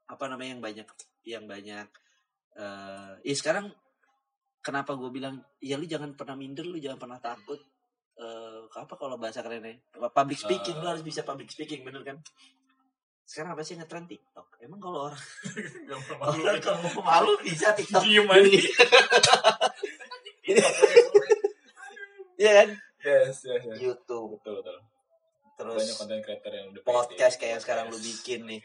apa 0.05 0.23
namanya 0.29 0.49
yang 0.55 0.63
banyak 0.63 0.87
yang 1.29 1.45
banyak 1.45 1.85
eh 2.57 3.11
ya 3.23 3.35
sekarang 3.37 3.69
kenapa 4.59 4.97
gue 4.97 5.07
bilang 5.07 5.39
ya 5.61 5.77
lu 5.77 5.85
jangan 5.85 6.17
pernah 6.17 6.33
minder 6.33 6.65
lu 6.65 6.77
jangan 6.77 6.97
pernah 6.97 7.19
takut. 7.21 7.61
Eh 8.19 8.59
apa 8.75 8.93
kalau 8.97 9.15
bahasa 9.15 9.39
kerennya 9.39 9.79
public 10.11 10.35
speaking 10.35 10.75
lu 10.77 10.85
Eh. 10.85 10.91
harus 10.91 11.03
bisa 11.05 11.21
public 11.23 11.47
speaking 11.47 11.85
bener 11.85 12.03
kan? 12.03 12.17
Sekarang 13.23 13.53
apa 13.53 13.61
sih 13.61 13.77
yang 13.77 13.85
ngetren 13.85 14.09
TikTok. 14.09 14.57
Emang 14.59 14.81
kalau 14.81 15.07
orang 15.07 15.23
orang 16.43 16.59
kalau 16.59 16.79
mau 16.97 17.05
malu 17.05 17.37
bisa 17.39 17.71
TikTok. 17.71 18.01
Diem 18.01 18.25
aja. 18.25 18.59
Iya. 22.39 22.51
Kan? 22.55 22.69
Yes, 22.99 23.43
yes, 23.43 23.61
yes. 23.67 23.77
YouTube. 23.77 24.39
Betul, 24.39 24.63
betul. 24.63 24.77
terus 25.59 25.75
Banyak 25.83 25.95
konten 25.99 26.19
creator 26.23 26.51
yang 26.55 26.67
udah 26.71 26.81
podcast 26.81 27.35
pede. 27.35 27.41
kayak 27.43 27.51
yang 27.51 27.63
sekarang 27.63 27.85
lu 27.91 27.99
bikin 27.99 28.39
nih. 28.47 28.61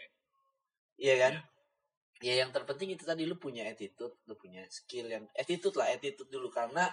Iya 0.94 1.14
kan? 1.18 1.34
Ya 2.22 2.40
yang 2.44 2.54
terpenting 2.54 2.94
itu 2.94 3.02
tadi 3.02 3.26
lu 3.26 3.34
punya 3.34 3.66
attitude, 3.66 4.14
lu 4.30 4.38
punya 4.38 4.62
skill 4.70 5.10
yang 5.10 5.24
attitude 5.34 5.74
lah, 5.74 5.90
attitude 5.90 6.30
dulu 6.30 6.46
karena 6.46 6.86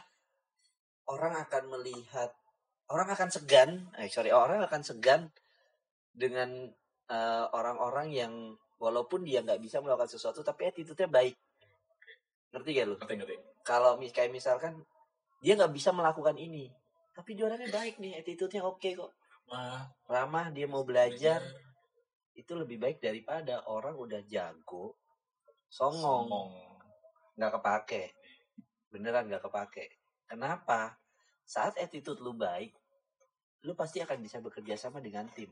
orang 1.08 1.38
akan 1.46 1.78
melihat 1.78 2.34
orang 2.90 3.08
akan 3.14 3.30
segan, 3.30 3.88
eh 4.02 4.10
sorry, 4.10 4.34
orang 4.34 4.66
akan 4.66 4.82
segan 4.82 5.30
dengan 6.12 6.68
eh, 7.08 7.46
orang-orang 7.54 8.08
yang 8.12 8.34
walaupun 8.82 9.22
dia 9.22 9.46
nggak 9.46 9.62
bisa 9.62 9.78
melakukan 9.80 10.10
sesuatu 10.10 10.42
tapi 10.42 10.68
attitude-nya 10.68 11.08
baik. 11.08 11.38
Ngerti 12.52 12.70
gak 12.76 12.86
lu? 12.90 12.96
Ngerti, 12.98 13.16
ngerti. 13.22 13.36
Kalau 13.62 13.96
mis- 14.02 14.12
kayak 14.12 14.34
misalkan 14.34 14.84
dia 15.40 15.54
nggak 15.56 15.72
bisa 15.72 15.94
melakukan 15.94 16.36
ini, 16.36 16.68
tapi 17.14 17.38
dia 17.38 17.48
orangnya 17.48 17.70
baik 17.72 18.02
nih, 18.02 18.20
attitude-nya 18.20 18.66
oke 18.66 18.90
kok. 18.98 19.12
Wah, 19.48 19.86
Ramah, 20.08 20.52
dia 20.52 20.68
mau 20.68 20.84
belajar, 20.84 21.44
itu 22.36 22.52
lebih 22.56 22.80
baik 22.80 23.04
daripada 23.04 23.68
orang 23.68 23.96
udah 23.96 24.22
jago 24.28 25.01
songong. 25.72 26.28
Ngomong. 26.28 26.50
nggak 27.40 27.52
kepake. 27.58 28.04
Beneran 28.92 29.26
nggak 29.32 29.48
kepake. 29.48 29.88
Kenapa? 30.28 31.00
Saat 31.48 31.80
attitude 31.80 32.20
lu 32.20 32.36
baik 32.36 32.76
lu 33.62 33.78
pasti 33.78 34.02
akan 34.02 34.18
bisa 34.20 34.42
bekerja 34.44 34.76
sama 34.76 35.00
dengan 35.00 35.26
tim. 35.32 35.50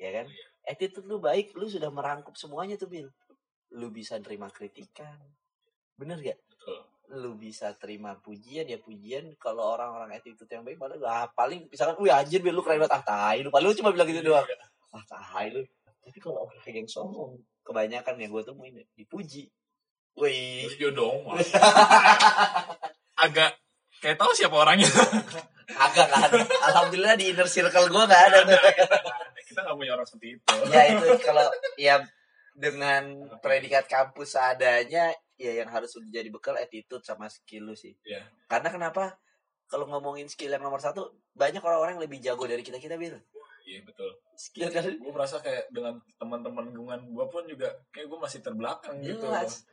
Ya 0.00 0.10
kan? 0.10 0.26
Attitude 0.66 1.06
lu 1.06 1.22
baik 1.22 1.54
lu 1.54 1.70
sudah 1.70 1.88
merangkup 1.92 2.34
semuanya 2.34 2.74
tuh 2.74 2.90
Bil. 2.90 3.08
Lu 3.78 3.94
bisa 3.94 4.18
terima 4.18 4.50
kritikan. 4.50 5.16
Bener 5.94 6.18
gak 6.18 6.38
Betul. 6.50 6.78
lu 7.14 7.36
bisa 7.36 7.70
terima 7.78 8.18
pujian 8.18 8.66
ya 8.66 8.80
pujian. 8.80 9.38
Kalau 9.38 9.76
orang-orang 9.76 10.18
attitude 10.18 10.50
yang 10.50 10.66
baik 10.66 10.80
malah 10.80 10.98
ah, 11.06 11.26
paling 11.30 11.70
misalkan 11.70 12.00
wih 12.02 12.10
anjir 12.10 12.42
Bil 12.42 12.58
lu 12.58 12.64
keren 12.64 12.82
banget. 12.82 12.96
Ah 12.96 13.04
tai 13.06 13.44
lu 13.44 13.54
paling 13.54 13.70
lu 13.70 13.76
cuma 13.78 13.94
bilang 13.94 14.08
gitu 14.10 14.24
doang. 14.24 14.46
Ah 14.90 15.04
tai 15.04 15.52
lu. 15.54 15.62
Tapi 16.04 16.18
kalau 16.18 16.48
orang 16.48 16.64
yang 16.68 16.88
songong 16.90 17.38
kebanyakan 17.64 18.20
yang 18.20 18.30
gue 18.30 18.44
temuin 18.44 18.80
ya, 18.80 18.86
dipuji 18.94 19.48
Wih. 20.14 20.70
Terus 20.70 20.94
dong. 20.94 21.26
Agak 23.24 23.50
kayak 23.98 24.18
tahu 24.18 24.30
siapa 24.30 24.54
orangnya. 24.54 24.86
Agak 25.84 26.06
kan. 26.06 26.30
Alhamdulillah 26.70 27.18
di 27.18 27.34
inner 27.34 27.50
circle 27.50 27.90
gue 27.90 28.02
gak 28.06 28.22
ada 28.30 28.38
tuh. 28.46 28.58
Kita 29.44 29.60
nggak 29.66 29.76
punya 29.78 29.92
orang 29.98 30.06
seperti 30.06 30.38
itu. 30.38 30.54
ya 30.70 30.82
itu 30.94 31.08
kalau 31.22 31.46
ya 31.74 31.98
dengan 32.54 33.26
predikat 33.42 33.90
kampus 33.90 34.38
seadanya 34.38 35.10
ya 35.34 35.52
yang 35.58 35.66
harus 35.66 35.98
jadi 36.14 36.30
bekal 36.30 36.54
attitude 36.54 37.02
sama 37.02 37.26
skill 37.26 37.70
lu 37.70 37.74
sih. 37.74 37.98
Iya. 38.06 38.22
Karena 38.46 38.70
kenapa? 38.70 39.18
Kalau 39.66 39.90
ngomongin 39.90 40.30
skill 40.30 40.54
yang 40.54 40.62
nomor 40.62 40.78
satu, 40.78 41.10
banyak 41.34 41.58
orang-orang 41.58 41.98
yang 41.98 42.04
lebih 42.06 42.20
jago 42.22 42.44
dari 42.46 42.62
kita 42.62 42.78
kita 42.78 42.94
bil. 42.94 43.18
Iya 43.64 43.80
betul. 43.80 44.10
Skill 44.36 44.68
kan 44.68 44.84
Gue 44.84 45.12
merasa 45.12 45.40
kayak 45.40 45.72
dengan 45.72 45.96
teman-teman 46.20 46.68
lingkungan 46.68 47.00
gue 47.08 47.26
pun 47.32 47.42
juga 47.48 47.72
kayak 47.88 48.06
gue 48.12 48.18
masih 48.20 48.40
terbelakang 48.44 49.00
gitu. 49.00 49.24
jelas. 49.24 49.64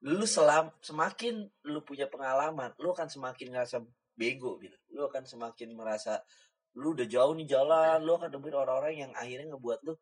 Lu 0.00 0.24
selam 0.24 0.72
semakin 0.80 1.44
lu 1.68 1.84
punya 1.84 2.08
pengalaman, 2.08 2.72
lu 2.80 2.90
akan 2.96 3.12
semakin 3.12 3.52
ngerasa 3.52 3.84
bego 4.16 4.56
gitu. 4.64 4.74
Lu 4.96 5.04
akan 5.06 5.28
semakin 5.28 5.76
merasa 5.76 6.24
lu 6.78 6.96
udah 6.96 7.04
jauh 7.04 7.36
nih 7.36 7.48
jalan, 7.48 8.00
lu 8.00 8.16
akan 8.16 8.32
nemuin 8.32 8.56
orang-orang 8.56 8.94
yang 8.96 9.12
akhirnya 9.12 9.52
ngebuat 9.52 9.80
lu 9.84 9.94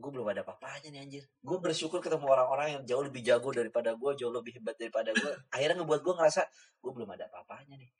gue 0.00 0.10
belum 0.10 0.28
ada 0.30 0.46
apa-apanya 0.46 0.88
nih 0.94 1.00
anjir. 1.02 1.24
Gue 1.42 1.58
bersyukur 1.58 1.98
ketemu 1.98 2.30
orang-orang 2.30 2.78
yang 2.78 2.82
jauh 2.86 3.02
lebih 3.02 3.20
jago 3.26 3.50
daripada 3.50 3.92
gue, 3.98 4.10
jauh 4.16 4.32
lebih 4.32 4.62
hebat 4.62 4.78
daripada 4.78 5.10
gue. 5.10 5.32
akhirnya 5.54 5.82
ngebuat 5.82 6.00
gue 6.06 6.14
ngerasa 6.14 6.42
gue 6.80 6.92
belum 6.94 7.10
ada 7.18 7.26
apa-apanya 7.26 7.74
nih. 7.76 7.90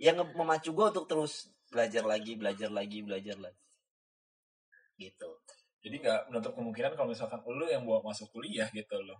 Yang 0.00 0.32
memacu 0.36 0.70
gue 0.76 0.86
untuk 0.92 1.06
terus 1.08 1.48
belajar 1.72 2.04
lagi, 2.04 2.36
belajar 2.36 2.68
lagi, 2.68 3.00
belajar 3.00 3.36
lagi. 3.40 3.60
Gitu. 5.00 5.30
Jadi 5.80 5.96
nggak 6.04 6.28
menutup 6.28 6.52
kemungkinan 6.52 6.92
kalau 6.92 7.08
misalkan 7.08 7.40
lu 7.48 7.64
yang 7.64 7.88
bawa 7.88 8.12
masuk 8.12 8.28
kuliah 8.36 8.68
gitu 8.68 9.00
loh. 9.00 9.16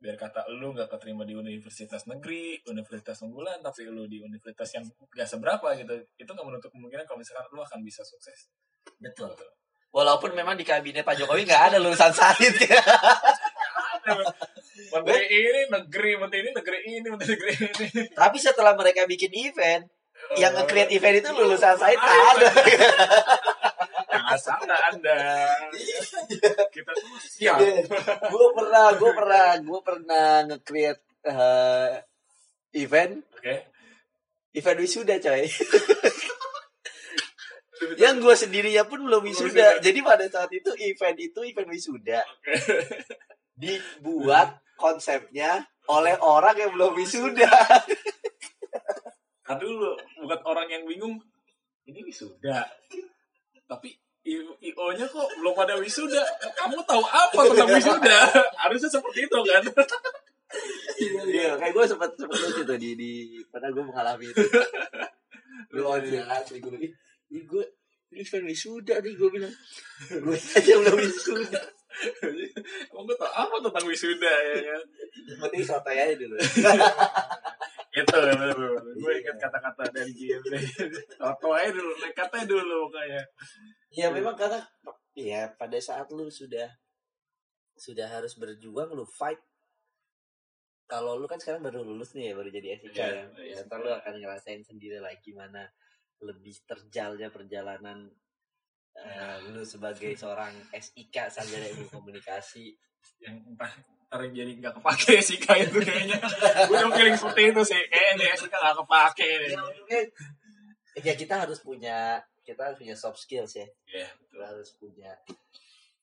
Biar 0.00 0.16
kata 0.16 0.48
lu 0.48 0.72
nggak 0.72 0.88
keterima 0.88 1.28
di 1.28 1.36
universitas 1.36 2.08
negeri, 2.08 2.56
universitas 2.64 3.20
unggulan, 3.20 3.60
tapi 3.60 3.84
lu 3.84 4.08
di 4.08 4.24
universitas 4.24 4.80
yang 4.80 4.84
gak 5.12 5.28
seberapa 5.28 5.76
gitu. 5.76 5.92
Itu 6.16 6.30
nggak 6.32 6.46
menutup 6.48 6.72
kemungkinan 6.72 7.04
kalau 7.04 7.20
misalkan 7.20 7.44
lu 7.52 7.60
akan 7.60 7.84
bisa 7.84 8.00
sukses. 8.00 8.48
Betul. 8.96 9.36
Walaupun 9.92 10.32
memang 10.32 10.56
di 10.56 10.64
kabinet 10.64 11.04
Pak 11.04 11.20
Jokowi 11.20 11.44
nggak 11.44 11.74
ada 11.74 11.76
lulusan 11.76 12.16
sahid. 12.16 12.56
Menteri 14.90 15.24
ini 15.28 15.60
negeri, 15.68 16.16
menteri 16.16 16.38
ini 16.40 16.50
negeri 16.56 16.78
ini, 16.88 17.06
menteri 17.12 17.36
negeri 17.36 17.52
ini. 17.60 18.02
Tapi 18.16 18.36
setelah 18.40 18.72
mereka 18.72 19.04
bikin 19.04 19.28
event, 19.36 19.84
yang 20.38 20.54
nge-create 20.54 20.94
event 20.94 21.16
itu 21.18 21.30
lulusan 21.34 21.74
sahid 21.74 21.98
ada. 21.98 22.48
Salah 24.40 24.80
Anda. 24.88 25.44
Kita 26.72 26.92
tuh 26.96 27.20
siap. 27.20 27.60
gue 28.32 28.46
pernah, 28.56 28.96
gue 28.96 29.12
pernah, 29.12 29.46
gue 29.60 29.80
pernah 29.84 30.28
nge-create 30.48 31.02
eh, 31.28 32.00
event, 32.80 33.20
Oke. 33.36 33.56
event 34.56 34.78
wisuda 34.80 35.20
coy. 35.20 35.44
yang 38.00 38.16
gue 38.20 38.34
sendirinya 38.36 38.88
pun 38.88 39.04
belum 39.04 39.28
wisuda. 39.28 39.80
Jadi 39.84 40.00
pada 40.00 40.24
saat 40.28 40.48
itu 40.52 40.72
event 40.80 41.16
itu 41.20 41.40
event 41.44 41.68
wisuda. 41.68 42.20
Dibuat 43.60 44.60
konsepnya 44.80 45.68
oleh 45.88 46.16
orang 46.20 46.56
yang 46.56 46.72
belum 46.72 46.96
wisuda. 46.96 47.52
Kan 49.44 49.56
dulu 49.60 49.96
bukan 50.24 50.40
orang 50.48 50.68
yang 50.72 50.84
bingung. 50.88 51.20
Ini 51.88 52.06
wisuda. 52.06 52.68
Tapi 53.66 53.96
IO-nya 54.20 55.06
kok 55.08 55.28
belum 55.40 55.56
ada 55.56 55.80
wisuda. 55.80 56.20
Kamu 56.52 56.84
tahu 56.84 57.00
apa 57.00 57.40
tentang 57.40 57.72
wisuda? 57.72 58.18
Harusnya 58.60 58.90
seperti 58.92 59.24
itu 59.24 59.38
kan. 59.48 59.62
Iya, 61.00 61.56
kayak 61.56 61.72
gue 61.72 61.84
sempat 61.88 62.10
sempat 62.18 62.36
lucu 62.36 62.62
tuh 62.66 62.76
di 62.76 62.92
di 62.98 63.10
pada 63.48 63.72
gue 63.72 63.80
mengalami 63.80 64.28
itu. 64.28 64.44
Gue 65.72 65.84
ojek 65.86 66.26
asli 66.26 66.58
gue 66.58 66.76
ih, 66.82 66.92
ih, 67.32 67.42
gue 67.46 67.64
ini 68.10 68.26
kan 68.26 68.42
wisuda 68.44 69.00
nih 69.00 69.12
gue 69.16 69.28
bilang. 69.32 69.54
Gue 70.10 70.36
aja 70.36 70.72
belum 70.76 70.96
wisuda. 71.00 71.60
Kamu 72.90 73.02
gue 73.08 73.16
tahu 73.16 73.32
apa 73.32 73.56
tentang 73.64 73.86
wisuda 73.88 74.32
ya 74.32 74.56
kan? 74.68 74.82
Yang 75.30 75.38
penting 75.40 75.62
sotoy 75.64 75.96
aja 75.96 76.14
dulu. 76.18 76.36
Itu 77.90 78.16
gue 79.02 79.12
ingat 79.18 79.36
kata-kata 79.42 79.90
dari 79.90 80.12
Jim. 80.14 80.38
Toto 81.20 81.50
aja 81.50 81.74
dulu, 81.74 81.92
nekatnya 81.98 82.42
dulu 82.46 82.80
kayak. 82.94 83.26
Ya 83.90 84.06
memang 84.14 84.38
karena 84.38 84.62
ya 85.18 85.50
pada 85.58 85.78
saat 85.82 86.06
lu 86.14 86.30
sudah 86.30 86.70
sudah 87.74 88.06
harus 88.06 88.36
berjuang 88.36 88.92
lu 88.92 89.08
fight 89.08 89.40
kalau 90.90 91.16
lu 91.16 91.24
kan 91.30 91.38
sekarang 91.38 91.62
baru 91.62 91.86
lulus 91.86 92.12
nih 92.18 92.30
ya 92.30 92.34
baru 92.34 92.50
jadi 92.50 92.68
SIK 92.82 92.98
Iya, 92.98 93.06
ya, 93.06 93.24
iya. 93.40 93.56
ya 93.56 93.66
ntar 93.70 93.78
lu 93.78 93.88
akan 93.94 94.14
ngerasain 94.20 94.62
sendiri 94.66 94.98
lah 94.98 95.14
gimana 95.22 95.70
lebih 96.20 96.60
terjalnya 96.66 97.32
perjalanan 97.32 98.10
eh, 99.04 99.36
lu 99.52 99.62
sebagai 99.64 100.12
seorang 100.16 100.52
SIK 100.72 101.32
sarjana 101.32 101.66
ilmu 101.72 101.88
komunikasi. 101.88 102.76
Yang 103.20 103.36
entah 103.48 103.72
ntar 104.10 104.26
jadi 104.26 104.58
nggak 104.58 104.74
kepake 104.82 105.22
kayak 105.46 105.70
itu 105.70 105.78
kayaknya. 105.86 106.18
Gue 106.66 106.82
udah 106.82 106.90
feeling 106.98 107.14
seperti 107.14 107.54
itu 107.54 107.62
sih. 107.62 107.78
Kayaknya 107.86 108.34
sih 108.34 108.50
nggak 108.50 108.74
kepake 108.82 109.54
ya, 109.54 109.62
ya 110.98 111.14
kita 111.14 111.46
harus 111.46 111.62
punya 111.62 112.18
kita 112.42 112.66
harus 112.66 112.82
punya 112.82 112.98
soft 112.98 113.22
skills 113.22 113.54
ya. 113.54 113.70
Iya, 113.86 114.10
kita 114.34 114.44
harus 114.50 114.74
punya 114.74 115.14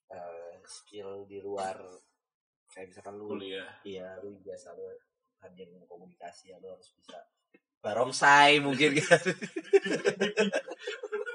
eh, 0.07 0.55
skill 0.63 1.27
di 1.27 1.43
luar 1.43 1.75
kayak 2.71 2.95
misalkan 2.95 3.19
lu 3.19 3.35
kuliah. 3.35 3.67
Iya, 3.83 4.23
lu 4.23 4.39
biasa 4.39 4.71
lu 4.79 4.87
hadir 5.43 5.67
komunikasi 5.85 6.55
ya 6.55 6.57
lu 6.63 6.71
harus 6.71 6.87
bisa 6.95 7.19
barongsai 7.83 8.63
mungkin 8.63 9.03
kan. 9.03 9.19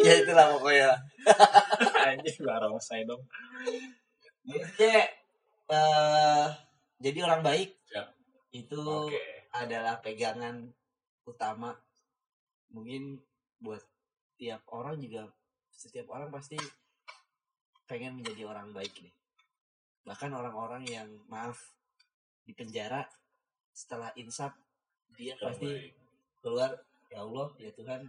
ya 0.00 0.12
itulah 0.20 0.46
pokoknya. 0.54 0.90
anjing 2.08 2.38
bareng 2.40 2.76
saya 2.78 3.02
dong 3.04 3.22
Jadi 4.44 4.92
eh 5.64 6.46
jadi 7.00 7.18
orang 7.24 7.40
baik 7.40 7.70
Ya. 7.88 8.04
itu 8.50 8.76
oke 8.76 9.16
adalah 9.50 9.98
pegangan 9.98 10.66
utama 11.24 11.72
mungkin 12.68 13.22
buat 13.58 13.80
tiap 14.34 14.60
orang 14.68 14.98
juga 14.98 15.30
setiap 15.70 16.10
orang 16.10 16.28
pasti 16.28 16.58
pengen 17.84 18.18
menjadi 18.18 18.44
orang 18.44 18.74
baik 18.74 18.92
nih 18.98 19.14
bahkan 20.02 20.28
orang-orang 20.30 20.84
yang 20.84 21.08
maaf 21.26 21.56
di 22.42 22.52
penjara 22.52 23.06
setelah 23.72 24.10
insaf 24.14 24.52
dia 25.14 25.32
Orang 25.38 25.54
pasti 25.54 25.66
baik. 25.66 25.92
keluar 26.42 26.70
ya 27.08 27.18
Allah 27.22 27.48
ya 27.56 27.70
Tuhan 27.72 28.02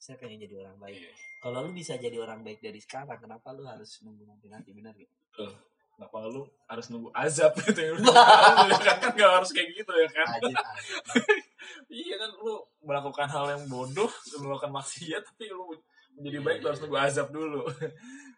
saya 0.00 0.16
pengen 0.16 0.40
jadi 0.40 0.64
orang 0.64 0.80
baik. 0.80 0.96
Iya. 0.96 1.12
kalau 1.44 1.68
lu 1.68 1.70
bisa 1.76 2.00
jadi 2.00 2.16
orang 2.16 2.40
baik 2.40 2.64
dari 2.64 2.80
sekarang 2.80 3.20
kenapa 3.20 3.52
lu 3.52 3.68
harus 3.68 4.00
nunggu 4.00 4.24
nanti 4.24 4.48
nanti? 4.48 4.72
Benar 4.72 4.96
gitu 4.96 5.44
kenapa 6.00 6.32
lu 6.32 6.48
harus 6.64 6.86
nunggu 6.88 7.12
azab 7.12 7.52
gitu 7.60 7.76
ya? 7.76 7.92
Kan 8.88 8.96
kan 9.04 9.12
nggak 9.12 9.32
harus 9.36 9.52
kayak 9.52 9.68
gitu 9.76 9.92
ya 9.92 10.08
kan? 10.08 10.40
Iya 11.92 12.16
kan 12.16 12.30
lu 12.40 12.56
melakukan 12.82 13.28
hal 13.28 13.46
yang 13.52 13.62
bodoh 13.68 14.08
lu 14.08 14.36
melakukan 14.48 14.72
maksiat 14.72 15.22
tapi 15.22 15.52
lu 15.52 15.76
menjadi 16.16 16.40
baik 16.40 16.58
lu 16.64 16.66
harus 16.72 16.80
nunggu 16.80 16.98
azab 16.98 17.28
dulu. 17.28 17.68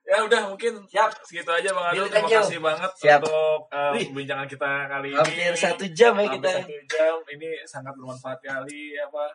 Ya 0.03 0.19
udah 0.19 0.51
mungkin 0.51 0.83
siap. 0.91 1.15
segitu 1.23 1.47
aja 1.47 1.71
bang 1.71 1.95
Adul. 1.95 2.11
Terima 2.11 2.27
kasih 2.27 2.59
banget 2.59 2.91
Siap. 2.99 3.23
untuk 3.23 3.71
uh, 3.71 3.95
perbincangan 3.95 4.51
kita 4.51 4.91
kali 4.91 5.15
ini. 5.15 5.19
hampir 5.23 5.55
satu 5.55 5.85
jam 5.95 6.19
ya 6.19 6.27
kita 6.27 6.51
satu 6.59 6.75
jam. 6.91 7.17
Ini 7.31 7.49
sangat 7.63 7.95
bermanfaat 7.95 8.43
kali 8.43 8.99
apa 8.99 9.31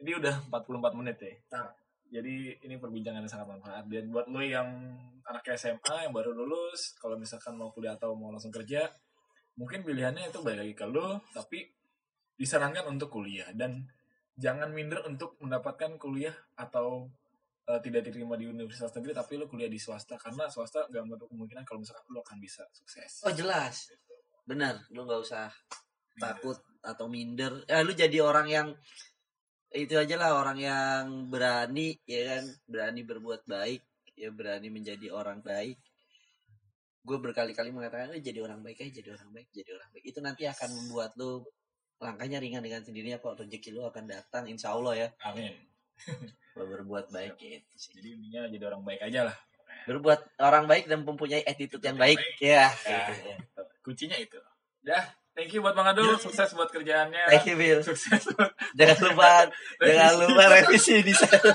ini 0.00 0.12
udah 0.16 0.34
44 0.52 0.98
menit 0.98 1.16
ya. 1.20 1.34
Nah. 1.56 1.70
jadi 2.06 2.54
ini 2.62 2.78
perbincangan 2.78 3.18
yang 3.18 3.32
sangat 3.32 3.46
bermanfaat. 3.50 3.84
Dan 3.90 4.14
buat 4.14 4.30
lo 4.30 4.38
yang 4.38 4.68
anak 5.26 5.42
SMA 5.58 6.06
yang 6.06 6.14
baru 6.14 6.30
lulus 6.30 6.94
kalau 7.02 7.18
misalkan 7.18 7.58
mau 7.58 7.74
kuliah 7.74 7.98
atau 7.98 8.14
mau 8.14 8.30
langsung 8.30 8.54
kerja 8.54 8.86
mungkin 9.58 9.82
pilihannya 9.82 10.30
itu 10.30 10.38
balik 10.44 10.62
lagi 10.62 10.74
ke 10.76 10.86
lo 10.86 11.24
tapi 11.34 11.66
disarankan 12.38 12.86
untuk 12.92 13.10
kuliah. 13.10 13.50
Dan 13.50 13.82
jangan 14.36 14.70
minder 14.70 15.02
untuk 15.08 15.34
mendapatkan 15.42 15.98
kuliah 15.98 16.36
atau 16.54 17.10
eh, 17.66 17.80
tidak 17.82 18.06
diterima 18.06 18.38
di 18.38 18.46
universitas 18.46 18.94
negeri 18.94 19.12
tapi 19.16 19.32
lo 19.40 19.50
kuliah 19.50 19.66
di 19.66 19.80
swasta. 19.80 20.14
Karena 20.14 20.46
swasta 20.46 20.86
gak 20.86 21.02
menutup 21.02 21.26
kemungkinan 21.32 21.66
kalau 21.66 21.82
misalkan 21.82 22.06
lo 22.12 22.22
akan 22.22 22.38
bisa 22.38 22.62
sukses. 22.70 23.26
Oh 23.26 23.34
jelas. 23.34 23.90
Benar. 24.46 24.78
Lu 24.94 25.02
nggak 25.02 25.20
usah 25.26 25.50
takut 26.22 26.62
atau 26.86 27.10
minder. 27.10 27.66
Ya 27.66 27.82
lu 27.82 27.90
jadi 27.96 28.22
orang 28.22 28.46
yang 28.46 28.68
itu 29.74 29.94
aja 29.98 30.14
lah 30.14 30.38
orang 30.38 30.58
yang 30.60 31.04
berani 31.26 31.98
ya 32.06 32.38
kan? 32.38 32.44
Berani 32.66 33.00
berbuat 33.02 33.42
baik 33.48 33.82
ya 34.16 34.30
berani 34.32 34.68
menjadi 34.70 35.12
orang 35.12 35.42
baik. 35.42 35.76
Gue 37.06 37.18
berkali-kali 37.22 37.70
mengatakan 37.70 38.14
"Eh, 38.14 38.22
jadi 38.22 38.42
orang 38.42 38.62
baik 38.62 38.82
aja 38.82 39.02
jadi 39.02 39.14
orang 39.14 39.30
baik 39.34 39.48
jadi 39.50 39.70
orang 39.74 39.88
baik. 39.94 40.04
Itu 40.06 40.18
nanti 40.22 40.42
akan 40.46 40.68
membuat 40.74 41.14
lu 41.18 41.44
langkahnya 41.96 42.38
ringan 42.42 42.60
dengan 42.60 42.84
sendirinya 42.84 43.18
kok 43.18 43.40
rezeki 43.40 43.70
lu 43.72 43.82
akan 43.88 44.04
datang 44.06 44.44
insya 44.46 44.74
Allah 44.74 44.94
ya. 44.94 45.08
Amin. 45.26 45.54
Kalau 46.52 46.66
berbuat 46.66 47.12
baik 47.12 47.40
gitu 47.40 47.72
sih. 47.76 47.92
Jadi 47.96 48.08
intinya 48.20 48.48
jadi 48.48 48.64
orang 48.68 48.82
baik 48.84 49.00
aja 49.02 49.32
lah. 49.32 49.36
Berbuat 49.86 50.40
orang 50.42 50.64
baik 50.66 50.90
dan 50.90 51.06
mempunyai 51.06 51.46
attitude 51.46 51.84
yang 51.84 51.96
baik 51.96 52.18
ya. 52.42 52.68
Ya. 52.84 53.06
gitu 53.12 53.12
ya. 53.32 53.36
kuncinya 53.86 54.18
itu. 54.18 54.38
Ya 54.82 55.02
Thank 55.36 55.52
you 55.52 55.60
buat 55.60 55.76
Bang 55.76 55.92
Adul, 55.92 56.16
sukses 56.16 56.56
buat 56.56 56.72
kerjaannya. 56.72 57.28
Thank 57.28 57.44
you, 57.44 57.60
Bill. 57.60 57.84
Sukses 57.84 58.24
Jangan 58.72 58.98
lupa, 59.04 59.44
jangan 59.84 60.14
lupa 60.24 60.42
revisi 60.48 61.04
di 61.04 61.12
sana. 61.12 61.52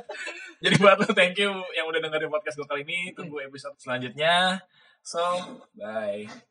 Jadi 0.64 0.74
buat 0.80 0.96
lo 0.96 1.12
thank 1.12 1.36
you 1.36 1.52
yang 1.76 1.84
udah 1.84 2.00
dengerin 2.00 2.32
podcast 2.32 2.56
gue 2.56 2.64
kali 2.64 2.80
ini. 2.88 3.12
Tunggu 3.12 3.44
episode 3.44 3.76
selanjutnya. 3.76 4.64
So, 5.04 5.20
bye. 5.76 6.48